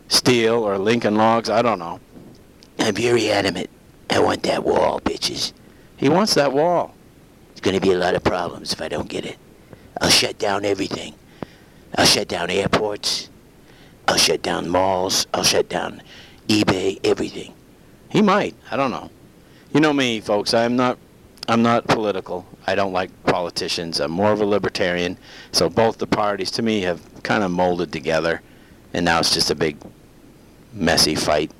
steel, 0.08 0.54
or 0.64 0.78
Lincoln 0.78 1.16
logs. 1.16 1.50
I 1.50 1.60
don't 1.60 1.78
know. 1.78 2.00
I'm 2.78 2.94
very 2.94 3.30
adamant. 3.30 3.68
I 4.08 4.20
want 4.20 4.42
that 4.44 4.64
wall, 4.64 5.00
bitches. 5.00 5.52
He 5.98 6.08
wants 6.08 6.32
that 6.32 6.50
wall. 6.54 6.94
It's 7.52 7.60
gonna 7.60 7.80
be 7.80 7.92
a 7.92 7.98
lot 7.98 8.14
of 8.14 8.24
problems 8.24 8.72
if 8.72 8.80
I 8.80 8.88
don't 8.88 9.08
get 9.08 9.26
it. 9.26 9.36
I'll 10.00 10.08
shut 10.08 10.38
down 10.38 10.64
everything. 10.64 11.14
I'll 11.96 12.06
shut 12.06 12.28
down 12.28 12.48
airports. 12.50 13.28
I'll 14.06 14.16
shut 14.16 14.40
down 14.40 14.68
malls. 14.68 15.26
I'll 15.34 15.42
shut 15.42 15.68
down 15.68 16.00
eBay, 16.46 17.00
everything. 17.04 17.52
He 18.08 18.22
might. 18.22 18.54
I 18.70 18.76
don't 18.76 18.92
know. 18.92 19.10
You 19.72 19.80
know 19.80 19.92
me, 19.92 20.20
folks. 20.20 20.54
I'm 20.54 20.76
not. 20.76 20.98
I'm 21.46 21.62
not 21.62 21.86
political. 21.86 22.46
I 22.66 22.74
don't 22.74 22.92
like 22.92 23.10
politicians. 23.24 24.00
I'm 24.00 24.10
more 24.10 24.32
of 24.32 24.40
a 24.40 24.46
libertarian. 24.46 25.16
So 25.52 25.68
both 25.70 25.98
the 25.98 26.06
parties, 26.06 26.50
to 26.52 26.62
me, 26.62 26.82
have 26.82 27.00
kind 27.22 27.42
of 27.42 27.50
molded 27.50 27.92
together, 27.92 28.42
and 28.92 29.04
now 29.04 29.18
it's 29.18 29.32
just 29.32 29.50
a 29.50 29.54
big, 29.54 29.76
messy 30.72 31.14
fight. 31.14 31.50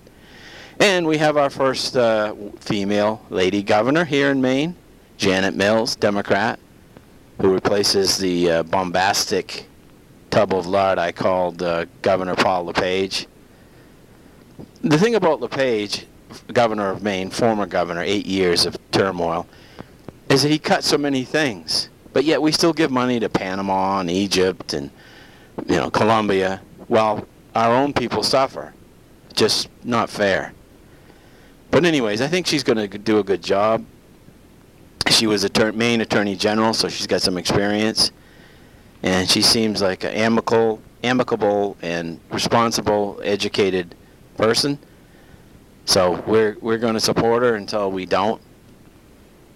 And 0.81 1.07
we 1.07 1.19
have 1.19 1.37
our 1.37 1.51
first 1.51 1.97
uh, 1.97 2.35
female 2.61 3.25
lady 3.31 3.63
governor 3.63 4.05
here 4.05 4.31
in 4.31 4.41
Maine, 4.41 4.77
Janet 5.17 5.55
Mills, 5.55 5.97
Democrat, 5.97 6.59
who 7.41 7.53
replaces 7.53 8.19
the 8.19 8.51
uh, 8.51 8.63
bombastic 8.65 9.67
tub 10.31 10.55
of 10.55 10.67
lard 10.67 10.99
I 10.99 11.13
called 11.13 11.63
uh, 11.63 11.87
Governor 12.03 12.37
Paul 12.37 12.67
LePage. 12.67 13.27
The 14.83 14.99
thing 14.99 15.15
about 15.15 15.41
LePage, 15.41 16.07
governor 16.53 16.91
of 16.91 17.03
Maine, 17.03 17.31
former 17.31 17.67
governor, 17.67 18.03
eight 18.03 18.27
years 18.27 18.67
of 18.67 18.77
turmoil, 18.91 19.47
is 20.29 20.43
that 20.43 20.51
he 20.51 20.59
cut 20.59 20.85
so 20.85 20.99
many 20.99 21.25
things. 21.25 21.89
But 22.13 22.25
yet 22.25 22.43
we 22.43 22.53
still 22.53 22.73
give 22.73 22.91
money 22.91 23.21
to 23.21 23.29
Panama 23.29 24.01
and 24.01 24.11
Egypt 24.11 24.73
and 24.73 24.91
you 25.67 25.77
know 25.77 25.91
Colombia 25.91 26.61
while 26.89 27.27
our 27.55 27.75
own 27.75 27.93
people 27.93 28.23
suffer. 28.23 28.73
Just 29.35 29.69
not 29.85 30.11
fair. 30.11 30.53
But 31.71 31.85
anyways, 31.85 32.21
I 32.21 32.29
think 32.29 32.47
she's 32.47 32.65
going 32.65 32.91
to 32.91 32.99
do 32.99 33.19
a 33.19 33.25
good 33.25 33.43
job. 33.43 33.85
She 35.11 35.27
was 35.27 35.45
a 35.45 35.73
Maine 35.73 36.01
Attorney 36.01 36.37
General, 36.37 36.73
so 36.73 36.89
she's 36.89 37.07
got 37.07 37.23
some 37.23 37.39
experience, 37.39 38.13
and 39.03 39.29
she 39.29 39.43
seems 39.43 39.81
like 39.81 40.05
an 40.05 40.13
amicable, 40.13 40.81
amicable 41.03 41.77
and 41.83 42.21
responsible, 42.31 43.21
educated 43.23 43.95
person. 44.37 44.79
So 45.89 46.23
we're 46.27 46.55
we're 46.61 46.77
going 46.77 46.93
to 46.93 47.01
support 47.01 47.43
her 47.43 47.55
until 47.55 47.91
we 47.91 48.05
don't, 48.05 48.43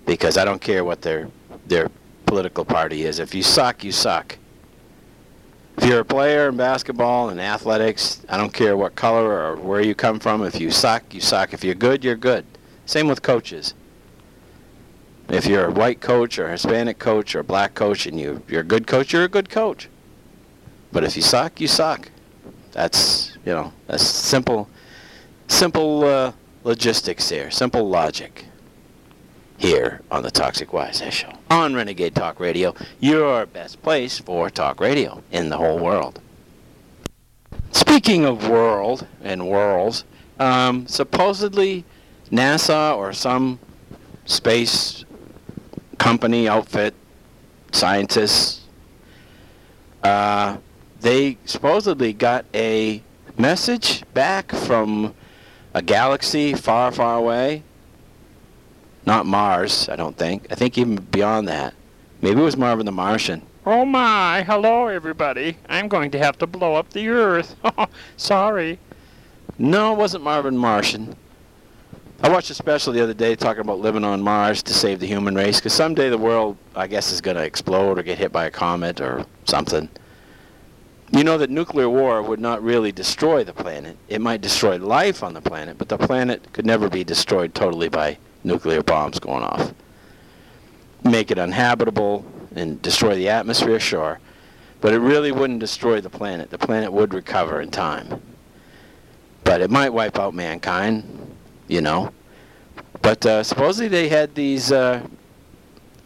because 0.06 0.38
I 0.38 0.46
don't 0.46 0.62
care 0.62 0.82
what 0.82 1.02
their 1.02 1.28
their 1.66 1.90
political 2.24 2.64
party 2.64 3.04
is. 3.04 3.18
If 3.18 3.34
you 3.34 3.42
suck, 3.42 3.84
you 3.84 3.92
suck. 3.92 4.38
If 5.76 5.84
you're 5.84 6.00
a 6.00 6.04
player 6.06 6.48
in 6.48 6.56
basketball 6.56 7.28
and 7.28 7.38
athletics, 7.38 8.24
I 8.30 8.38
don't 8.38 8.52
care 8.52 8.78
what 8.78 8.94
color 8.94 9.30
or 9.30 9.56
where 9.56 9.82
you 9.82 9.94
come 9.94 10.18
from. 10.18 10.42
If 10.42 10.58
you 10.58 10.70
suck, 10.70 11.12
you 11.12 11.20
suck. 11.20 11.52
If 11.52 11.62
you're 11.62 11.74
good, 11.74 12.02
you're 12.02 12.16
good. 12.16 12.46
Same 12.86 13.08
with 13.08 13.20
coaches. 13.20 13.74
If 15.28 15.44
you're 15.44 15.66
a 15.66 15.70
white 15.70 16.00
coach 16.00 16.38
or 16.38 16.46
a 16.46 16.52
Hispanic 16.52 16.98
coach 16.98 17.34
or 17.34 17.40
a 17.40 17.44
black 17.44 17.74
coach 17.74 18.06
and 18.06 18.18
you, 18.18 18.42
you're 18.48 18.62
a 18.62 18.64
good 18.64 18.86
coach, 18.86 19.12
you're 19.12 19.24
a 19.24 19.28
good 19.28 19.50
coach. 19.50 19.90
But 20.92 21.04
if 21.04 21.14
you 21.14 21.22
suck, 21.22 21.60
you 21.60 21.68
suck. 21.68 22.10
That's, 22.72 23.36
you 23.44 23.52
know, 23.52 23.70
that's 23.86 24.02
simple, 24.02 24.70
simple 25.52 26.02
uh, 26.04 26.32
logistics 26.64 27.28
here, 27.28 27.50
simple 27.50 27.88
logic 27.88 28.46
here 29.58 30.00
on 30.10 30.22
the 30.22 30.30
Toxic 30.30 30.72
Wise 30.72 31.02
Show 31.10 31.30
on 31.50 31.74
Renegade 31.74 32.14
Talk 32.14 32.40
Radio, 32.40 32.74
your 32.98 33.46
best 33.46 33.80
place 33.82 34.18
for 34.18 34.48
talk 34.48 34.80
radio 34.80 35.22
in 35.30 35.50
the 35.50 35.58
whole 35.58 35.78
world. 35.78 36.20
Speaking 37.70 38.24
of 38.24 38.48
world 38.48 39.06
and 39.22 39.46
worlds, 39.46 40.04
um, 40.40 40.86
supposedly 40.88 41.84
NASA 42.30 42.96
or 42.96 43.12
some 43.12 43.60
space 44.24 45.04
company, 45.98 46.48
outfit, 46.48 46.94
scientists, 47.72 48.62
uh, 50.02 50.56
they 51.02 51.36
supposedly 51.44 52.14
got 52.14 52.46
a 52.54 53.02
message 53.36 54.02
back 54.14 54.50
from 54.50 55.14
a 55.74 55.82
galaxy 55.82 56.54
far, 56.54 56.92
far 56.92 57.18
away 57.18 57.62
not 59.04 59.26
Mars, 59.26 59.88
I 59.88 59.96
don't 59.96 60.16
think. 60.16 60.46
I 60.50 60.54
think 60.54 60.78
even 60.78 60.96
beyond 60.96 61.48
that. 61.48 61.74
Maybe 62.20 62.40
it 62.40 62.44
was 62.44 62.56
Marvin 62.56 62.86
the 62.86 62.92
Martian. 62.92 63.42
Oh 63.66 63.84
my, 63.84 64.42
hello 64.42 64.88
everybody. 64.88 65.56
I'm 65.68 65.88
going 65.88 66.10
to 66.12 66.18
have 66.18 66.38
to 66.38 66.46
blow 66.46 66.74
up 66.74 66.90
the 66.90 67.08
Earth. 67.08 67.56
Sorry. 68.16 68.78
No, 69.58 69.92
it 69.92 69.98
wasn't 69.98 70.24
Marvin 70.24 70.56
Martian. 70.56 71.16
I 72.22 72.28
watched 72.28 72.50
a 72.50 72.54
special 72.54 72.92
the 72.92 73.02
other 73.02 73.14
day 73.14 73.34
talking 73.34 73.60
about 73.60 73.80
living 73.80 74.04
on 74.04 74.22
Mars 74.22 74.62
to 74.64 74.74
save 74.74 75.00
the 75.00 75.06
human 75.06 75.34
race, 75.34 75.58
because 75.58 75.72
someday 75.72 76.08
the 76.08 76.18
world, 76.18 76.56
I 76.76 76.86
guess, 76.86 77.10
is 77.10 77.20
going 77.20 77.36
to 77.36 77.42
explode 77.42 77.98
or 77.98 78.02
get 78.04 78.18
hit 78.18 78.30
by 78.30 78.46
a 78.46 78.50
comet 78.50 79.00
or 79.00 79.26
something. 79.44 79.88
You 81.12 81.24
know 81.24 81.36
that 81.36 81.50
nuclear 81.50 81.90
war 81.90 82.22
would 82.22 82.40
not 82.40 82.62
really 82.62 82.90
destroy 82.90 83.44
the 83.44 83.52
planet. 83.52 83.98
It 84.08 84.22
might 84.22 84.40
destroy 84.40 84.78
life 84.78 85.22
on 85.22 85.34
the 85.34 85.42
planet, 85.42 85.76
but 85.76 85.90
the 85.90 85.98
planet 85.98 86.50
could 86.54 86.64
never 86.64 86.88
be 86.88 87.04
destroyed 87.04 87.54
totally 87.54 87.90
by 87.90 88.16
nuclear 88.44 88.82
bombs 88.82 89.20
going 89.20 89.42
off. 89.42 89.74
Make 91.04 91.30
it 91.30 91.38
uninhabitable 91.38 92.24
and 92.54 92.80
destroy 92.80 93.14
the 93.14 93.28
atmosphere, 93.28 93.78
sure. 93.78 94.20
But 94.80 94.94
it 94.94 95.00
really 95.00 95.32
wouldn't 95.32 95.60
destroy 95.60 96.00
the 96.00 96.08
planet. 96.08 96.48
The 96.48 96.56
planet 96.56 96.90
would 96.90 97.12
recover 97.12 97.60
in 97.60 97.70
time. 97.70 98.22
But 99.44 99.60
it 99.60 99.70
might 99.70 99.90
wipe 99.90 100.18
out 100.18 100.32
mankind, 100.32 101.36
you 101.68 101.82
know. 101.82 102.10
But 103.02 103.26
uh, 103.26 103.42
supposedly 103.42 103.88
they 103.88 104.08
had 104.08 104.34
these. 104.34 104.72
Uh, 104.72 105.06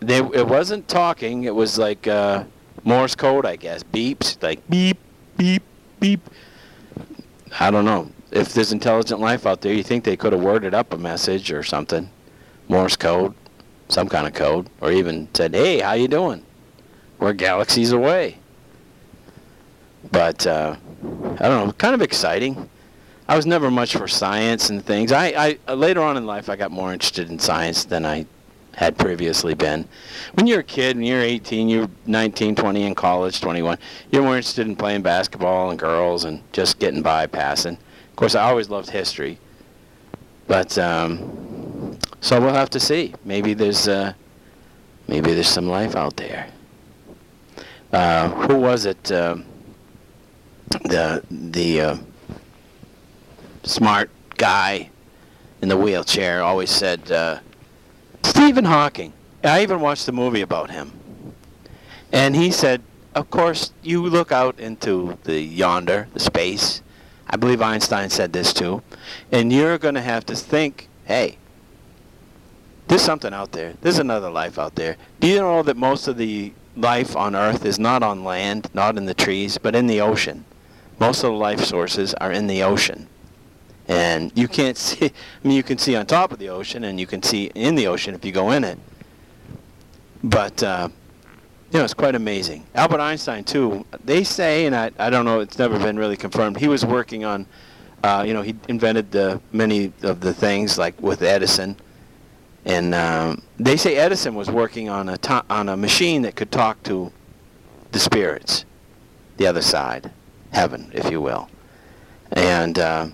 they 0.01 0.19
it 0.19 0.49
wasn't 0.49 0.89
talking. 0.89 1.45
It 1.45 1.55
was 1.55 1.79
like 1.79 2.09
uh, 2.09 2.45
Morse 2.87 3.17
code, 3.17 3.45
I 3.45 3.57
guess. 3.57 3.83
Beeps, 3.83 4.41
like 4.41 4.67
beep, 4.71 4.97
beep, 5.37 5.65
beep. 5.99 6.21
I 7.59 7.73
don't 7.73 7.85
know. 7.85 8.13
If 8.31 8.55
there's 8.55 8.71
intelligent 8.71 9.21
life 9.21 9.45
out 9.45 9.61
there, 9.61 9.73
you 9.73 9.83
think 9.83 10.05
they 10.05 10.17
could 10.17 10.33
have 10.33 10.41
worded 10.41 10.73
up 10.73 10.93
a 10.93 10.97
message 10.97 11.51
or 11.51 11.65
something. 11.65 12.09
Morse 12.69 12.95
code, 12.95 13.35
some 13.89 14.09
kind 14.09 14.25
of 14.25 14.35
code, 14.35 14.71
or 14.81 14.93
even 14.93 15.29
said, 15.35 15.53
"Hey, 15.53 15.81
how 15.81 15.95
you 15.95 16.07
doing? 16.07 16.45
We're 17.19 17.33
galaxies 17.33 17.91
away." 17.91 18.39
But 20.13 20.47
uh, 20.47 20.77
I 21.41 21.49
don't 21.49 21.67
know, 21.67 21.73
kind 21.73 21.95
of 21.95 22.03
exciting. 22.03 22.71
I 23.27 23.35
was 23.35 23.47
never 23.47 23.69
much 23.69 23.97
for 23.97 24.07
science 24.07 24.71
and 24.71 24.85
things. 24.85 25.11
I, 25.11 25.59
I 25.67 25.75
later 25.75 26.03
on 26.03 26.17
in 26.17 26.25
life 26.25 26.49
I 26.49 26.55
got 26.55 26.71
more 26.71 26.93
interested 26.93 27.31
in 27.31 27.41
science 27.41 27.85
than 27.85 28.07
I 28.07 28.27
had 28.77 28.99
previously 28.99 29.55
been. 29.55 29.89
When 30.35 30.47
you're 30.47 30.61
a 30.61 30.65
kid, 30.65 30.97
when 30.97 31.07
you're 31.07 31.23
18, 31.23 31.69
you're 31.69 31.89
19, 32.05 32.55
20 32.55 32.83
in 32.83 32.95
college, 32.95 33.41
21, 33.41 33.79
you're 34.11 34.23
more 34.23 34.37
interested 34.37 34.67
in 34.67 34.77
playing 34.77 35.01
basketball 35.01 35.71
and 35.71 35.79
girls 35.79 36.25
and 36.25 36.43
just 36.53 36.79
getting 36.79 37.01
by 37.01 37.27
passing. 37.27 37.79
Of 38.11 38.17
course, 38.17 38.35
I 38.35 38.45
always 38.49 38.69
loved 38.69 38.91
history. 38.91 39.39
But 40.47 40.77
um, 40.79 41.99
so 42.21 42.39
we'll 42.39 42.53
have 42.55 42.71
to 42.71 42.81
see. 42.81 43.15
Maybe 43.25 43.55
there's 43.55 43.89
uh, 43.89 44.13
maybe 45.09 45.33
there's 45.33 45.49
some 45.49 45.67
life 45.67 45.97
out 45.97 46.17
there. 46.17 46.49
Uh, 47.93 48.29
who 48.47 48.57
was 48.61 48.85
it? 48.85 49.11
Uh, 49.11 49.37
the 50.85 51.25
the 51.31 51.81
uh, 51.81 51.97
smart 53.65 54.11
guy 54.37 54.91
in 55.63 55.69
the 55.69 55.77
wheelchair 55.77 56.43
always 56.43 56.71
said 56.71 57.11
uh, 57.11 57.41
Stephen 58.29 58.65
Hawking. 58.65 59.13
I 59.45 59.63
even 59.63 59.81
watched 59.81 60.09
a 60.09 60.13
movie 60.13 60.43
about 60.43 60.71
him, 60.71 60.93
and 62.13 62.35
he 62.35 62.51
said, 62.51 62.83
"Of 63.15 63.31
course, 63.31 63.73
you 63.83 64.03
look 64.03 64.33
out 64.33 64.59
into 64.59 65.19
the 65.25 65.41
yonder, 65.41 66.09
the 66.13 66.21
space." 66.21 66.83
I 67.29 67.37
believe 67.37 67.63
Einstein 67.63 68.11
said 68.11 68.33
this 68.33 68.53
too, 68.53 68.83
and 69.33 69.53
you're 69.53 69.79
going 69.79 69.95
to 69.95 70.03
have 70.03 70.27
to 70.27 70.35
think, 70.35 70.89
"Hey." 71.05 71.39
there's 72.89 73.03
something 73.03 73.35
out 73.35 73.53
there. 73.53 73.75
There's 73.81 73.99
another 73.99 74.31
life 74.31 74.59
out 74.59 74.75
there. 74.77 74.97
Do 75.21 75.27
you 75.27 75.41
know 75.41 75.63
that 75.63 75.77
most 75.77 76.09
of 76.09 76.17
the 76.17 76.53
life 76.77 77.17
on 77.17 77.35
Earth 77.35 77.65
is 77.65 77.79
not 77.79 78.03
on 78.03 78.25
land, 78.25 78.69
not 78.75 78.97
in 78.97 79.07
the 79.07 79.15
trees, 79.15 79.59
but 79.59 79.75
in 79.75 79.87
the 79.87 80.01
ocean? 80.01 80.45
Most 80.99 81.25
of 81.25 81.33
the 81.33 81.37
life 81.37 81.65
sources 81.65 82.15
are 82.15 82.33
in 82.33 82.47
the 82.47 82.63
ocean. 82.63 83.09
And 83.89 84.33
you 84.35 84.49
can't 84.49 84.77
see. 84.87 85.07
I 85.07 85.47
mean, 85.49 85.57
you 85.57 85.63
can 85.63 85.79
see 85.79 85.97
on 85.97 86.07
top 86.07 86.33
of 86.33 86.39
the 86.39 86.49
ocean, 86.49 86.85
and 86.85 86.99
you 86.99 87.07
can 87.07 87.23
see 87.23 87.51
in 87.55 87.75
the 87.75 87.87
ocean 87.87 88.15
if 88.15 88.25
you 88.25 88.33
go 88.33 88.51
in 88.51 88.65
it. 88.65 88.79
But 90.23 90.63
uh, 90.63 90.89
you 91.71 91.79
know, 91.79 91.85
it's 91.85 91.95
quite 91.95 92.15
amazing. 92.15 92.67
Albert 92.75 93.01
Einstein 93.01 93.45
too. 93.45 93.85
They 94.05 94.25
say, 94.25 94.67
and 94.67 94.75
I, 94.75 94.91
I 94.99 95.11
don't 95.11 95.25
know, 95.25 95.41
it's 95.41 95.59
never 95.59 95.79
been 95.79 95.99
really 95.99 96.17
confirmed. 96.17 96.59
He 96.59 96.69
was 96.69 96.85
working 96.85 97.25
on, 97.25 97.47
uh, 98.03 98.25
you 98.27 98.35
know, 98.35 98.43
he 98.43 98.57
invented 98.69 99.11
the 99.11 99.41
many 99.53 99.93
of 100.03 100.21
the 100.21 100.33
things 100.33 100.79
like 100.79 101.01
with 101.01 101.23
Edison, 101.23 101.77
and 102.65 102.95
um, 102.95 103.43
they 103.59 103.77
say 103.77 103.97
Edison 103.97 104.35
was 104.35 104.51
working 104.51 104.89
on 104.89 105.09
a 105.09 105.19
to- 105.19 105.45
on 105.51 105.69
a 105.69 105.77
machine 105.77 106.23
that 106.23 106.35
could 106.37 106.51
talk 106.51 106.83
to 106.85 107.13
the 107.93 107.99
spirits, 107.99 108.65
the 109.37 109.47
other 109.47 109.63
side, 109.63 110.11
heaven, 110.51 110.91
if 110.93 111.11
you 111.11 111.21
will, 111.21 111.49
and. 112.33 112.79
Uh, 112.79 113.07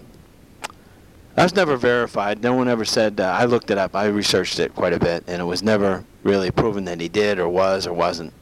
that 1.34 1.44
was 1.44 1.54
never 1.54 1.76
verified. 1.76 2.42
No 2.42 2.54
one 2.54 2.68
ever 2.68 2.84
said. 2.84 3.18
Uh, 3.20 3.24
I 3.24 3.46
looked 3.46 3.70
it 3.70 3.78
up. 3.78 3.96
I 3.96 4.06
researched 4.06 4.58
it 4.58 4.74
quite 4.74 4.92
a 4.92 4.98
bit, 4.98 5.24
and 5.26 5.40
it 5.40 5.44
was 5.44 5.62
never 5.62 6.04
really 6.22 6.50
proven 6.50 6.84
that 6.84 7.00
he 7.00 7.08
did 7.08 7.38
or 7.38 7.48
was 7.48 7.86
or 7.86 7.94
wasn't. 7.94 8.32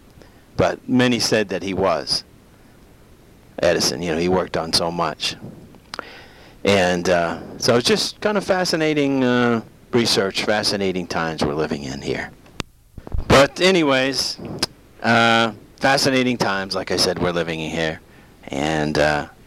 But 0.56 0.88
many 0.88 1.20
said 1.20 1.48
that 1.50 1.62
he 1.62 1.72
was. 1.72 2.24
Edison, 3.62 4.02
you 4.02 4.12
know, 4.12 4.18
he 4.18 4.28
worked 4.28 4.56
on 4.56 4.72
so 4.72 4.90
much, 4.90 5.36
and 6.64 7.08
uh, 7.08 7.58
so 7.58 7.76
it's 7.76 7.86
just 7.86 8.20
kind 8.20 8.38
of 8.38 8.44
fascinating 8.44 9.22
uh, 9.22 9.60
research, 9.92 10.44
fascinating 10.44 11.06
times 11.06 11.44
we're 11.44 11.54
living 11.54 11.84
in 11.84 12.00
here. 12.00 12.30
But 13.28 13.60
anyways, 13.60 14.40
uh, 15.02 15.52
fascinating 15.76 16.38
times, 16.38 16.74
like 16.74 16.90
I 16.90 16.96
said, 16.96 17.18
we're 17.18 17.32
living 17.32 17.60
in 17.60 17.70
here, 17.70 18.00
and. 18.48 18.98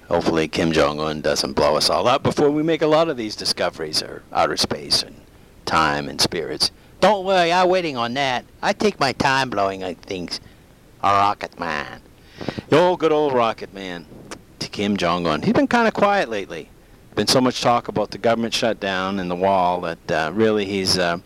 Hopefully 0.08 0.48
Kim 0.48 0.72
Jong-un 0.72 1.22
doesn't 1.22 1.54
blow 1.54 1.78
us 1.78 1.90
all 1.90 2.08
up 2.08 2.24
before 2.24 2.52
we 2.52 2.62
make 2.62 2.82
a 2.82 2.88
lot 2.88 3.10
of 3.10 3.18
these 3.18 3.36
discoveries 3.36 4.02
of 4.02 4.22
outer 4.32 4.58
space 4.58 5.02
and 5.02 5.16
time 5.66 6.10
and 6.10 6.20
spirits. 6.20 6.72
Don't 7.00 7.26
worry, 7.26 7.52
I'm 7.52 7.70
waiting 7.70 7.98
on 7.98 8.14
that. 8.14 8.46
I 8.62 8.74
take 8.74 9.00
my 9.00 9.14
time 9.14 9.50
blowing 9.50 9.84
up 9.84 9.98
things. 9.98 10.40
A 11.04 11.08
rocket 11.08 11.60
man. 11.60 12.02
The 12.70 12.80
old 12.80 13.00
good 13.00 13.12
old 13.12 13.34
rocket 13.34 13.74
man. 13.74 14.06
To 14.60 14.70
Kim 14.70 14.96
Jong-un. 14.96 15.42
He's 15.42 15.54
been 15.54 15.68
kind 15.68 15.88
of 15.88 15.94
quiet 15.94 16.30
lately. 16.30 16.70
Been 17.16 17.28
so 17.28 17.42
much 17.42 17.62
talk 17.62 17.90
about 17.90 18.12
the 18.12 18.18
government 18.18 18.54
shutdown 18.54 19.20
and 19.20 19.30
the 19.30 19.36
wall 19.36 19.82
that 19.82 20.12
uh, 20.12 20.32
really 20.34 20.66
he's 20.66 20.98
uh, 20.98 21.20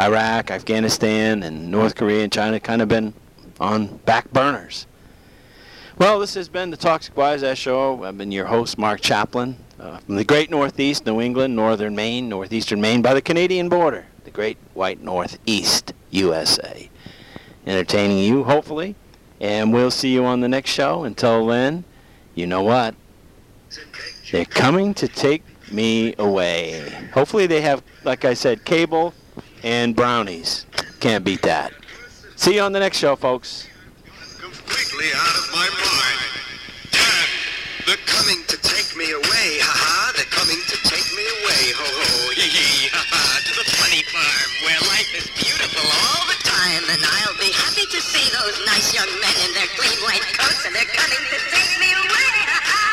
Iraq, 0.00 0.50
Afghanistan, 0.50 1.42
and 1.42 1.70
North 1.70 1.96
Korea 1.96 2.22
and 2.22 2.32
China 2.32 2.60
kind 2.60 2.80
of 2.80 2.88
been 2.88 3.14
on 3.60 3.98
back 3.98 4.30
burners. 4.32 4.86
Well, 5.96 6.18
this 6.18 6.34
has 6.34 6.48
been 6.48 6.70
the 6.70 6.76
Toxic 6.76 7.16
Wise 7.16 7.56
Show. 7.56 8.02
I've 8.02 8.18
been 8.18 8.32
your 8.32 8.46
host, 8.46 8.78
Mark 8.78 9.00
Chaplin, 9.00 9.56
uh, 9.78 9.98
from 9.98 10.16
the 10.16 10.24
great 10.24 10.50
Northeast, 10.50 11.06
New 11.06 11.20
England, 11.20 11.54
Northern 11.54 11.94
Maine, 11.94 12.28
Northeastern 12.28 12.80
Maine, 12.80 13.00
by 13.00 13.14
the 13.14 13.22
Canadian 13.22 13.68
border, 13.68 14.04
the 14.24 14.32
great 14.32 14.58
white 14.74 15.00
Northeast, 15.00 15.92
USA. 16.10 16.90
Entertaining 17.64 18.18
you, 18.18 18.42
hopefully, 18.42 18.96
and 19.40 19.72
we'll 19.72 19.92
see 19.92 20.12
you 20.12 20.24
on 20.24 20.40
the 20.40 20.48
next 20.48 20.70
show. 20.70 21.04
Until 21.04 21.46
then, 21.46 21.84
you 22.34 22.48
know 22.48 22.64
what? 22.64 22.96
They're 24.32 24.44
coming 24.46 24.94
to 24.94 25.06
take 25.06 25.44
me 25.70 26.16
away. 26.18 26.90
Hopefully, 27.12 27.46
they 27.46 27.60
have, 27.60 27.84
like 28.02 28.24
I 28.24 28.34
said, 28.34 28.64
cable 28.64 29.14
and 29.62 29.94
brownies. 29.94 30.66
Can't 30.98 31.24
beat 31.24 31.42
that. 31.42 31.72
See 32.34 32.56
you 32.56 32.62
on 32.62 32.72
the 32.72 32.80
next 32.80 32.98
show, 32.98 33.14
folks 33.14 33.68
completely 34.94 35.18
out 35.18 35.36
of 35.38 35.50
my 35.50 35.66
mind. 35.66 36.30
Dad, 36.94 37.28
they're 37.86 38.06
coming 38.06 38.38
to 38.46 38.56
take 38.62 38.94
me 38.94 39.10
away, 39.10 39.48
ha-ha. 39.58 40.14
They're 40.14 40.30
coming 40.30 40.60
to 40.70 40.76
take 40.86 41.08
me 41.18 41.24
away, 41.42 41.62
ho-ho, 41.74 42.30
hee-hee, 42.30 42.94
ha-ha. 42.94 43.42
To 43.42 43.52
the 43.58 43.66
funny 43.74 44.06
farm 44.14 44.50
where 44.62 44.78
life 44.94 45.10
is 45.18 45.26
beautiful 45.34 45.82
all 45.82 46.22
the 46.30 46.38
time. 46.46 46.84
And 46.94 47.02
I'll 47.02 47.38
be 47.42 47.50
happy 47.50 47.90
to 47.90 47.98
see 47.98 48.22
those 48.38 48.54
nice 48.70 48.94
young 48.94 49.10
men 49.18 49.36
in 49.42 49.50
their 49.58 49.66
clean 49.74 49.98
white 50.06 50.22
coats, 50.38 50.62
and 50.62 50.70
they're 50.74 50.94
coming 50.94 51.24
to 51.26 51.38
take 51.50 51.72
me 51.82 51.90
away, 51.90 52.30
ha-ha. 52.54 52.86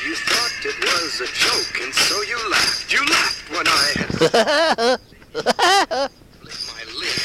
You 0.00 0.16
thought 0.16 0.64
it 0.64 0.78
was 0.80 1.20
a 1.20 1.28
joke, 1.28 1.76
and 1.84 1.92
so 1.92 2.16
you 2.24 2.40
laughed. 2.48 2.88
You 2.88 3.04
laughed 3.04 3.44
when 3.52 3.68
I 3.68 4.96
had 4.96 5.00
split 6.40 6.60
my 6.72 6.82
lip. 6.96 7.20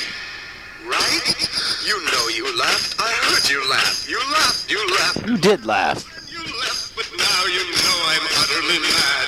Right? 0.85 1.74
You 1.85 2.01
know 2.01 2.25
you 2.33 2.49
laughed. 2.57 2.97
I 2.97 3.13
heard 3.29 3.45
you 3.45 3.61
laugh. 3.69 4.09
You 4.09 4.17
laughed. 4.33 4.65
You 4.73 4.81
laughed. 4.97 5.21
You 5.29 5.37
did 5.37 5.69
laugh. 5.69 6.01
You 6.25 6.41
left, 6.41 6.97
but 6.97 7.05
now 7.13 7.41
you 7.45 7.61
know 7.61 7.97
I'm 8.09 8.25
utterly 8.41 8.81
mad. 8.81 9.27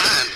And 0.00 0.28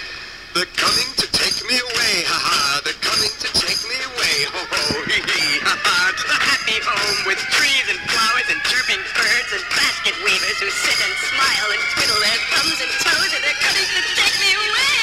they're 0.53 0.69
coming 0.77 1.09
to 1.17 1.27
take 1.33 1.57
me 1.65 1.81
away, 1.81 2.15
ha-ha. 2.29 2.85
They're 2.85 3.01
coming 3.01 3.33
to 3.33 3.49
take 3.65 3.81
me 3.89 3.97
away, 3.97 4.35
ho-ho, 4.45 5.09
hee-hee, 5.09 5.65
ha-ha. 5.65 6.13
To 6.21 6.25
the 6.29 6.37
happy 6.37 6.85
home 6.85 7.19
with 7.25 7.41
trees 7.57 7.87
and 7.89 8.01
flowers 8.13 8.49
and 8.53 8.61
chirping 8.69 9.01
birds 9.17 9.51
and 9.57 9.65
basket 9.73 10.21
weavers 10.21 10.59
who 10.61 10.69
sit 10.69 11.01
and 11.01 11.15
smile 11.33 11.69
and 11.73 11.83
twiddle 11.97 12.21
their 12.29 12.41
thumbs 12.53 12.77
and 12.77 12.93
toes 13.09 13.33
and 13.33 13.41
they're 13.41 13.63
coming 13.65 13.89
to 13.89 14.01
take 14.21 14.37
me 14.37 14.53
away. 14.53 15.01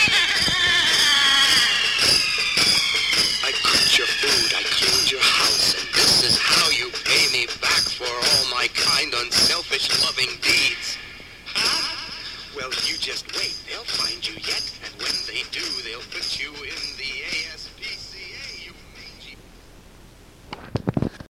I 3.49 3.51
cooked 3.65 3.97
your 3.97 4.09
food, 4.21 4.49
I 4.53 4.61
cleaned 4.61 5.09
your 5.09 5.21
house, 5.25 5.34
my 8.95 9.01
kind, 9.01 9.13
unselfish, 9.25 9.89
loving 10.03 10.33
deeds. 10.41 10.97
Huh? 11.47 12.11
Well, 12.55 12.69
you 12.87 12.97
just 12.97 13.25
wait. 13.35 13.55
They'll 13.67 13.83
find 13.83 14.25
you 14.25 14.35
yet, 14.47 14.63
and 14.85 14.93
when 15.01 15.11
they 15.27 15.43
do, 15.51 15.65
they'll 15.83 16.07
put 16.11 16.39
you 16.39 16.51
in 16.63 16.84